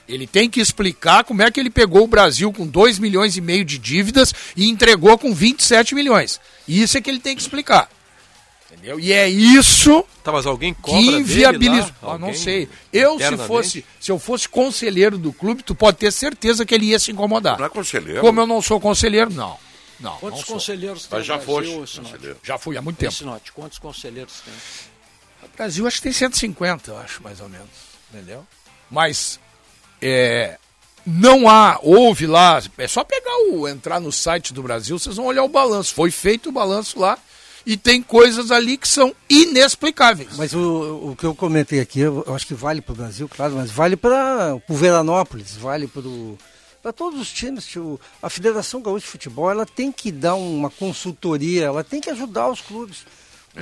[0.07, 3.41] Ele tem que explicar como é que ele pegou o Brasil com 2 milhões e
[3.41, 6.39] meio de dívidas e entregou com 27 milhões.
[6.67, 7.89] Isso é que ele tem que explicar.
[8.71, 8.99] Entendeu?
[8.99, 11.95] E é isso Tá, mas alguém que cobra dele inviabiliza.
[12.01, 12.67] Ah, não sei.
[12.91, 16.87] Eu, se fosse, se eu fosse conselheiro do clube, tu pode ter certeza que ele
[16.87, 17.57] ia se incomodar.
[17.57, 18.19] Não é conselheiro.
[18.19, 19.57] Como eu não sou conselheiro, não.
[19.99, 20.55] Não, Quantos não sou.
[20.55, 22.01] conselheiros tem Mas já Brasil, foste Sinote?
[22.11, 22.37] conselheiro.
[22.43, 23.17] Já fui há muito Tem, tempo.
[23.17, 24.53] Sinote, quantos conselheiros tem?
[25.49, 27.69] O Brasil acho que tem 150, eu acho, mais ou menos.
[28.13, 28.45] Entendeu?
[28.91, 29.39] Mas
[30.01, 30.57] é,
[31.05, 35.25] não há, houve lá, é só pegar o, entrar no site do Brasil, vocês vão
[35.25, 35.93] olhar o balanço.
[35.93, 37.17] Foi feito o balanço lá
[37.65, 40.37] e tem coisas ali que são inexplicáveis.
[40.37, 43.29] Mas o, o que eu comentei aqui, eu eu acho que vale para o Brasil,
[43.29, 45.89] claro, mas vale para o Veranópolis, vale
[46.81, 47.65] para todos os times.
[47.65, 47.99] Tio.
[48.21, 52.49] A Federação Gaúcha de Futebol ela tem que dar uma consultoria, ela tem que ajudar
[52.49, 53.05] os clubes.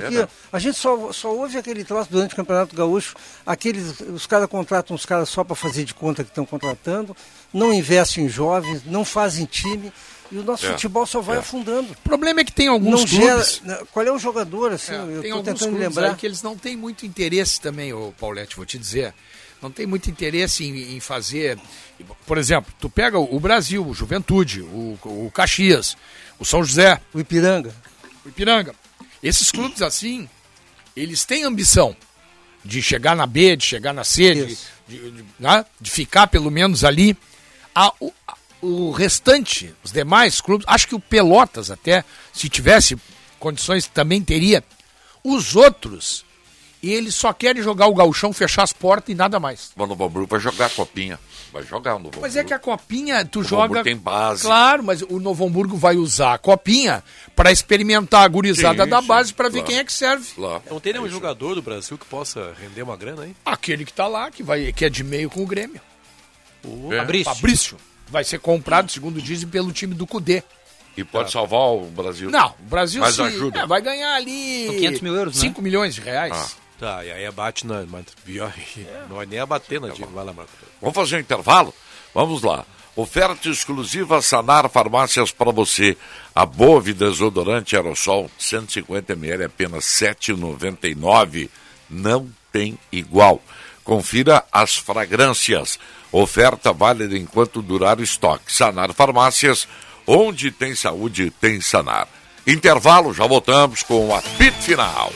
[0.00, 3.14] Porque a gente só, só ouve aquele troço durante o Campeonato Gaúcho,
[3.44, 7.16] aqueles, os caras contratam os caras só para fazer de conta que estão contratando,
[7.52, 9.92] não investem em jovens, não fazem time,
[10.30, 11.40] e o nosso É, futebol só vai é.
[11.40, 11.92] afundando.
[11.92, 13.60] O problema é que tem alguns Não gera, clubes.
[13.62, 16.16] né, qual é o jogador, assim, É, eu estou tentando lembrar.
[16.16, 19.14] que eles não têm muito interesse também, ô Paulette, vou te dizer.
[19.62, 21.58] Não tem muito interesse em, em fazer.
[22.26, 25.96] Por exemplo, tu pega o, o Brasil, o Juventude, o, o Caxias,
[26.38, 27.74] o São José, O Ipiranga.
[28.24, 28.74] o Ipiranga.
[29.22, 30.28] Esses clubes assim,
[30.94, 31.96] eles têm ambição
[32.64, 34.58] de chegar na B, de chegar na C, de,
[34.98, 35.64] de, de- né?
[35.80, 37.16] de ficar pelo menos ali.
[37.74, 42.96] A- o, a- o restante, os demais clubes, acho que o Pelotas até, se tivesse
[43.38, 44.64] condições, também teria.
[45.22, 46.24] Os outros,
[46.82, 49.70] eles só querem jogar o gauchão, fechar as portas e nada mais.
[49.76, 51.18] O Novo Hamburgo vai jogar a copinha.
[51.52, 53.64] Vai jogar o Novo Mas é que a copinha, tu Novo joga.
[53.64, 54.42] Hamburgo tem base.
[54.42, 57.02] Claro, mas o Novo Hamburgo vai usar a copinha
[57.34, 60.26] para experimentar a gurizada Sim, da sim, base para ver quem é que serve.
[60.36, 60.60] Lá.
[60.70, 63.34] Não tem nenhum jogador do Brasil que possa render uma grana aí?
[63.44, 65.80] Aquele que tá lá, que, vai, que é de meio com o Grêmio.
[66.64, 66.98] O É.
[66.98, 67.34] Fabrício.
[67.34, 67.76] Fabrício.
[68.08, 70.42] Vai ser comprado, segundo dizem, pelo time do Cudê.
[70.96, 72.30] E pode salvar o Brasil.
[72.30, 73.60] Não, o Brasil Mas se, ajuda.
[73.60, 74.66] é, vai ganhar ali.
[74.66, 75.40] São 500 mil euros, né?
[75.42, 76.32] 5 milhões de reais.
[76.34, 76.65] Ah.
[76.78, 77.84] Tá, e aí abate na.
[77.86, 78.52] Mas, pior,
[79.08, 80.10] não vai nem abater na dívida.
[80.12, 80.52] Vai lá, Marco.
[80.80, 81.74] Vamos fazer um intervalo?
[82.14, 82.64] Vamos lá.
[82.94, 85.96] Oferta exclusiva Sanar Farmácias para você.
[86.34, 91.50] A Bove desodorante aerossol 150 ml apenas 7,99.
[91.90, 93.42] Não tem igual.
[93.84, 95.78] Confira as fragrâncias.
[96.10, 98.50] Oferta válida enquanto durar o estoque.
[98.50, 99.68] Sanar Farmácias,
[100.06, 102.08] onde tem saúde, tem Sanar.
[102.46, 105.12] Intervalo, já voltamos com o apito final.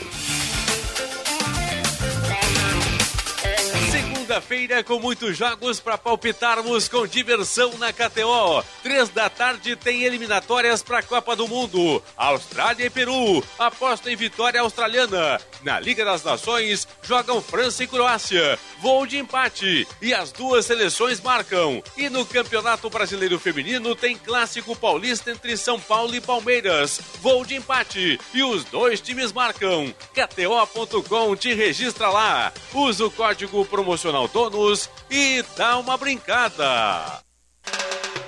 [4.31, 8.63] Segunda-feira com muitos jogos para palpitarmos com diversão na KTO.
[8.81, 12.01] Três da tarde tem eliminatórias para a Copa do Mundo.
[12.15, 13.43] Austrália e Peru.
[13.59, 15.37] Aposta em vitória australiana.
[15.63, 18.57] Na Liga das Nações jogam França e Croácia.
[18.79, 21.83] Voo de empate e as duas seleções marcam.
[21.97, 27.01] E no Campeonato Brasileiro Feminino tem clássico paulista entre São Paulo e Palmeiras.
[27.21, 29.93] Voo de empate e os dois times marcam.
[30.13, 32.53] KTO.com te registra lá.
[32.73, 37.21] Usa o código promocional DONOS e dá uma brincada.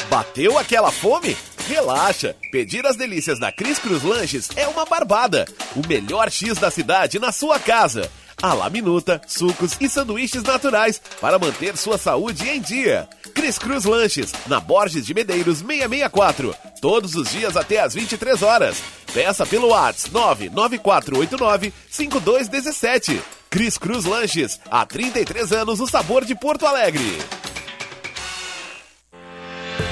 [0.09, 1.35] Bateu aquela fome?
[1.67, 2.35] Relaxa!
[2.51, 5.45] Pedir as delícias da Cris Cruz Lanches é uma barbada.
[5.75, 8.11] O melhor X da cidade na sua casa.
[8.41, 13.07] A la minuta, sucos e sanduíches naturais para manter sua saúde em dia.
[13.33, 16.53] Cris Cruz Lanches, na Borges de Medeiros 664.
[16.81, 18.83] Todos os dias até às 23 horas.
[19.13, 23.21] Peça pelo WhatsApp 99489-5217.
[23.53, 27.19] Cris Cruz Lanches, há 33 anos o sabor de Porto Alegre.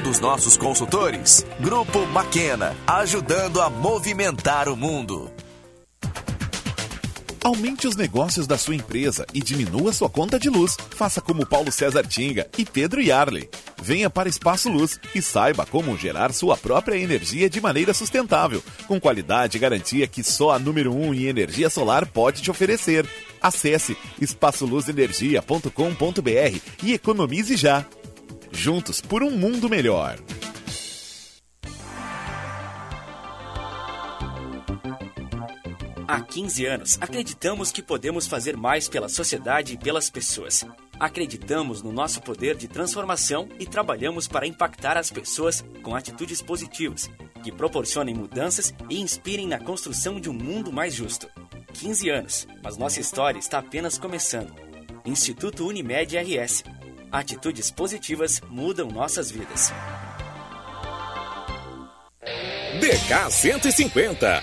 [0.00, 1.44] dos nossos consultores.
[1.60, 5.30] Grupo Maquena, ajudando a movimentar o mundo.
[7.44, 10.76] Aumente os negócios da sua empresa e diminua sua conta de luz.
[10.90, 13.50] Faça como Paulo César Tinga e Pedro Yarley.
[13.82, 19.00] Venha para Espaço Luz e saiba como gerar sua própria energia de maneira sustentável, com
[19.00, 23.04] qualidade e garantia que só a número 1 um em energia solar pode te oferecer.
[23.40, 27.84] Acesse espaçoluzenergia.com.br e economize já.
[28.52, 30.18] Juntos por um mundo melhor.
[36.06, 40.64] Há 15 anos, acreditamos que podemos fazer mais pela sociedade e pelas pessoas.
[41.00, 47.10] Acreditamos no nosso poder de transformação e trabalhamos para impactar as pessoas com atitudes positivas,
[47.42, 51.28] que proporcionem mudanças e inspirem na construção de um mundo mais justo.
[51.72, 54.54] 15 anos, mas nossa história está apenas começando.
[55.04, 56.62] Instituto Unimed RS.
[57.12, 59.70] Atitudes positivas mudam nossas vidas.
[62.80, 64.42] DK 150,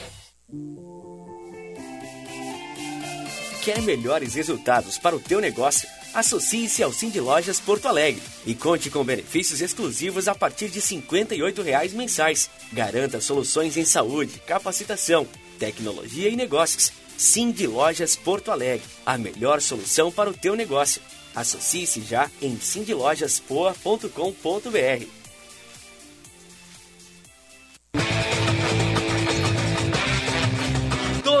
[3.61, 5.87] Quer melhores resultados para o teu negócio?
[6.15, 11.61] Associe-se ao Cindy Lojas Porto Alegre e conte com benefícios exclusivos a partir de 58
[11.61, 12.49] reais mensais.
[12.73, 15.27] Garanta soluções em saúde, capacitação,
[15.59, 16.91] tecnologia e negócios.
[17.15, 20.99] Cindy Lojas Porto Alegre, a melhor solução para o teu negócio.
[21.35, 25.21] Associe-se já em cindylojaspoa.com.br.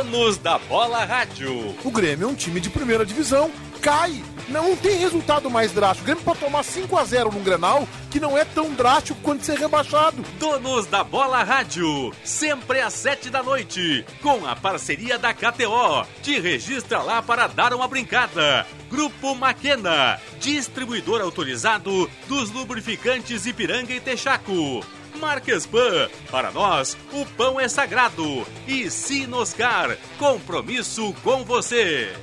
[0.01, 1.75] Donos da Bola Rádio.
[1.83, 3.51] O Grêmio é um time de primeira divisão.
[3.81, 4.23] Cai.
[4.49, 6.01] Não tem resultado mais drástico.
[6.01, 9.45] O Grêmio pode tomar 5 a 0 num Grenal, que não é tão drástico quanto
[9.45, 10.23] ser rebaixado.
[10.39, 16.07] Donos da Bola Rádio, sempre às 7 da noite, com a parceria da KTO.
[16.23, 18.65] Te registra lá para dar uma brincada.
[18.89, 24.83] Grupo Maquena, distribuidor autorizado dos lubrificantes Ipiranga e Texaco.
[25.17, 28.45] Marques Pan, para nós o pão é sagrado.
[28.67, 32.13] E Sinoscar, compromisso com você.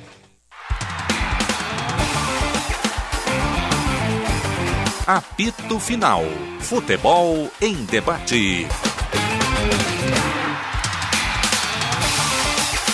[5.06, 6.22] Apito Final.
[6.60, 8.66] Futebol em debate.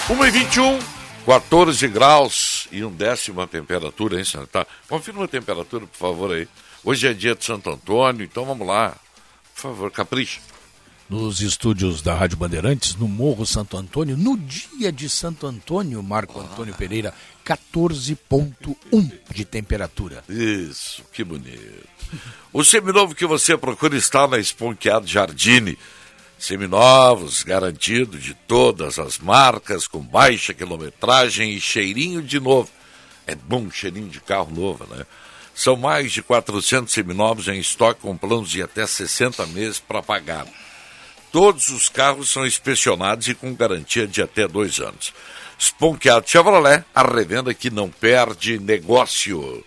[0.08, 0.78] 1 e 21,
[1.26, 4.46] 14 graus e um décimo a temperatura, hein, senhor?
[4.46, 4.66] Tá.
[4.88, 6.46] Confirma a temperatura, por favor, aí.
[6.84, 8.94] Hoje é dia de Santo Antônio, então vamos lá.
[9.54, 10.40] Por favor, capricha.
[11.08, 16.40] Nos estúdios da Rádio Bandeirantes, no Morro Santo Antônio, no dia de Santo Antônio, Marco
[16.40, 17.12] Antônio Pereira,
[17.44, 20.24] 14,1 de temperatura.
[20.28, 21.86] Isso, que bonito.
[22.52, 25.78] O seminovo que você procura está na Esponqueado Jardine.
[26.38, 32.70] Seminovos, garantido de todas as marcas, com baixa quilometragem e cheirinho de novo.
[33.26, 35.06] É bom cheirinho de carro novo, né?
[35.54, 40.46] São mais de 400 seminovos em estoque com planos de até 60 meses para pagar.
[41.30, 45.12] Todos os carros são inspecionados e com garantia de até dois anos.
[45.58, 49.64] Sponkeado Chevrolet, a revenda que não perde negócio.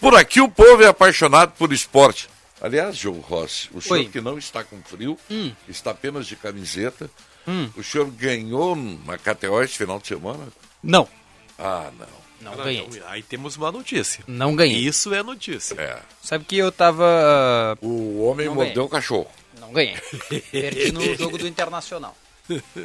[0.00, 2.28] Por aqui o povo é apaixonado por esporte.
[2.60, 4.08] Aliás, João Rossi, o senhor Oi.
[4.08, 5.52] que não está com frio, Hum.
[5.68, 7.10] está apenas de camiseta.
[7.48, 7.70] Hum.
[7.76, 10.46] O senhor ganhou na KTO esse final de semana?
[10.82, 11.08] Não.
[11.58, 12.06] Ah, não.
[12.40, 12.86] Não Ah, ganhei.
[12.88, 14.24] então, aí temos uma notícia.
[14.26, 14.78] Não ganhei.
[14.78, 15.74] Isso é notícia.
[15.80, 15.98] É.
[16.22, 17.76] Sabe que eu tava.
[17.82, 18.86] O homem Não mordeu ganhei.
[18.86, 19.30] o cachorro.
[19.60, 19.96] Não ganhei.
[20.50, 22.16] Perdi no jogo do Internacional.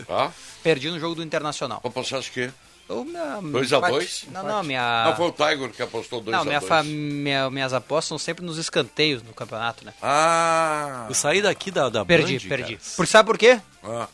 [0.10, 0.32] Ah?
[0.62, 1.80] Perdi no jogo do Internacional.
[1.84, 2.52] Apostaste o quê?
[2.88, 3.94] Ou minha- 2 a empate.
[3.94, 5.06] 2 Não, não, minha.
[5.06, 8.10] Não, foi o Tiger que apostou 2 Não, a minha 2 fa- minha- minhas apostas
[8.10, 9.94] são sempre nos escanteios no campeonato, né?
[10.04, 11.06] Ah!
[11.10, 12.76] Eu saí daqui da, da Perdi, Band, perdi.
[12.76, 12.80] cara.
[12.96, 13.60] Por, sabe por quê?
[13.84, 14.08] Ah.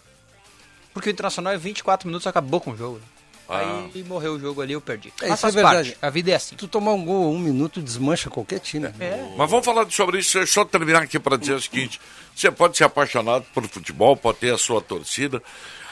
[0.93, 2.99] Porque o Internacional é 24 minutos acabou com o jogo.
[2.99, 3.03] né?
[3.51, 3.89] Ah.
[3.93, 5.13] Aí morreu o jogo ali, eu perdi.
[5.21, 5.89] É, Mas isso é verdade.
[5.91, 6.05] parte.
[6.05, 6.55] A vida é assim.
[6.55, 8.87] Tu tomar um gol um minuto desmancha qualquer time.
[8.99, 9.33] É.
[9.37, 10.37] Mas vamos falar sobre isso.
[10.37, 11.99] Deixa eu só terminar aqui para dizer o seguinte:
[12.35, 15.41] você pode ser apaixonado por futebol, pode ter a sua torcida.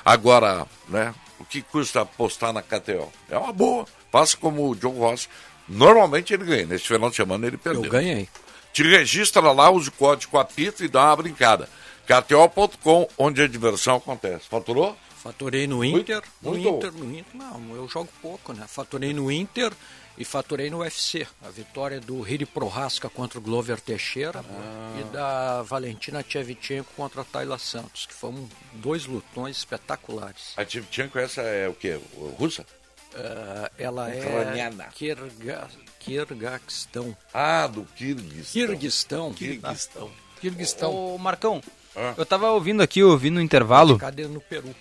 [0.04, 1.14] Agora, né?
[1.40, 3.12] O que custa apostar na KTO?
[3.30, 3.86] É uma boa.
[4.12, 5.28] Faça como o Diogo Rossi.
[5.68, 6.66] Normalmente ele ganha.
[6.66, 7.86] Nesse final de semana ele perdeu.
[7.86, 8.28] Eu ganhei.
[8.74, 11.70] Te registra lá, usa o código apito e dá uma brincada.
[12.06, 14.46] KTO.com, onde a diversão acontece.
[14.50, 14.98] Faturou?
[15.30, 16.24] Faturei no Muito- Inter.
[16.42, 16.68] No muito.
[16.68, 17.36] Inter, no Inter.
[17.36, 18.66] Não, eu jogo pouco, né?
[18.68, 19.72] Faturei no Inter
[20.18, 21.28] e faturei no UFC.
[21.46, 25.00] A vitória do Riri Prohaska contra o Glover Teixeira Ah.
[25.00, 30.54] e da Valentina Tchevchenko contra a Tayla Santos, que foram dois lutões espetaculares.
[30.58, 32.00] A Tivchenko, essa é o quê?
[32.38, 32.66] Russa?
[33.14, 34.86] Eh, ela é Ucraniana.
[34.96, 35.68] Kirga,
[36.00, 37.16] Kirguistão.
[37.34, 38.52] Ah, do Kirguistão.
[38.68, 39.34] Kirguistão.
[39.34, 40.12] Kirguistão.
[40.42, 40.94] Kirguistão.
[40.94, 41.62] Ô, Marcão,
[41.96, 42.14] Ah.
[42.18, 43.98] eu tava ouvindo aqui, eu ouvi no intervalo.
[43.98, 44.74] Cadê no Peru?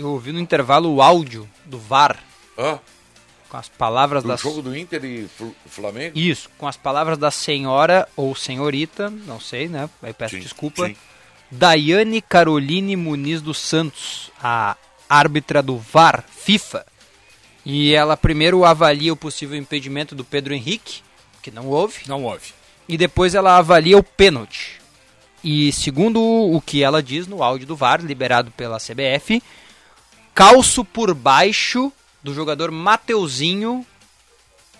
[0.00, 2.18] Eu ouvi no intervalo o áudio do VAR.
[2.56, 2.78] Ah,
[3.50, 4.36] Com as palavras do da.
[4.36, 6.18] jogo do Inter e Fl- Flamengo?
[6.18, 9.90] Isso, com as palavras da senhora ou senhorita, não sei, né?
[10.02, 10.86] Aí peço Sim, desculpa.
[10.86, 10.96] sim.
[11.50, 14.74] Daiane Caroline Muniz dos Santos, a
[15.08, 16.86] árbitra do VAR FIFA.
[17.66, 21.02] E ela primeiro avalia o possível impedimento do Pedro Henrique,
[21.42, 22.00] que não houve.
[22.06, 22.54] Não houve.
[22.88, 24.80] E depois ela avalia o pênalti.
[25.44, 29.42] E segundo o que ela diz no áudio do VAR, liberado pela CBF,
[30.40, 31.92] calço por baixo
[32.22, 33.84] do jogador Mateuzinho,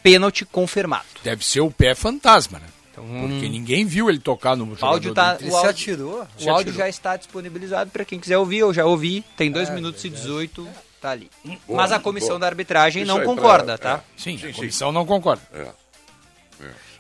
[0.03, 1.05] pênalti confirmado.
[1.23, 2.67] Deve ser o pé fantasma, né?
[2.93, 6.23] Então, Porque ninguém viu ele tocar no o áudio, tá, do o áudio, atirou?
[6.23, 6.79] O Se áudio atirou.
[6.79, 8.59] já está disponibilizado para quem quiser ouvir.
[8.59, 10.67] Eu já ouvi, tem 2 minutos e 18,
[11.01, 11.31] tá ali.
[11.69, 12.41] Mas a comissão boa.
[12.41, 14.03] da arbitragem Isso não concorda, pra- tá?
[14.05, 14.21] é.
[14.21, 15.43] Sim, a comissão não concorda.
[15.53, 15.69] É.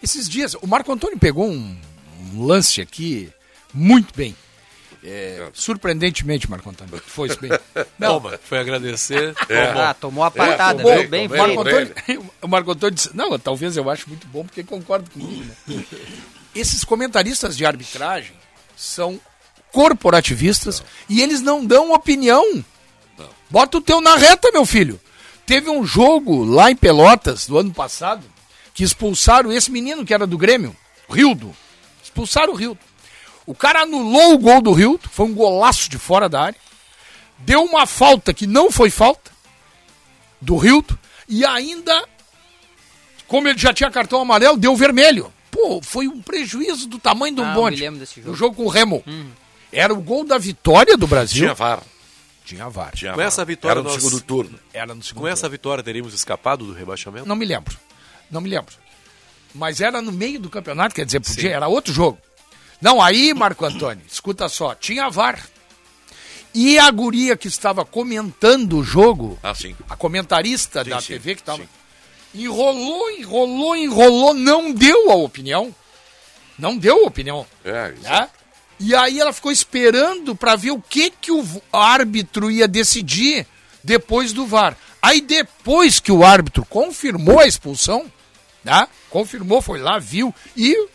[0.02, 1.76] Esses dias, o Marco Antônio pegou um,
[2.34, 3.30] um lance aqui
[3.74, 4.34] muito bem.
[5.02, 7.02] É, surpreendentemente, Marco Antônio.
[7.06, 7.50] Foi isso bem.
[7.98, 9.34] Não, Toma, foi agradecer.
[9.48, 9.66] É.
[9.66, 9.82] tomou.
[9.82, 11.08] Ah, tomou a patada, Bom, viu?
[11.08, 11.60] Bem o Marco.
[11.60, 11.94] Antônio,
[12.42, 15.44] o Marco Antônio disse, não, talvez eu acho muito bom porque concordo comigo.
[15.66, 15.84] Né?
[16.54, 18.34] Esses comentaristas de arbitragem
[18.76, 19.18] são
[19.72, 22.64] corporativistas e eles não dão opinião.
[23.48, 25.00] Bota o teu na reta, meu filho.
[25.46, 28.24] Teve um jogo lá em Pelotas do ano passado
[28.74, 30.76] que expulsaram esse menino que era do Grêmio,
[31.08, 31.54] Rildo.
[32.02, 32.78] Expulsaram o Rildo.
[33.50, 36.58] O cara anulou o gol do Rildo, foi um golaço de fora da área.
[37.38, 39.28] Deu uma falta que não foi falta
[40.40, 40.96] do Rildo
[41.28, 42.06] e ainda,
[43.26, 45.32] como ele já tinha cartão amarelo, deu vermelho.
[45.50, 47.76] Pô, foi um prejuízo do tamanho do Ah, eu bonde.
[47.78, 48.32] me lembro desse jogo.
[48.32, 49.02] O jogo com o Remo.
[49.72, 51.42] Era o gol da vitória do Brasil.
[51.42, 51.82] Tinha VAR.
[52.44, 52.92] Tinha VAR.
[52.94, 53.26] Tinha Com VAR.
[53.26, 54.60] essa vitória Era no nós- segundo turno.
[54.72, 55.52] Era no segundo Com essa turno.
[55.52, 57.26] vitória teríamos escapado do rebaixamento?
[57.26, 57.76] Não me lembro.
[58.30, 58.72] Não me lembro.
[59.52, 61.48] Mas era no meio do campeonato, quer dizer, podia, Sim.
[61.48, 62.16] era outro jogo.
[62.80, 65.38] Não, aí, Marco Antônio, escuta só, tinha VAR.
[66.54, 69.52] E a guria que estava comentando o jogo, Ah,
[69.88, 71.62] a comentarista Sim, da sim, TV que estava.
[72.34, 75.74] Enrolou, enrolou, enrolou, não deu a opinião.
[76.58, 77.46] Não deu a opinião.
[77.64, 78.02] É, isso.
[78.02, 78.28] né?
[78.80, 83.46] E aí ela ficou esperando para ver o que, que o árbitro ia decidir
[83.84, 84.76] depois do VAR.
[85.02, 88.10] Aí depois que o árbitro confirmou a expulsão,
[88.64, 88.86] né?
[89.08, 90.88] confirmou, foi lá, viu e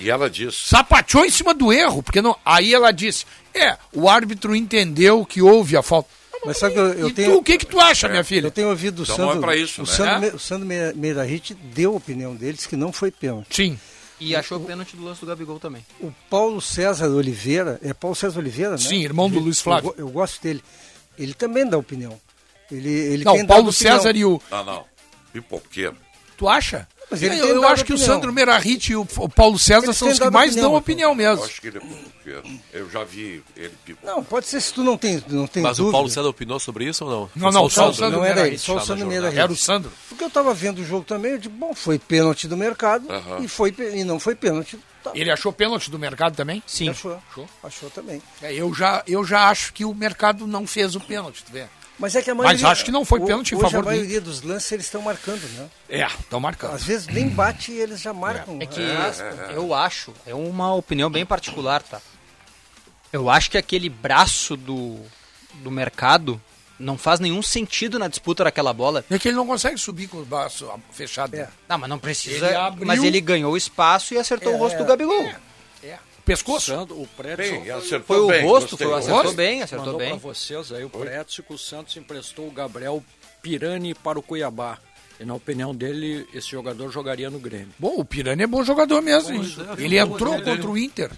[0.00, 0.56] E ela disse.
[0.68, 2.34] sapateou em cima do erro, porque não.
[2.44, 3.24] Aí ela disse:
[3.54, 6.08] "É, o árbitro entendeu que houve a falta".
[6.46, 7.32] Mas sabe que eu, eu e tenho.
[7.32, 8.46] tu, o que que tu acha, minha filha?
[8.46, 9.36] Eu tenho ouvido o Então Sandro.
[9.36, 9.92] é pra isso, o né?
[9.92, 10.34] Sandro, É?
[10.34, 13.54] O Sandro Me- Meirahit deu a opinião deles que não foi pênalti.
[13.54, 13.78] Sim.
[14.18, 15.84] E achou o pênalti do lance do Gabigol também.
[16.00, 18.78] O Paulo César Oliveira, é Paulo César Oliveira, né?
[18.78, 19.94] Sim, irmão do Eu- Luiz Flávio.
[19.98, 20.62] Eu, eu gosto dele.
[21.18, 22.18] Ele também dá opinião.
[22.70, 23.96] Ele, ele Não, tem o Paulo opinião.
[23.98, 24.40] César e o.
[24.50, 24.84] Não, não.
[25.34, 25.96] Pipoqueiro.
[26.38, 26.88] Tu acha?
[27.10, 28.14] Mas ele eu eu acho que o opinião.
[28.14, 31.10] Sandro Merahit e o, o Paulo César Eles são os que mais opinião, dão opinião
[31.10, 31.44] Eu mesmo.
[31.44, 32.42] acho que ele é.
[32.72, 33.72] Eu já vi ele.
[34.02, 35.88] Não, pode ser se tu não tem, não tem Mas dúvida.
[35.88, 37.30] o Paulo César opinou sobre isso ou não?
[37.34, 38.54] Não, não, só o Sandro, Sandro Não era Merahit.
[38.54, 39.06] ele, só o Sandro.
[39.06, 39.92] Meira Era o Sandro.
[40.08, 43.06] Porque eu tava vendo o jogo também, eu digo, bom, foi pênalti do mercado
[43.42, 44.78] e, foi, e não foi pênalti.
[45.02, 45.12] Tá.
[45.14, 46.62] Ele achou pênalti do mercado também?
[46.66, 46.90] Sim.
[46.90, 47.18] Achou,
[47.64, 48.20] achou, também.
[48.42, 51.66] É, eu, já, eu já acho que o mercado não fez o pênalti, tu vê?
[52.00, 52.60] Mas é que a maioria...
[52.62, 54.86] Mas acho que não foi pênalti em hoje favor a do maioria dos lances eles
[54.86, 55.68] estão marcando, né?
[55.88, 56.74] É, estão marcando.
[56.74, 58.56] Às vezes nem bate e eles já marcam.
[58.60, 62.00] É que Ah, eu acho, é uma opinião bem particular, tá?
[63.12, 64.98] Eu acho que aquele braço do,
[65.56, 66.40] do mercado
[66.78, 69.04] não faz nenhum sentido na disputa daquela bola.
[69.10, 71.34] É que ele não consegue subir com o braço fechado.
[71.34, 71.48] É.
[71.68, 72.46] Não, mas não precisa.
[72.46, 74.78] Ele abriu- Mas ele ganhou espaço e acertou É, o rosto é.
[74.78, 75.30] do Gabigol.
[76.20, 76.26] É.
[76.26, 76.66] Pescoço?
[76.72, 79.36] Sandro, o Prédio Bem, acertou Foi o bem, rosto, foi, O acertou rosto?
[79.36, 80.10] bem, acertou mandou bem.
[80.10, 83.02] para vocês aí o Prédio que o Santos emprestou o Gabriel
[83.42, 84.78] Pirani para o Cuiabá.
[85.18, 87.68] E na opinião dele, esse jogador jogaria no Grêmio.
[87.78, 89.34] Bom, o Pirani é bom jogador mesmo.
[89.34, 89.42] hein?
[89.78, 90.44] é, ele entrou dele.
[90.56, 91.10] contra o Inter.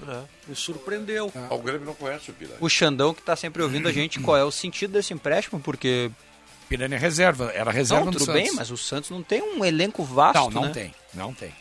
[0.48, 1.30] Me surpreendeu.
[1.36, 2.56] Ah, O Grêmio não conhece o Pilar.
[2.60, 5.60] O Xandão que tá sempre ouvindo a gente, qual é o sentido desse empréstimo?
[5.60, 6.10] Porque.
[6.68, 8.42] Pirani é reserva, era reserva Não, do tudo Santos.
[8.42, 10.38] bem, mas o Santos não tem um elenco vasto.
[10.38, 10.70] Não, não né?
[10.70, 11.52] tem, não tem.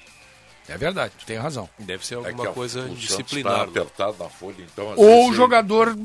[0.67, 1.69] É verdade, tu tem razão.
[1.77, 3.53] Deve ser É que alguma a- coisa o Santos disciplinar.
[3.57, 4.91] Tá apertado na folha, então.
[4.91, 5.97] às Ou o jogador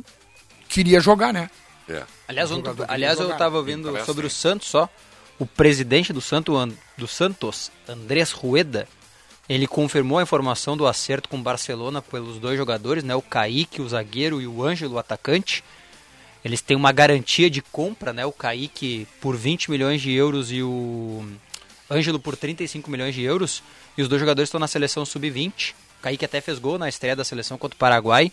[0.69, 1.51] queria jogar, né?
[1.89, 2.03] É.
[2.27, 3.39] Aliás, O jogador aliás eu jogar.
[3.39, 4.31] tava ouvindo sobre o hein?
[4.31, 4.89] Santos só.
[5.39, 8.89] O presidente do, Santo, An- do Santos, Andrés Rueda,
[9.49, 13.15] ele confirmou a informação do acerto com o Barcelona pelos dois jogadores, né?
[13.15, 15.63] O Kaique, o zagueiro, e o Ângelo, o atacante.
[16.45, 18.25] Eles têm uma garantia de compra, né?
[18.27, 21.25] O Kaique por 20 milhões de euros e o
[21.91, 23.63] Ângelo por 35 milhões de euros.
[23.97, 25.73] E os dois jogadores estão na seleção sub-20.
[25.99, 28.31] O Kaique até fez gol na estreia da seleção contra o Paraguai.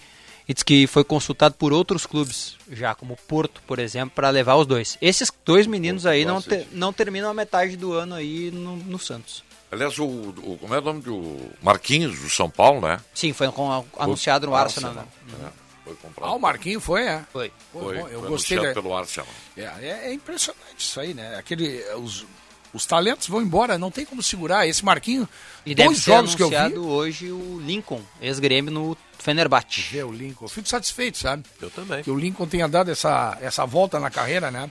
[0.48, 4.56] E diz que foi consultado por outros clubes, já como Porto, por exemplo, para levar
[4.56, 4.98] os dois.
[5.02, 8.99] Esses dois meninos aí não, te- não terminam a metade do ano aí no, no
[8.99, 9.41] Santos.
[9.72, 11.38] Aliás, o, o- Como é o nome do.
[11.61, 12.99] Marquinhos, do São Paulo, né?
[13.14, 14.94] Sim, foi com- anunciado no Arsenal.
[14.94, 15.06] né?
[15.45, 15.49] É,
[15.85, 16.30] foi comprado.
[16.30, 17.23] Ah, o Marquinho foi, é.
[17.31, 17.49] Foi.
[17.72, 18.57] Pô, Foi, bom, eu foi gostei.
[18.57, 19.30] anunciado da- pelo Arsenal.
[19.56, 21.38] É, é, é impressionante isso aí, né?
[21.38, 22.26] Aquele, os,
[22.73, 24.67] os talentos vão embora, não tem como segurar.
[24.67, 25.27] Esse Marquinho,
[25.65, 26.55] E deve dois ser jogos que eu vi.
[26.55, 29.81] anunciado hoje o Lincoln, ex-grêmio no Fenerbahçe.
[29.91, 30.45] Vê o Lincoln.
[30.45, 31.43] Eu fico satisfeito, sabe?
[31.61, 32.03] Eu também.
[32.03, 34.69] Que o Lincoln tenha dado essa, essa volta na carreira, né?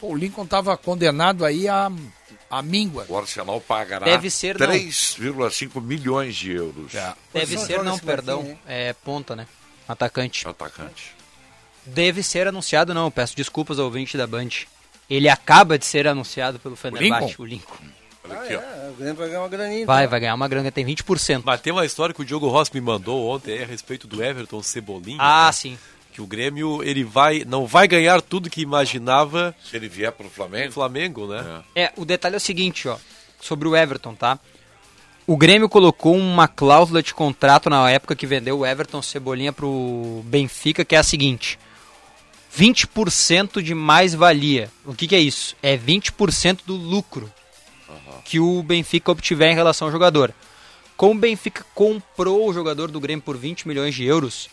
[0.00, 1.90] Pô, o Lincoln estava condenado aí a,
[2.50, 3.04] a míngua.
[3.08, 4.66] O Arsenal pagará Deve ser, não.
[4.68, 6.94] 3,5 milhões de euros.
[6.94, 7.12] É.
[7.34, 8.64] Deve ser, joga não, perdão, Marquinhos, hein?
[8.66, 9.46] é ponta, né?
[9.86, 10.46] Atacante.
[10.48, 11.14] Atacante.
[11.84, 14.48] Deve ser anunciado, não, peço desculpas ao ouvinte da Band.
[15.10, 17.42] Ele acaba de ser anunciado pelo Fenerbahçe, Lincoln?
[17.42, 17.84] o Lincoln.
[18.24, 18.60] Olha Ah, aqui, ó.
[18.60, 19.86] é, o Grêmio vai ganhar uma graninha.
[19.86, 20.10] Vai, então.
[20.10, 21.42] vai ganhar uma grana, tem 20%.
[21.44, 24.22] Mas tem uma história que o Diogo Rossi me mandou ontem aí a respeito do
[24.22, 25.18] Everton Cebolinha.
[25.20, 25.52] Ah, né?
[25.52, 25.78] sim.
[26.12, 30.24] Que o Grêmio ele vai, não vai ganhar tudo que imaginava Se ele vier para
[30.24, 30.72] o o Flamengo.
[30.72, 31.62] Flamengo, né?
[31.74, 32.96] É, o detalhe é o seguinte, ó,
[33.40, 34.38] sobre o Everton, tá?
[35.26, 40.22] O Grêmio colocou uma cláusula de contrato na época que vendeu o Everton Cebolinha pro
[40.24, 41.56] Benfica, que é a seguinte:
[42.56, 44.70] 20% de mais-valia.
[44.84, 45.56] O que, que é isso?
[45.62, 47.32] É 20% do lucro
[48.24, 50.34] que o Benfica obtiver em relação ao jogador.
[50.96, 54.50] Como o Benfica comprou o jogador do Grêmio por 20 milhões de euros,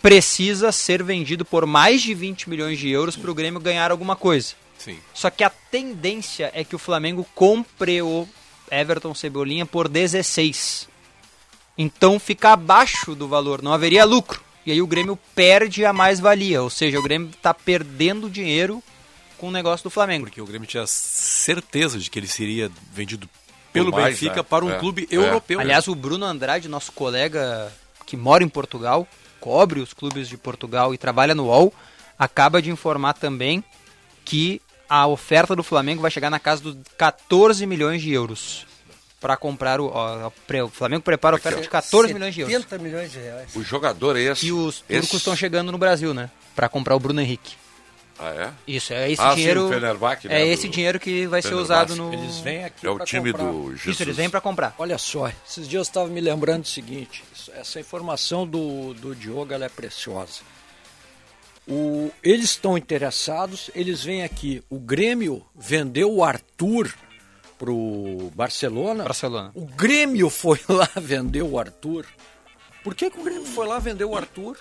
[0.00, 4.16] precisa ser vendido por mais de 20 milhões de euros para o Grêmio ganhar alguma
[4.16, 4.54] coisa.
[4.78, 4.98] Sim.
[5.12, 8.26] Só que a tendência é que o Flamengo compre o
[8.70, 10.88] Everton Cebolinha por 16.
[11.76, 14.42] Então fica abaixo do valor, não haveria lucro.
[14.66, 18.82] E aí o Grêmio perde a mais-valia, ou seja, o Grêmio está perdendo dinheiro
[19.38, 20.26] com o negócio do Flamengo.
[20.26, 23.28] Porque o Grêmio tinha certeza de que ele seria vendido
[23.72, 24.42] pelo mais, Benfica né?
[24.42, 25.14] para um É, clube é.
[25.14, 25.60] europeu.
[25.60, 27.72] Aliás, o Bruno Andrade, nosso colega
[28.04, 29.06] que mora em Portugal,
[29.40, 31.72] cobre os clubes de Portugal e trabalha no UOL,
[32.18, 33.62] acaba de informar também
[34.24, 38.67] que a oferta do Flamengo vai chegar na casa dos 14 milhões de euros
[39.20, 40.30] para comprar o, ó,
[40.64, 42.54] o Flamengo prepara a oferta de 14 milhões de euros.
[42.56, 43.54] 70 milhões de reais.
[43.56, 44.46] O jogador é esse.
[44.46, 46.30] E os esse- turcos estão chegando no Brasil, né?
[46.54, 47.54] Para comprar o Bruno Henrique.
[48.20, 48.50] Ah, é?
[48.66, 49.66] Isso, é esse Ah, sim, dinheiro.
[49.66, 52.12] o Fenerbahçe, né, é esse dinheiro que vai ser usado no.
[52.12, 53.52] Eles vêm aqui É o time comprar.
[53.52, 53.86] do Jesus.
[53.94, 54.74] Isso, eles vêm para comprar.
[54.76, 57.22] Olha só, esses dias eu estava me lembrando do seguinte:
[57.54, 60.40] essa informação do, do Diogo ela é preciosa.
[61.66, 64.64] O, eles estão interessados, eles vêm aqui.
[64.70, 66.92] O Grêmio vendeu o Arthur
[67.58, 69.04] pro Barcelona.
[69.04, 69.50] Barcelona.
[69.54, 72.06] O Grêmio foi lá vender o Arthur.
[72.84, 74.56] Por que, que o Grêmio foi lá vender o Arthur?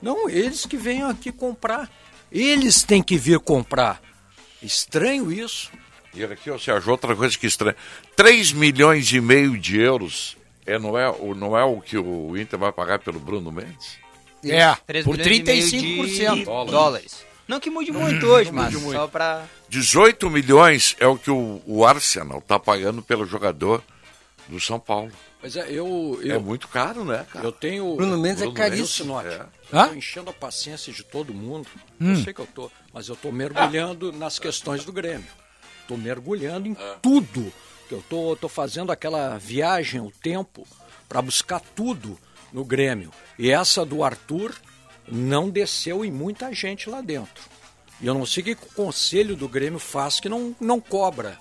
[0.00, 1.90] Não, eles que venham aqui comprar.
[2.30, 4.00] Eles têm que vir comprar.
[4.62, 5.70] Estranho isso.
[6.14, 7.76] E aqui, ó, Sérgio, outra coisa que estranha.
[8.16, 12.36] 3 milhões e meio de euros É, não, é, o- não é o que o
[12.36, 13.98] Inter vai pagar pelo Bruno Mendes?
[14.44, 16.34] É, 3 por milhões e meio 35%.
[16.36, 17.24] de dólares.
[17.48, 19.44] Não que mude muito hoje, mas só pra...
[19.72, 23.82] 18 milhões é o que o, o Arsenal está pagando pelo jogador
[24.46, 25.10] do São Paulo.
[25.40, 27.46] Pois é, eu, eu- É muito caro, né, cara?
[27.46, 27.96] Eu tenho.
[27.96, 28.86] Bruno Mendes é Bruno caríssimo.
[29.18, 29.46] Sinote, É.
[29.72, 29.88] Eu Hã?
[29.88, 31.66] tô enchendo a paciência de todo mundo.
[31.98, 32.10] Hum.
[32.10, 35.26] Eu sei que eu tô, mas eu tô mergulhando nas questões do Grêmio.
[35.88, 37.50] Tô mergulhando em tudo.
[37.88, 40.66] Que eu tô, tô fazendo aquela viagem ao tempo
[41.08, 42.18] para buscar tudo
[42.52, 43.10] no Grêmio.
[43.38, 44.54] E essa do Arthur
[45.08, 47.42] não desceu em muita gente lá dentro.
[48.02, 51.38] E eu não sei que o conselho do Grêmio faz que não, não cobra.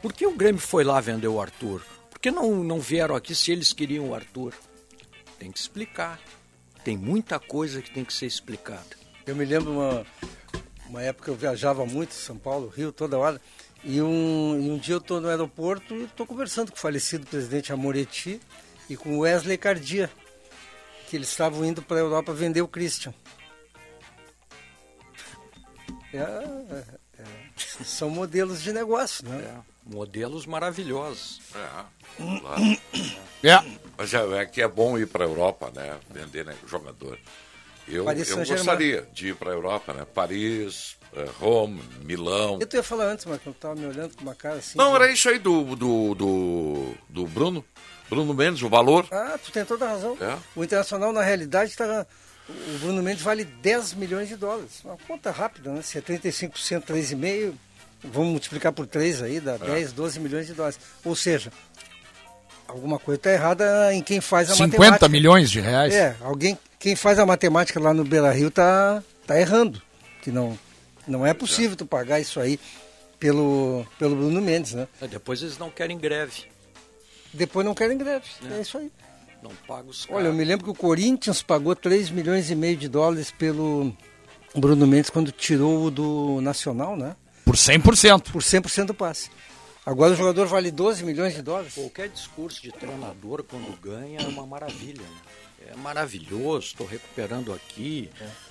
[0.00, 1.84] Por que o Grêmio foi lá vender o Arthur?
[2.10, 4.54] Por que não, não vieram aqui se eles queriam o Arthur?
[5.38, 6.18] Tem que explicar.
[6.82, 8.96] Tem muita coisa que tem que ser explicada.
[9.26, 10.06] Eu me lembro uma,
[10.88, 13.38] uma época eu viajava muito, São Paulo, Rio, toda hora.
[13.84, 17.26] E um, e um dia eu estou no aeroporto e estou conversando com o falecido
[17.26, 18.40] presidente Amoretti
[18.88, 20.10] e com Wesley Cardia,
[21.10, 23.12] que eles estavam indo para a Europa vender o Christian.
[26.12, 26.84] É, é,
[27.18, 29.60] é, são modelos de negócio, né?
[29.84, 31.40] Modelos maravilhosos.
[31.54, 31.84] É,
[32.40, 32.62] claro.
[33.42, 33.78] É.
[33.96, 35.98] Mas é, é que é bom ir para a Europa, né?
[36.10, 37.18] Vender né, jogador.
[37.88, 40.04] Eu, Paris eu gostaria de ir para a Europa, né?
[40.14, 42.58] Paris, eh, Roma, Milão.
[42.60, 44.78] Eu tu ia falar antes, mas eu estava me olhando com uma cara assim.
[44.78, 47.64] Não, de- era isso aí do, do, do, do Bruno.
[48.08, 49.06] Bruno Mendes, o valor.
[49.10, 50.16] Ah, tu tem toda a razão.
[50.20, 50.38] É.
[50.54, 52.06] O Internacional, na realidade, está.
[52.48, 54.82] O Bruno Mendes vale 10 milhões de dólares.
[54.84, 55.82] Uma conta rápida, né?
[55.82, 57.54] Se é 35%, 3,5%,
[58.04, 60.78] vamos multiplicar por 3 aí, dá 10, 12 milhões de dólares.
[61.04, 61.52] Ou seja,
[62.66, 65.08] alguma coisa está errada em quem faz a 50 matemática.
[65.08, 65.94] milhões de reais.
[65.94, 69.80] É, alguém, quem faz a matemática lá no Beira Rio tá, tá errando.
[70.20, 70.58] Que não,
[71.06, 72.58] não é possível tu pagar isso aí
[73.18, 74.88] pelo, pelo Bruno Mendes, né?
[75.00, 76.44] É, Depois eles não querem greve.
[77.32, 78.26] Depois não querem greve.
[78.50, 78.90] É, isso aí.
[79.42, 80.34] Não pagam os Olha, eu caras.
[80.34, 83.92] me lembro que o Corinthians pagou 3 milhões e meio de dólares pelo
[84.54, 87.16] Bruno Mendes quando tirou o do Nacional, né?
[87.44, 88.30] Por 100%.
[88.30, 89.30] Por 100% do passe.
[89.84, 91.74] Agora o jogador vale 12 milhões de dólares.
[91.74, 95.02] Qualquer discurso de treinador quando ganha é uma maravilha.
[95.02, 95.72] né?
[95.72, 98.10] É maravilhoso, estou recuperando aqui,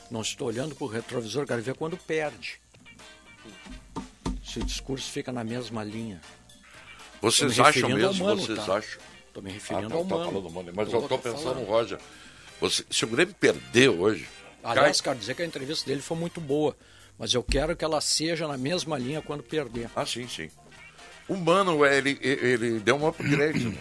[0.09, 2.59] não estou olhando para o retrovisor, quero ver quando perde.
[4.43, 6.19] Se o discurso fica na mesma linha.
[7.21, 8.25] Vocês me acham mesmo?
[8.25, 8.75] Mano, vocês tá?
[8.75, 9.10] achando?
[9.33, 10.25] Tô me referindo Ah, tá, ao tá Mano.
[10.31, 11.65] falando do Mano, Mas Tô- eu tô pensando, falando.
[11.67, 11.97] Roger.
[12.59, 14.27] Você, se o Grêmio perder hoje.
[14.63, 16.75] Aliás, quero dizer que a entrevista dele foi muito boa,
[17.17, 19.89] mas eu quero que ela seja na mesma linha quando perder.
[19.95, 20.49] Ah, sim, sim.
[21.27, 23.71] O Mano, ele, ele ele deu um upgrade no,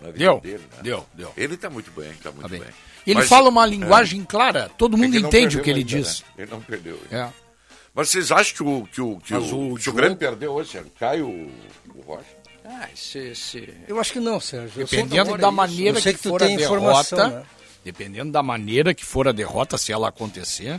[0.00, 0.62] na vida Deu, dele.
[0.76, 0.82] Né?
[0.82, 1.32] deu, deu.
[1.36, 2.60] Ele tá muito bem, tá muito bem.
[2.60, 2.70] bem.
[3.06, 5.80] Ele Mas, fala uma é, linguagem clara, todo é mundo não entende o que ele
[5.80, 6.20] ainda, diz.
[6.22, 6.26] né?
[6.44, 6.98] Ele não perdeu.
[7.10, 7.28] É.
[7.94, 10.52] Mas vocês acham que o, que o, que Mas o, o se o Grêmio perdeu
[10.52, 11.28] hoje, Sérgio, cai o,
[11.94, 12.24] o Rocha?
[12.70, 13.74] Ah, esse, esse...
[13.88, 14.82] Eu acho que não, Sérgio.
[14.82, 17.42] Eu Dependendo da a maneira eu que, que, for a derrota, né?
[17.82, 20.78] dependendo da maneira que for a derrota, se ela acontecer,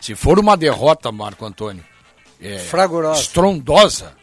[0.00, 1.82] se for uma derrota, Marco Antônio,
[2.40, 3.22] é, Fragorosa.
[3.22, 4.14] estrondosa,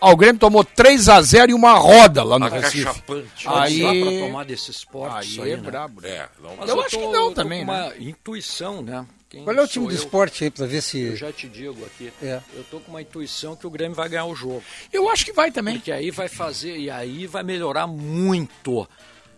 [0.00, 2.82] ah, o Grêmio tomou 3 a 0 e uma roda lá no Recife.
[2.82, 3.46] Acachapante.
[3.48, 5.62] Aí, Não dá pra tomar desse esporte aí isso aí, é né?
[5.62, 6.00] brabo.
[6.00, 6.08] né?
[6.08, 7.72] É, não, Mas Eu acho tô- que não também, né?
[7.72, 9.04] uma intuição, né?
[9.30, 9.96] Quem Qual é o time do eu?
[9.96, 10.98] esporte aí, pra ver se...
[11.00, 12.10] Eu já te digo aqui.
[12.22, 12.40] É.
[12.54, 14.62] Eu tô com uma intuição que o Grêmio vai ganhar o jogo.
[14.90, 15.74] Eu acho que vai também.
[15.74, 18.88] Porque aí vai fazer, e aí vai melhorar muito.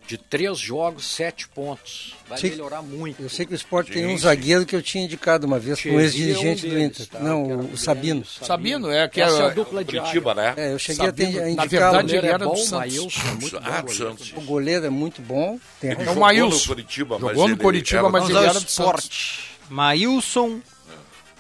[0.07, 2.17] De três jogos, sete pontos.
[2.29, 3.23] Vai Sei- melhorar muito.
[3.23, 5.91] Eu sei que o esporte tem um zagueiro que eu tinha indicado uma vez, com
[5.91, 7.07] um ex-dirigente é um do Inter.
[7.07, 7.19] tá?
[7.21, 8.21] Não, o, do o Sabino.
[8.23, 10.55] Grêmio, Sabino, é que Essa é é, a dupla de Curitiba, área.
[10.57, 10.69] né?
[10.69, 11.69] É, eu cheguei a, ter, Sabino, a na indicá-lo.
[11.71, 12.71] verdade, goleiro ele é era do bom, Santos.
[12.79, 13.95] Maílson é muito Ah, bom do.
[13.95, 14.33] Santos.
[14.37, 15.61] O goleiro é muito bom.
[15.81, 16.59] Tem Ele É o jogou Maílson.
[16.59, 18.71] no Curitiba, mas Jogou no ele Curitiba, era mas do ele era do Santos.
[18.73, 19.50] esporte.
[19.71, 20.61] Maílson,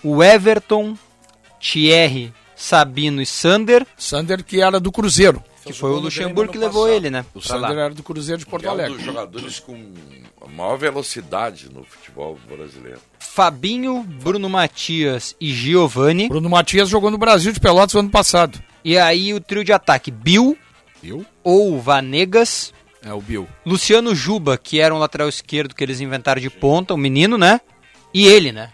[0.02, 0.96] o Everton,
[1.60, 5.42] Thierry, Sabino e Sander, Sander, que era do Cruzeiro.
[5.64, 7.24] que foi o Luxemburgo que levou ele, né?
[7.34, 7.68] O pra lá.
[7.68, 8.96] Sander era do Cruzeiro de Porto Que é um Alegre.
[8.96, 9.92] dos jogadores com
[10.42, 12.98] a maior velocidade no futebol brasileiro.
[13.18, 16.28] Fabinho, Bruno Matias e Giovani.
[16.28, 18.58] Bruno Matias jogou no Brasil de Pelotas no ano passado.
[18.84, 20.56] E aí o trio de ataque, Bill
[21.02, 21.24] Viu?
[21.44, 23.46] ou Vanegas, É o Bill.
[23.64, 27.60] Luciano Juba, que era um lateral esquerdo que eles inventaram de ponta, o menino, né?
[28.12, 28.70] E ele, né?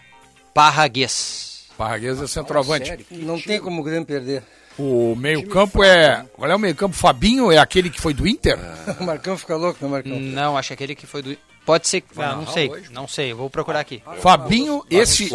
[0.53, 1.65] Parraguês.
[1.77, 2.87] Parraguês é centroavante.
[2.87, 4.43] Sério, Não tem como o Grêmio perder.
[4.77, 6.25] O meio-campo é.
[6.33, 6.95] Qual é o meio-campo?
[6.95, 8.57] Fabinho é aquele que foi do Inter?
[8.99, 10.19] O Marcão fica louco, né, Marcão?
[10.19, 11.37] Não, acho que aquele que foi do.
[11.65, 12.03] Pode ser.
[12.15, 12.69] Ah, não narrar sei.
[12.69, 12.91] hoje?
[12.91, 14.01] Não sei, eu vou procurar aqui.
[14.21, 15.29] Fabinho, esse.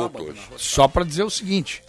[0.57, 1.83] Só pra dizer o seguinte: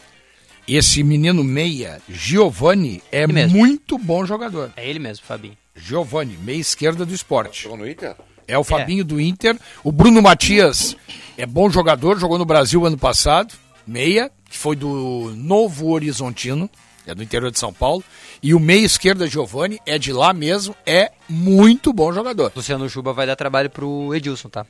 [0.67, 4.71] esse menino meia, Giovani, é muito bom jogador.
[4.75, 5.57] É ele mesmo, Fabinho.
[5.75, 7.63] Giovani, meia esquerda do esporte.
[7.63, 8.15] Jogou no Inter?
[8.47, 9.57] É o Fabinho do Inter.
[9.83, 10.95] O Bruno Matias
[11.37, 13.53] é bom jogador, jogou no Brasil ano passado.
[13.85, 16.69] Meia, que foi do Novo Horizontino.
[17.05, 18.03] é do interior de São Paulo.
[18.41, 22.51] E o meio esquerdo, Giovanni, é de lá mesmo, é muito bom jogador.
[22.55, 24.65] Luciano Juba vai dar trabalho pro Edilson, tá?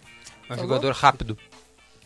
[0.49, 0.99] É um Tá jogador bom.
[0.99, 1.37] rápido.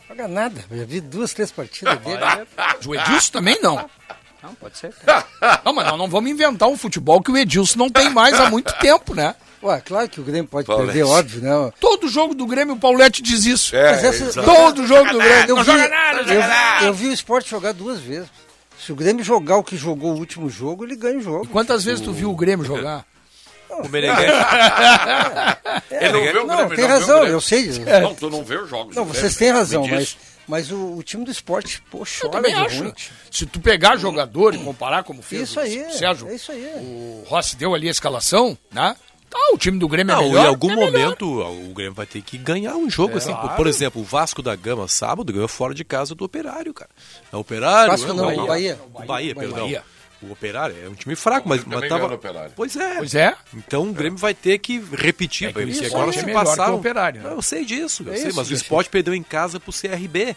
[0.08, 0.64] Joga nada.
[0.70, 2.20] Eu já vi duas, três partidas dele.
[2.86, 3.88] O Edilson também não.
[4.42, 4.94] Não, pode ser.
[5.64, 8.48] Não, mas nós não vamos inventar um futebol que o Edilson não tem mais há
[8.50, 9.34] muito tempo, né?
[9.62, 10.86] Ué, claro que o Grêmio pode Paulete.
[10.92, 11.72] perder, óbvio, né?
[11.80, 13.74] Todo jogo do Grêmio, o Paulete diz isso.
[13.74, 14.42] É, Mas essa-.
[14.42, 15.48] Todo jogo do Grêmio.
[15.48, 16.84] Eu não vi, joga nada, não eu, joga nada.
[16.86, 18.28] eu vi o esporte jogar duas vezes.
[18.78, 21.48] Se o Grêmio jogar o que jogou o último jogo, ele ganha o jogo.
[21.48, 23.04] Quantas vezes tu viu o Grêmio jogar?
[23.70, 24.32] O Meneghete.
[25.90, 27.34] Ele não vê o Não, Grêmio, tem não vê o razão, Grêmio.
[27.36, 27.80] eu sei disso.
[28.02, 28.96] Não, tu não vê os jogos.
[28.96, 30.16] Não, vocês têm razão, mas,
[30.48, 32.78] mas o, o time do esporte, pô, chora também de acho.
[32.82, 32.92] ruim.
[33.30, 36.64] Se tu pegar jogador e comparar como fez Isso o aí, Sérgio, é isso aí.
[36.76, 38.96] o Rossi deu ali a escalação, né?
[39.30, 40.44] Tá, o time do Grêmio Não, é melhor.
[40.44, 40.92] em algum é melhor.
[40.92, 41.40] momento
[41.70, 43.32] o Grêmio vai ter que ganhar um jogo, É, assim.
[43.32, 43.56] claro.
[43.56, 46.90] Por exemplo, o Vasco da Gama, sábado, ganhou fora de casa do Operário, cara.
[47.32, 48.42] É o Operário, Vasco é o não, Bahia.
[48.42, 48.78] o Bahia.
[48.94, 49.64] O Bahia, perdão.
[49.64, 49.82] Bahia.
[50.20, 52.08] O Operário é um time fraco, mas, Também mas ganhou tava...
[52.10, 52.52] no Operário.
[52.56, 52.94] Pois é.
[52.96, 53.34] Pois é.
[53.54, 56.40] Então o Grêmio vai ter que repetir, que o porque Sport agora é se melhor
[56.44, 56.74] que o passaram...
[56.76, 57.32] Operário, né?
[57.32, 58.54] Eu sei disso, eu É sei, isso, mas o.
[58.54, 60.34] Sport perdeu em casa pro CRB.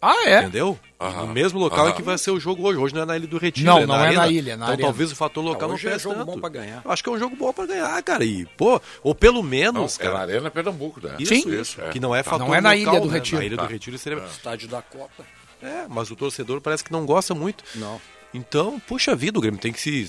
[0.00, 0.40] Ah, é?
[0.42, 0.78] Entendeu?
[1.00, 1.26] Aham.
[1.26, 1.90] No mesmo local Aham.
[1.90, 2.78] em que vai ser o jogo hoje.
[2.78, 4.28] Hoje não é na Ilha do Retiro, Não, é não na é na arena.
[4.28, 4.88] ilha, é na Então arena.
[4.88, 6.26] talvez o fator local Ah, não hoje é pese jogo tanto.
[6.26, 6.82] bom pra ganhar.
[6.84, 8.24] Eu acho que é um jogo bom pra ganhar, cara.
[8.24, 10.22] E, pô, ou pelo Não, menos, é na cara.
[10.22, 11.16] Arena Pernambuco, né?
[11.18, 11.60] Isso, Sim.
[11.60, 11.80] isso.
[11.90, 12.30] Que não é Tá.
[12.30, 13.14] fator Não é na local, Ilha do né?
[13.14, 13.38] Retiro.
[13.38, 13.64] Na Ilha Tá.
[13.64, 14.18] do Retiro seria...
[14.24, 15.24] Estádio da Copa.
[15.62, 17.64] É, mas o torcedor parece que não gosta muito.
[17.74, 18.00] Não.
[18.34, 20.06] Então, puxa vida, o Grêmio tem que se,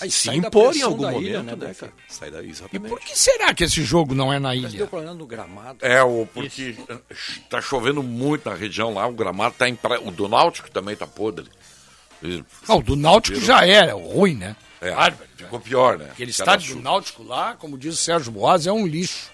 [0.00, 1.92] Aí se impor em algum momento, ilha, né, né, cara?
[2.08, 2.88] Sai daí, E exatamente.
[2.88, 4.86] por que será que esse jogo não é na Mas deu ilha?
[4.86, 5.78] problema no gramado.
[5.82, 6.76] É, o, porque
[7.50, 10.00] tá chovendo muito na região lá, o gramado tá em pra...
[10.00, 11.46] O do Náutico também tá podre.
[12.22, 14.56] E- Não, o do Náutico já era ruim, né?
[14.80, 15.44] É, Bárbaro, né?
[15.44, 16.08] ficou pior, né?
[16.12, 19.30] Aquele estádio do Náutico lá, como diz o Sérgio Boas, é um lixo.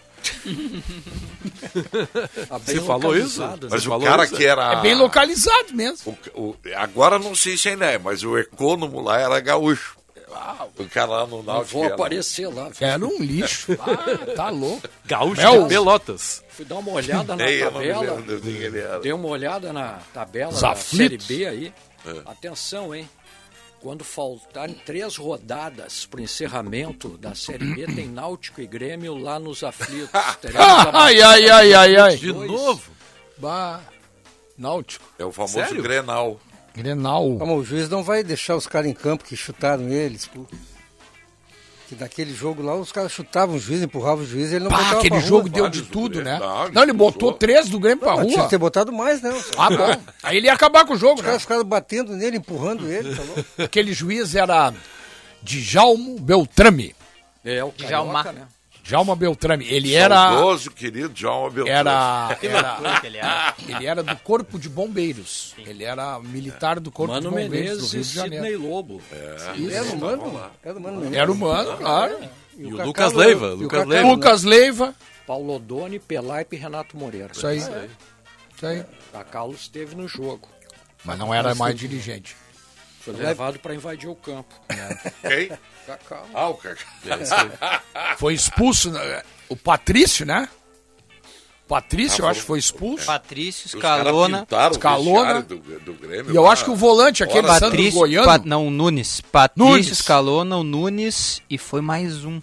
[2.49, 3.41] Tá Você falou isso?
[3.41, 3.59] né?
[3.70, 4.35] Mas o falou cara isso?
[4.36, 4.73] que era...
[4.78, 6.16] É bem localizado mesmo.
[6.35, 9.97] O- o- agora não sei se ainda é, mas o econômico lá era gaúcho.
[10.78, 12.70] O cara lá no Náutico vou era- aparecer lá.
[12.81, 13.73] Era um lixo.
[13.81, 14.89] Ah, tá louco.
[15.05, 16.43] Gaúcho É o- de Pelotas.
[16.48, 18.23] Fui dar uma olhada na tabela.
[19.02, 20.74] Dei uma olhada na tabela da.
[20.74, 21.73] Série B aí.
[22.06, 22.23] É.
[22.27, 23.09] Atenção, hein?
[23.81, 29.39] Quando faltarem três rodadas para o encerramento da Série B, tem Náutico e Grêmio lá
[29.39, 30.09] nos aflitos.
[30.93, 32.16] Ai, ai, ai, ai, ai.
[32.16, 32.81] De novo?
[33.36, 33.81] Bah,
[34.56, 35.05] Náutico.
[35.19, 35.82] É o famoso Sério?
[35.82, 36.40] Grenal.
[36.75, 37.37] Grenal.
[37.39, 40.27] Calma, o juiz não vai deixar os caras em campo que chutaram eles.
[40.27, 40.45] pô.
[41.89, 44.71] Que naquele jogo lá os caras chutavam o juiz, empurravam o juiz e ele não
[44.71, 45.51] Pá, botava aquele jogo rua.
[45.51, 46.41] deu de do tudo, né?
[46.73, 48.45] Não, ele botou três do Grêmio pra Não, tinha rua.
[48.45, 49.31] que ter botado mais, né?
[49.31, 50.03] Os Ah, bom.
[50.23, 51.27] Aí ele ia acabar com o jogo, né?
[51.27, 53.65] caras ficaram batendo nele, empurrando ele, tá?
[53.65, 54.73] Aquele juiz era
[55.43, 56.95] Djalmo Beltrame.
[57.45, 58.23] É, o Djalma.
[58.33, 58.43] Né?
[58.85, 59.66] Djalma Beltrame.
[59.66, 60.15] Ele era.
[60.15, 61.66] Saudoso, querido João Abel.
[61.66, 62.36] Era.
[62.43, 63.55] Era ele era.
[63.66, 65.55] ele era do Corpo de Bombeiros.
[65.56, 68.47] Ele era militar do Corpo Mano de Bombeiros do Menezes Rio e de Janeiro.
[68.47, 69.01] Sidney Lobo.
[69.11, 71.16] Era o mano, era o mano mesmo.
[71.16, 72.19] Era humano, claro.
[72.59, 73.47] E o Lucas Leiva.
[73.47, 74.09] e o Lucas Leiva.
[74.09, 74.94] Lucas Leiva.
[75.27, 77.31] Paulo Odoni, Pelaipe e Renato Moreira.
[77.32, 77.59] Isso aí.
[77.59, 78.85] Isso aí.
[79.15, 80.47] A Carlos esteve no jogo.
[81.02, 82.36] Mas não era mais dirigente.
[83.05, 84.55] Foi levado para invadir o campo.
[85.20, 85.51] Quem?
[85.86, 86.26] Cacau.
[86.32, 86.86] Ah, o Cacau.
[88.18, 88.90] Foi expulso.
[88.90, 89.22] né?
[89.48, 90.48] O Patrício, né?
[91.66, 93.06] Patrício, eu acho que foi expulso.
[93.06, 94.47] Patrício, Scalona.
[94.70, 95.35] Escalona.
[95.40, 96.32] vestiário do, do Grêmio.
[96.32, 96.52] E eu lá.
[96.52, 98.26] acho que o volante, aquele Sandro Patrício, Goiano.
[98.26, 99.20] Pa- não, o Nunes.
[99.22, 99.98] Patrício, Nunes.
[99.98, 102.40] Scalona, o Nunes e foi mais um.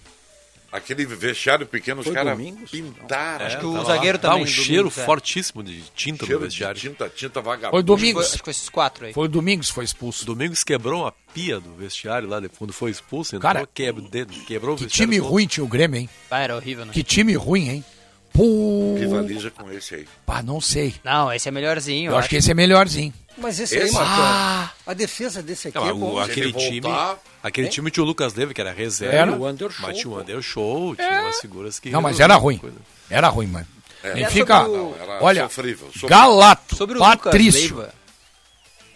[0.72, 2.72] Aquele vestiário pequeno, os Foi caras Domingos?
[2.72, 3.46] pintaram.
[3.46, 3.84] Acho que o Tá lá.
[3.86, 4.44] zagueiro Tá também.
[4.44, 4.92] um cheiro é.
[4.92, 6.80] fortíssimo de tinta Cheiro no de vestiário.
[6.80, 7.72] tinta, tinta vagabunda.
[7.72, 8.26] Foi Domingos.
[8.28, 9.14] acho que foi esses quatro aí.
[9.14, 10.26] Foi o Domingos que foi expulso.
[10.26, 13.38] Domingos quebrou a pia do vestiário lá, quando foi expulso.
[13.40, 15.28] Cara, entrou, quebrou, dentro, quebrou o Que time todo.
[15.28, 16.10] ruim tinha o Grêmio, hein?
[16.30, 16.94] Ah, era horrível, né?
[16.94, 17.86] Que time ruim, hein?
[18.34, 18.96] Pô.
[18.98, 20.08] Rivaliza com esse aí.
[20.26, 20.96] Pá, não sei.
[21.04, 22.12] Não, esse é melhorzinho.
[22.12, 23.14] Eu acho que esse é melhorzinho.
[23.38, 23.86] Mas esse, Esse?
[23.88, 24.72] aí, Marcão, Ah.
[24.88, 26.20] a defesa desse aqui Não, é o- bom.
[26.20, 29.16] aquele Se ele time, voltar, aquele time tinha o Lucas Leiva, que era reserva.
[29.16, 29.32] Era.
[29.32, 30.20] O Under Show, Mas tinha o.
[30.20, 31.90] Under Show, tinha umas figuras que.
[31.90, 32.58] Não, mas era ruim.
[32.58, 32.76] coisa.
[33.10, 33.68] Era ruim, mano.
[34.04, 34.28] É.
[34.30, 36.10] Sobre o- Não, olha, sofrível, sofrível.
[36.10, 37.76] Galato, Sobre o Patrício.
[37.76, 37.94] Lucas Leiva,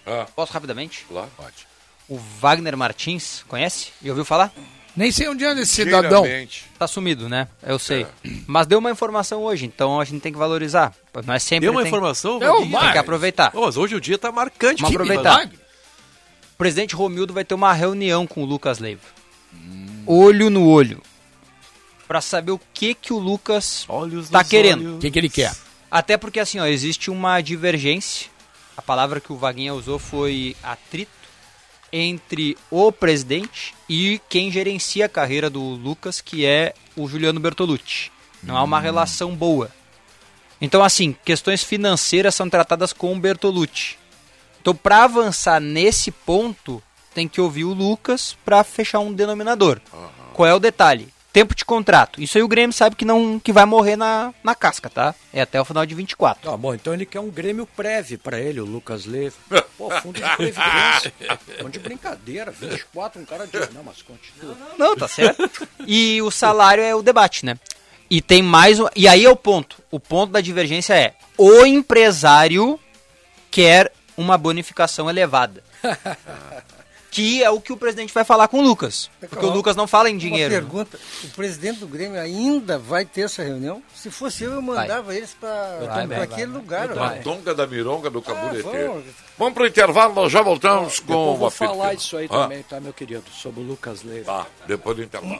[0.05, 1.05] Ah, posso rapidamente?
[1.09, 1.67] lá, pode.
[2.07, 3.87] O Wagner Martins, conhece?
[4.01, 4.51] E ouviu falar?
[4.95, 6.23] Nem sei onde anda esse cidadão.
[6.79, 7.47] Tá sumido, né?
[7.61, 8.07] Eu sei.
[8.47, 10.93] Mas deu uma informação hoje, então a gente tem que valorizar.
[11.25, 12.39] Não é sempre Deu uma tem, informação?
[12.39, 13.51] Não, tem que aproveitar.
[13.53, 14.81] Mas hoje o dia tá marcante.
[14.81, 15.49] Vamos aproveitar.
[16.53, 19.01] O presidente Romildo vai ter uma reunião com o Lucas Leiva.
[20.07, 21.01] Olho no olho.
[22.07, 24.81] Pra saber o que que o Lucas Olhos tá querendo.
[24.81, 25.01] O olhos.
[25.01, 25.53] que, que ele quer?
[25.89, 28.29] Até porque assim, ó, existe uma divergência.
[28.77, 31.11] A palavra que o Vaguinha usou foi atrito
[31.97, 38.11] entre o presidente e quem gerencia a carreira do Lucas, que é o Juliano Bertolucci.
[38.43, 39.71] Não há uma relação boa.
[40.59, 43.97] Então, assim, questões financeiras são tratadas com o Bertolucci.
[44.59, 49.79] Então, para avançar nesse ponto, tem que ouvir o Lucas para fechar um denominador.
[50.33, 51.07] Qual é o detalhe?
[51.35, 52.23] Tempo de contrato.
[52.23, 55.13] Isso aí o Grêmio sabe que não que vai morrer na, na casca, tá?
[55.33, 56.49] É até o final de 24.
[56.49, 59.35] Tá bom, então ele quer um Grêmio prévio pra ele, o Lucas Leve.
[59.77, 61.13] Pô, fundo de previdência.
[61.59, 63.59] Fundo de brincadeira, 24, um cara de...
[63.73, 64.55] Não, mas continua.
[64.77, 65.67] Não, tá certo.
[65.85, 67.59] E o salário é o debate, né?
[68.09, 69.83] E tem mais um, e aí é o ponto.
[69.91, 72.79] O ponto da divergência é: o empresário
[73.51, 75.61] quer uma bonificação elevada.
[77.15, 79.09] que é o que o presidente vai falar com o Lucas.
[79.21, 80.53] Porque o Lucas não fala em dinheiro.
[80.53, 83.81] Uma pergunta: o presidente do Grêmio ainda vai ter essa reunião?
[83.95, 86.89] Se fosse eu, eu mandava eles para aquele lugar.
[86.89, 88.67] Da Tonga da Mironga do Caburete.
[88.67, 89.05] Ah, vamos.
[89.37, 91.93] vamos pro intervalo, nós já voltamos com Depois eu vou falar pequena.
[91.93, 93.23] isso aí Ah, também, tá, meu querido?
[93.31, 94.25] Sobre o Lucas Leve.
[94.25, 95.39] Tá, depois do intervalo.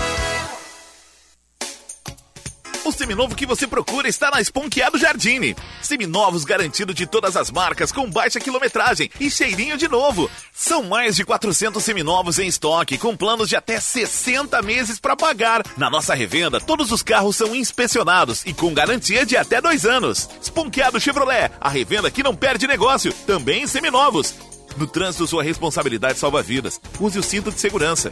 [3.01, 5.55] Seminovo que você procura está na Esponqueado Jardine.
[5.81, 10.29] Seminovos garantido de todas as marcas com baixa quilometragem e cheirinho de novo.
[10.53, 15.65] São mais de 400 seminovos em estoque com planos de até 60 meses para pagar.
[15.75, 20.29] Na nossa revenda, todos os carros são inspecionados e com garantia de até dois anos.
[20.39, 24.35] Esponqueado Chevrolet, a revenda que não perde negócio, também em seminovos.
[24.77, 26.79] No trânsito, sua responsabilidade salva vidas.
[26.99, 28.11] Use o cinto de segurança.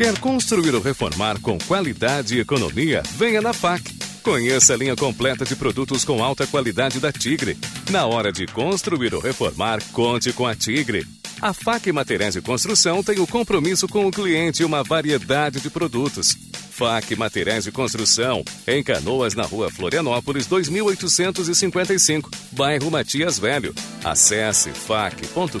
[0.00, 3.02] Quer construir ou reformar com qualidade e economia?
[3.18, 3.82] Venha na FAC.
[4.22, 7.58] Conheça a linha completa de produtos com alta qualidade da Tigre.
[7.90, 11.06] Na hora de construir ou reformar, conte com a Tigre.
[11.38, 15.68] A FAC Materiais de Construção tem o compromisso com o cliente e uma variedade de
[15.68, 16.34] produtos.
[16.70, 23.74] FAC Materiais de Construção, em Canoas, na rua Florianópolis, 2855, bairro Matias Velho.
[24.02, 25.60] Acesse fac.com.br.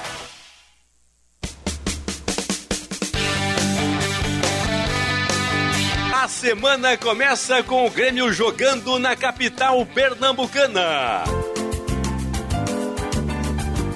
[6.40, 11.22] Semana começa com o Grêmio jogando na capital pernambucana.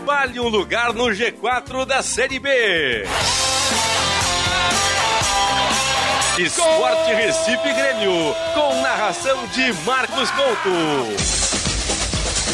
[0.04, 3.06] Vale um lugar no G4 da Série B.
[6.36, 11.43] Esporte Recife Grêmio, com narração de Marcos Couto.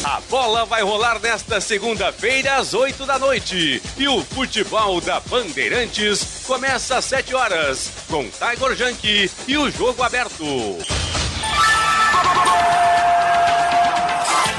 [0.05, 3.83] A bola vai rolar nesta segunda-feira às 8 da noite.
[3.99, 10.03] E o futebol da Bandeirantes começa às 7 horas, com Tiger Junk e o jogo
[10.03, 10.45] aberto.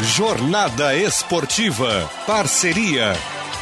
[0.03, 2.09] Jornada Esportiva.
[2.27, 3.13] Parceria.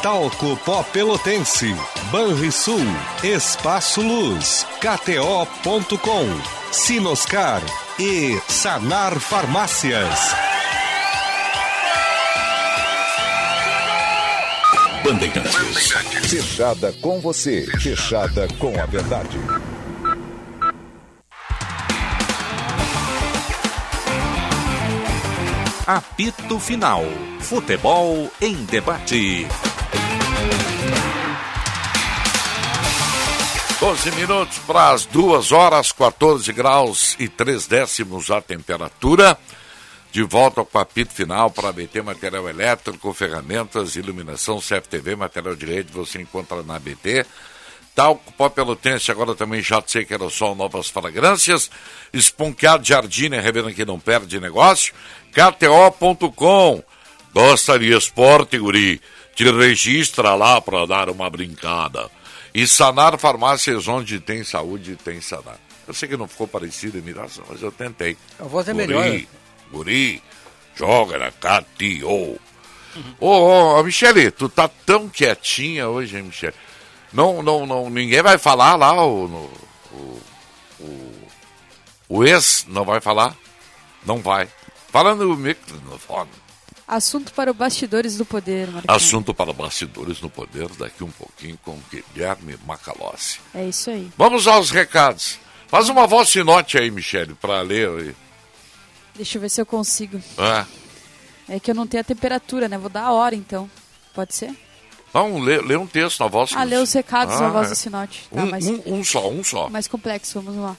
[0.01, 1.75] Talco Pó Pelotense.
[2.11, 2.85] Banrisul.
[3.23, 4.65] Espaço Luz.
[4.79, 6.25] KTO.com.
[6.71, 7.61] Sinoscar.
[7.97, 10.48] E Sanar Farmácias.
[15.03, 15.91] Bandeirantes.
[16.29, 17.65] Fechada com você.
[17.79, 19.37] Fechada com a verdade.
[25.87, 27.03] Apito Final.
[27.39, 29.47] Futebol em debate.
[33.79, 39.37] 12 minutos para as 2 horas, 14 graus e 3 décimos a temperatura.
[40.11, 45.91] De volta ao apito final para ABT Material Elétrico, ferramentas, iluminação, CFTV, material de rede,
[45.91, 47.25] você encontra na ABT.
[47.93, 51.69] Talco Pó Pelotense, agora também jato seco aerossol, novas fragrâncias.
[52.11, 54.93] Esponqueado Jardine, revendo que não perde negócio.
[55.31, 56.83] KTO.com.
[57.33, 59.01] Gosta de esporte, guri?
[59.35, 62.09] Te registra lá para dar uma brincada.
[62.53, 65.59] E Sanar Farmácias, onde tem saúde, tem Sanar.
[65.87, 68.17] Eu sei que não ficou parecido imitação, mas eu tentei.
[68.39, 69.05] A voz é melhor.
[69.71, 70.21] Guri,
[70.75, 72.39] joga na KTO.
[73.19, 76.53] Ô, ô, Michele, tu tá tão quietinha hoje, hein, Michele?
[77.13, 79.51] Não, não, não, ninguém vai falar lá, o, no-
[79.97, 80.21] o,
[80.79, 81.13] o,
[82.09, 83.35] o ex não vai falar?
[84.05, 84.47] Não vai.
[84.91, 86.29] Fala no microfone.
[86.87, 88.95] Assunto para o Bastidores do Poder, Marcão.
[88.95, 93.39] Assunto para bastidores no poder daqui um pouquinho com Guilherme Macalossi.
[93.53, 94.09] É isso aí.
[94.17, 95.37] Vamos aos recados.
[95.67, 98.15] Faz uma voz sinote aí, Michele, para ler.
[99.19, 100.17] Deixa eu ver se eu consigo.
[100.37, 100.65] Ah,
[101.49, 102.77] É que eu não tenho a temperatura, né?
[102.77, 103.69] Vou dar a hora, então.
[104.13, 104.55] Pode ser?
[105.13, 107.69] não, lê, lê um texto na voz Ah, lê os recados Ah, na voz é.
[107.71, 108.27] do Sinote.
[108.33, 109.67] Tá, Um, mas um, um só, um só.
[109.69, 110.77] mais complexo, vamos lá.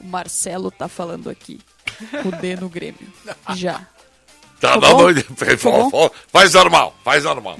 [0.00, 1.60] O Marcelo tá falando aqui.
[2.24, 3.12] O D no Grêmio.
[3.56, 3.86] Já.
[4.58, 6.10] Tá, Ficou não, não, Ficou bom?
[6.32, 7.58] faz normal, faz normal.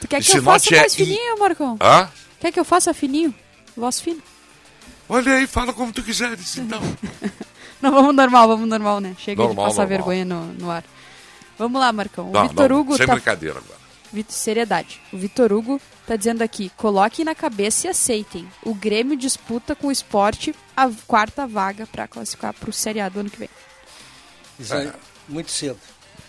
[0.00, 1.78] Tu quer que Esse eu faça é mais I- fininho, Marcão?
[1.80, 2.10] Hã?
[2.38, 3.34] Quer que eu faça fininho?
[3.74, 4.20] Voz fina.
[5.08, 6.80] Olha aí, fala como tu quiseres, então.
[7.82, 9.14] Não, vamos normal, vamos normal, né?
[9.18, 9.98] Chega Normal, de passar normal.
[9.98, 10.84] vergonha no, no ar.
[11.58, 12.28] Vamos lá, Marcão.
[12.28, 13.14] O Não, Vitor não, Hugo sem tá...
[13.14, 13.78] brincadeira agora.
[14.12, 15.00] Vit- Seriedade.
[15.12, 18.48] O Vitor Hugo tá dizendo aqui: coloquem na cabeça e aceitem.
[18.62, 23.20] O Grêmio disputa com o esporte a quarta vaga para classificar pro Série A do
[23.20, 23.50] ano que vem.
[24.58, 24.90] Isso aí,
[25.28, 25.78] muito cedo.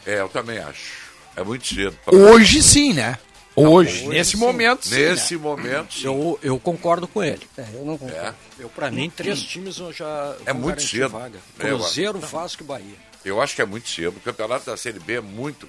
[0.06, 1.10] É, eu também acho.
[1.36, 1.98] É muito cedo.
[2.04, 3.18] pra- Hoje sim, né?
[3.60, 4.38] Hoje, hoje nesse sim.
[4.38, 4.96] momento sim.
[4.96, 5.42] Nesse né?
[5.42, 6.06] momento, sim.
[6.06, 7.48] Eu, eu concordo com ele.
[7.58, 8.16] eu não concordo.
[8.16, 8.34] É.
[8.60, 11.10] Eu, pra mim, três times eu já É muito cedo.
[11.10, 11.40] vaga.
[11.60, 12.20] É, Cruzeiro.
[12.20, 12.96] Vasco e Bahia.
[13.24, 14.18] Eu acho que é muito cedo.
[14.18, 15.68] O campeonato da Série B é muito.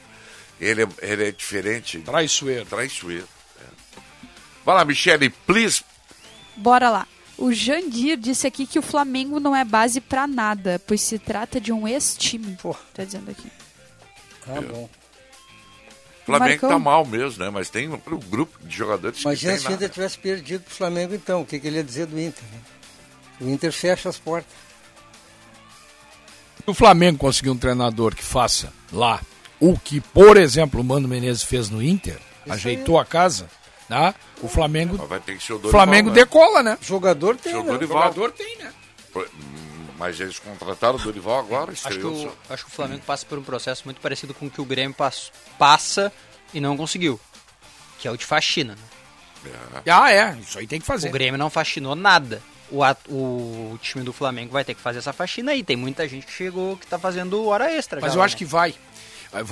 [0.60, 1.98] Ele é, ele é diferente.
[2.00, 2.64] Traiçoeiro.
[2.66, 3.28] Traiçoeiro.
[3.60, 3.64] É.
[4.64, 5.82] Vai lá, Michele, please.
[6.56, 7.06] Bora lá.
[7.38, 11.58] O Jandir disse aqui que o Flamengo não é base pra nada, pois se trata
[11.58, 12.56] de um ex-time.
[12.92, 13.50] Tá dizendo aqui.
[14.46, 14.88] Ah, bom.
[16.22, 16.68] O Flamengo Marcão.
[16.70, 17.50] tá mal mesmo, né?
[17.50, 19.94] Mas tem um, um grupo de jogadores Imagina que se tem o Inter nada.
[19.94, 21.40] tivesse perdido pro Flamengo, então.
[21.42, 22.44] O que, que ele ia dizer do Inter?
[22.52, 22.60] né?
[23.40, 24.52] O Inter fecha as portas.
[26.62, 29.20] Se o Flamengo conseguir um treinador que faça lá
[29.58, 32.18] o que, por exemplo, o Mano Menezes fez no Inter,
[32.48, 33.48] ajeitou a casa,
[33.88, 34.14] né?
[34.42, 36.14] o Flamengo, Mas vai ter que ser o Dorival, Flamengo né?
[36.14, 36.78] decola, né?
[36.80, 37.62] Jogador tem, né?
[37.62, 38.02] Dorival.
[38.04, 38.72] Jogador tem, né?
[40.00, 43.38] Mas eles contrataram o Dorival agora, Acho que, o, acho que o Flamengo passa por
[43.38, 46.10] um processo muito parecido com o que o Grêmio pass- passa
[46.54, 47.20] e não conseguiu.
[47.98, 48.78] Que é o de faxina.
[49.44, 49.82] Né?
[49.92, 50.38] Ah, é.
[50.40, 51.08] Isso aí tem que fazer.
[51.08, 52.42] O Grêmio não faxinou nada.
[52.70, 52.82] O,
[53.12, 55.62] o time do Flamengo vai ter que fazer essa faxina aí.
[55.62, 58.00] Tem muita gente que chegou que tá fazendo hora extra.
[58.00, 58.38] Mas já eu lá, acho né?
[58.38, 58.74] que vai.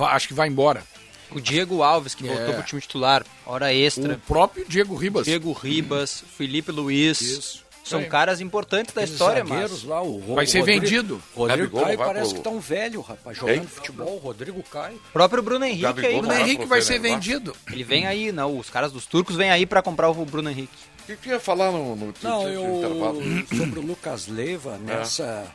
[0.09, 0.83] Acho que vai embora.
[1.29, 2.33] O Diego Alves, que É.
[2.33, 4.15] voltou pro time titular, hora extra.
[4.15, 5.25] O próprio Diego Ribas.
[5.25, 7.21] Diego Ribas, Felipe Luiz.
[7.21, 7.68] Isso.
[7.83, 9.83] São caras importantes da Aqueles história, mas...
[9.83, 11.23] lá, o Ro- Vai ser Rodrigo- vendido.
[11.35, 13.67] Rodrigo Gabigol Caio vai parece pro- que tá um velho, rapaz, jogando Hein?
[13.67, 14.17] futebol.
[14.17, 14.95] Rodrigo Caio.
[14.97, 17.55] O próprio Bruno Henrique Gabigol aí, não Bruno vai Henrique vai ser vendido.
[17.71, 18.57] Ele vem aí, não.
[18.59, 20.77] Os caras dos turcos vêm aí pra comprar o Bruno Henrique.
[21.01, 23.21] O que tu ia falar no, no, Não, no eu intervalo?
[23.57, 25.47] sobre o Lucas Leiva nessa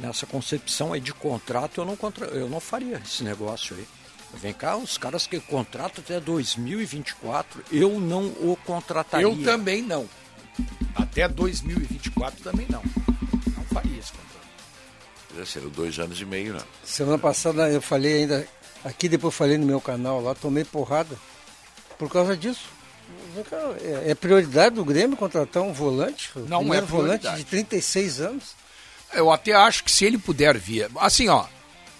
[0.00, 3.86] nessa concepção aí de contrato eu não contra, eu não faria esse negócio aí.
[4.34, 9.24] Vem cá, os caras que contratam até 2024, eu não o contrataria.
[9.26, 10.06] Eu também não.
[10.94, 12.82] Até 2024 também não.
[13.56, 15.40] Não faria esse contrato.
[15.40, 16.60] É, Seriam dois anos e meio, né?
[16.84, 18.46] Semana passada eu falei ainda,
[18.84, 21.16] aqui depois eu falei no meu canal lá, tomei porrada
[21.98, 22.68] por causa disso.
[23.82, 26.30] É, é prioridade do Grêmio contratar um volante?
[26.34, 28.54] O Não é volante de 36 anos?
[29.12, 30.90] Eu até acho que se ele puder vir.
[30.96, 31.46] Assim, ó.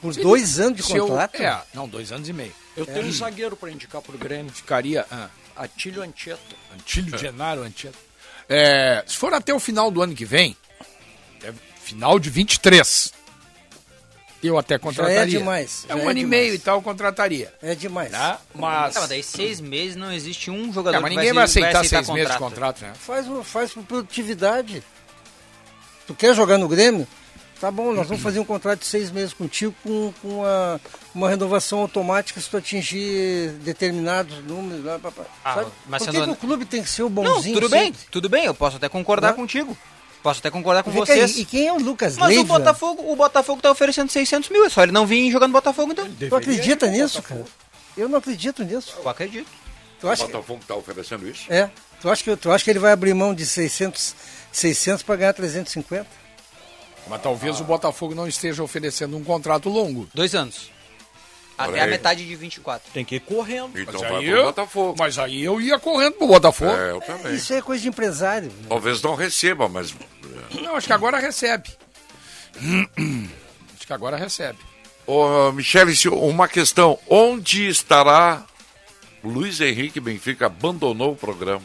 [0.01, 1.37] Por dois anos de se eu- contrato?
[1.41, 2.53] é, não, dois anos e meio.
[2.77, 3.05] Eu tenho É.
[3.09, 4.53] um zagueiro para indicar pro Grêmio.
[4.53, 5.07] Ficaria.
[5.11, 6.41] Ah, Atílio Anchieta.
[6.75, 7.97] Antílio Genaro Anchieta.
[8.49, 10.57] É, se for até o final do ano que vem,
[11.39, 11.53] até
[11.83, 13.13] final de 23,
[14.43, 15.39] eu até contrataria.
[15.39, 16.29] demais, É já um é ano e demais.
[16.43, 17.53] meio e tal, eu contrataria.
[17.63, 18.11] É demais.
[18.13, 18.41] Tá?
[18.55, 18.95] Mas.
[18.95, 21.45] Tá, mas daí seis meses não existe um jogador É, mas que ninguém vai vai,
[21.45, 22.93] aceitar, aceitar seis meses de contrato, né?
[22.95, 24.83] Faz, faz por produtividade.
[26.07, 27.07] Tu quer jogar no Grêmio?
[27.61, 30.81] Tá bom, nós vamos fazer um contrato de seis meses contigo com, com uma,
[31.15, 34.85] uma renovação automática se tu atingir determinados números.
[34.85, 35.23] Lá, pá, pá.
[35.43, 35.71] Ah, Sabe?
[35.87, 37.55] mas Por que, sendo- que o clube tem que ser o Não, bonzinho?
[37.55, 38.01] tudo bem, sempre?
[38.11, 39.35] tudo bem, eu posso até concordar Né?
[39.35, 39.77] contigo.
[40.23, 41.37] Posso até concordar com cá, vocês.
[41.39, 42.43] E, e quem é o Lucas Mas Leiva?
[42.43, 45.93] o Botafogo, o Botafogo tá oferecendo 600 mil, é só ele não vir jogando Botafogo,
[45.93, 46.07] então.
[46.29, 47.45] Tu acredita nisso, cara?
[47.97, 48.97] Eu não acredito nisso.
[49.03, 49.49] Eu acredito.
[49.99, 51.45] Tu acha O Botafogo está oferecendo isso?
[51.51, 51.71] É.
[52.03, 54.15] Tu acha, que, tu acha que ele vai abrir mão de 600,
[54.53, 56.07] 600 para ganhar 350?
[57.09, 60.09] Mas talvez o Botafogo não esteja oferecendo um contrato longo.
[60.15, 60.71] Dois anos.
[61.57, 61.91] Até Olha a aí.
[61.91, 62.91] metade de 24.
[62.93, 63.79] Tem que ir correndo.
[63.81, 64.95] Então Mas vai aí pro eu- Botafogo.
[64.99, 66.71] Mas aí eu ia correndo pro Botafogo.
[66.71, 67.35] É, eu também.
[67.35, 68.53] Isso é coisa de empresário.
[68.69, 69.95] Talvez não receba, mas.
[70.61, 71.71] Não, acho que agora recebe.
[72.57, 74.59] acho que agora recebe.
[75.07, 76.99] Ô, Michele, uma questão.
[77.09, 78.45] Onde estará
[79.23, 80.47] Luiz Henrique Benfica?
[80.47, 81.65] Abandonou o programa.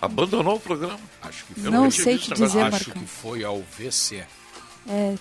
[0.00, 0.98] Abandonou o programa?
[1.22, 2.46] Acho que Não tinha sei te negócio.
[2.46, 3.02] dizer, Acho Marcão.
[3.02, 4.24] que foi ao VC.
[4.88, 5.14] É,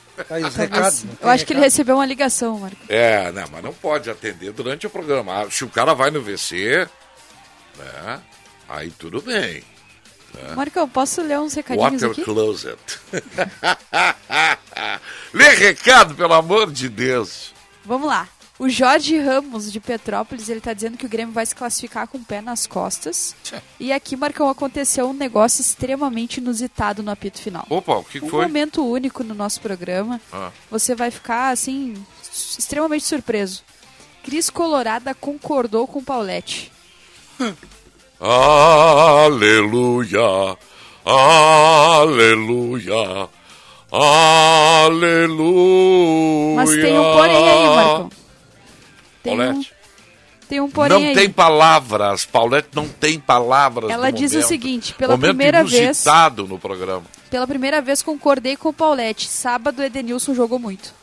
[0.55, 1.03] recados.
[1.03, 1.71] não eu acho que ele recado?
[1.71, 2.77] recebeu uma ligação, Marco.
[2.87, 5.41] É, não, mas não pode atender durante o programa.
[5.43, 6.87] Ah, Se o cara vai no VC,
[7.77, 8.21] né?
[8.69, 9.61] Aí tudo bem.
[10.33, 10.55] né?
[10.55, 12.23] Marcão, posso ler uns recadinhos Water aqui?
[12.23, 12.77] Closet.
[15.33, 17.53] Lê recado, pelo amor de Deus.
[17.85, 18.27] Vamos lá.
[18.59, 22.17] O Jorge Ramos, de Petrópolis, ele tá dizendo que o Grêmio vai se classificar com
[22.17, 23.33] o pé nas costas.
[23.79, 27.65] E aqui, Marcão, aconteceu um negócio extremamente inusitado no apito final.
[27.69, 28.41] Opa, o que um foi?
[28.41, 30.19] momento único no nosso programa.
[30.33, 30.51] Ah.
[30.69, 31.93] Você vai ficar, assim,
[32.31, 33.63] extremamente surpreso.
[34.23, 36.69] Cris Colorada concordou com Paulette.
[38.19, 40.19] Aleluia,
[41.05, 42.93] aleluia,
[43.89, 45.49] aleluia.
[46.57, 48.09] Mas tem um porém aí, Marcão.
[49.21, 49.73] Tem um, Paulette,
[50.47, 51.13] tem um porém não aí.
[51.13, 52.25] tem palavras.
[52.25, 53.89] Paulette não tem palavras.
[53.89, 54.47] Ela diz o momento.
[54.47, 55.97] seguinte, pela momento primeira vez-
[56.47, 57.03] no programa.
[57.29, 59.27] Pela primeira vez concordei com o Paulette.
[59.27, 60.93] Sábado, Edenilson jogou muito.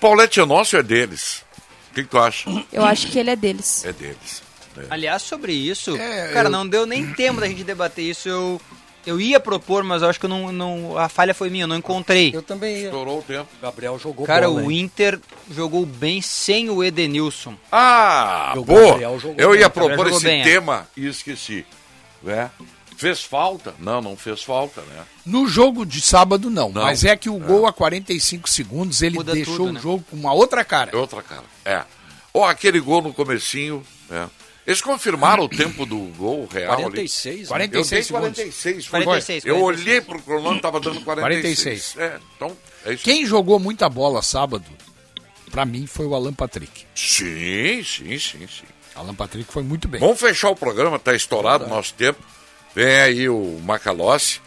[0.00, 1.42] Paulette é nosso ou é deles?
[1.90, 2.50] O que, que tu acha?
[2.72, 3.84] Eu acho que ele é deles.
[3.84, 4.42] É deles.
[4.76, 4.86] É.
[4.90, 8.28] Aliás, sobre isso, É, cara, eu- não deu nem tempo da gente debater isso.
[8.28, 8.60] Eu,
[9.06, 10.98] eu ia propor, mas eu acho que eu não, não.
[10.98, 12.34] A falha foi minha, eu não encontrei.
[12.34, 12.84] Eu também ia.
[12.86, 13.48] Estourou o tempo.
[13.60, 14.80] Gabriel jogou Cara, bola, o hein?
[14.80, 15.20] Inter
[15.50, 17.54] jogou bem sem o Edenilson.
[17.70, 18.90] Ah, o boa.
[18.90, 20.44] Gabriel jogou Eu bem, ia propor jogou esse bem, é.
[20.44, 21.66] tema e esqueci.
[22.22, 22.50] Né?
[22.96, 23.74] Fez falta?
[23.78, 25.02] Não, não fez falta, né?
[25.26, 26.70] No jogo de sábado, não.
[26.70, 26.82] Não.
[26.82, 29.80] Mas é que o gol a 45 segundos, ele Muda deixou tudo, o né?
[29.80, 30.90] jogo com uma outra cara.
[30.92, 31.44] É outra cara.
[31.64, 31.82] É.
[32.32, 34.28] Ou aquele gol no comecinho, né?
[34.66, 37.66] Eles confirmaram o tempo do gol real 46, ali.
[37.66, 37.68] né?
[37.68, 38.36] 46 Eu dei segundos.
[38.38, 38.86] 46.
[38.86, 39.04] Foi.
[39.04, 39.86] 46, Eu 46.
[39.88, 41.92] olhei pro cronômetro, tava dando 46.
[41.92, 41.96] 46.
[41.98, 43.04] É, então, é isso.
[43.04, 44.64] Quem jogou muita bola sábado,
[45.50, 46.86] pra mim, foi o Alan Patrick.
[46.94, 48.64] Sim, sim, sim, sim.
[48.94, 50.00] Alan Patrick foi muito bem.
[50.00, 52.22] Vamos fechar o programa, tá estourado o nosso tempo.
[52.74, 54.40] Vem aí o Macalossi.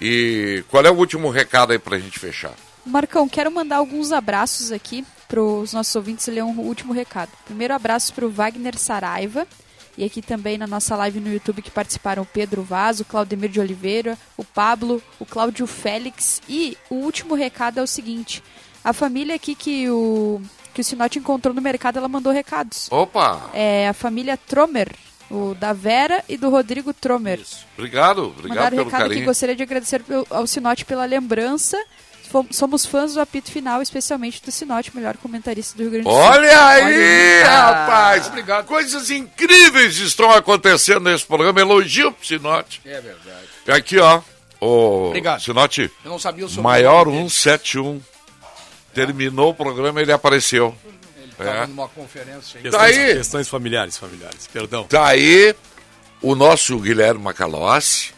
[0.00, 2.52] E qual é o último recado aí pra gente fechar?
[2.86, 7.30] Marcão, quero mandar alguns abraços aqui para os nossos ouvintes e ler um último recado.
[7.44, 9.46] Primeiro abraço para o Wagner Saraiva.
[9.96, 13.48] E aqui também na nossa live no YouTube que participaram o Pedro Vaz, o Claudemir
[13.48, 16.42] de Oliveira, o Pablo, o Cláudio Félix.
[16.48, 18.42] E o último recado é o seguinte:
[18.82, 20.40] a família aqui que o,
[20.72, 22.88] que o Sinote encontrou no mercado, ela mandou recados.
[22.90, 23.50] Opa!
[23.54, 24.90] É a família Tromer,
[25.30, 27.40] o da Vera e do Rodrigo Tromer.
[27.78, 29.26] Obrigado, obrigado Mandaram pelo recado aqui, carinho.
[29.26, 31.80] gostaria de agradecer ao Sinote pela lembrança.
[32.50, 36.18] Somos fãs do apito final, especialmente do Sinote, melhor comentarista do Rio Grande do Sul.
[36.18, 38.30] Olha aí, rapaz!
[38.66, 41.60] Coisas incríveis estão acontecendo nesse programa.
[41.60, 42.80] Elogio pro Sinote.
[42.84, 43.46] É verdade.
[43.66, 44.20] E aqui, ó.
[44.60, 45.40] O Obrigado.
[45.42, 47.18] Sinote, Eu não sabia o sobrenome maior dele.
[47.28, 48.00] 171.
[48.94, 50.74] Terminou o programa ele apareceu.
[51.36, 51.66] Tava É.
[51.66, 52.62] numa conferência aí.
[52.62, 53.14] Questões- Tá aí.
[53.16, 54.46] Questões familiares, familiares.
[54.52, 54.84] Perdão.
[54.84, 55.54] Tá aí
[56.22, 58.13] o nosso Guilherme Macalossi.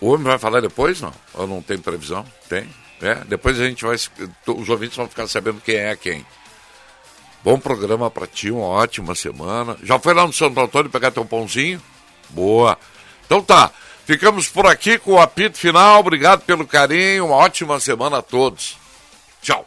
[0.00, 1.12] O homem vai falar depois, não?
[1.34, 2.24] Ou não tem previsão?
[2.48, 2.68] Tem.
[3.00, 3.96] É, depois a gente vai.
[3.96, 6.24] Os ouvintes vão ficar sabendo quem é quem.
[7.44, 9.76] Bom programa pra ti, uma ótima semana.
[9.82, 11.80] Já foi lá no Santo Antônio pegar teu pãozinho?
[12.30, 12.76] Boa.
[13.24, 13.70] Então tá.
[14.04, 16.00] Ficamos por aqui com o apito final.
[16.00, 17.26] Obrigado pelo carinho.
[17.26, 18.76] Uma ótima semana a todos.
[19.42, 19.66] Tchau.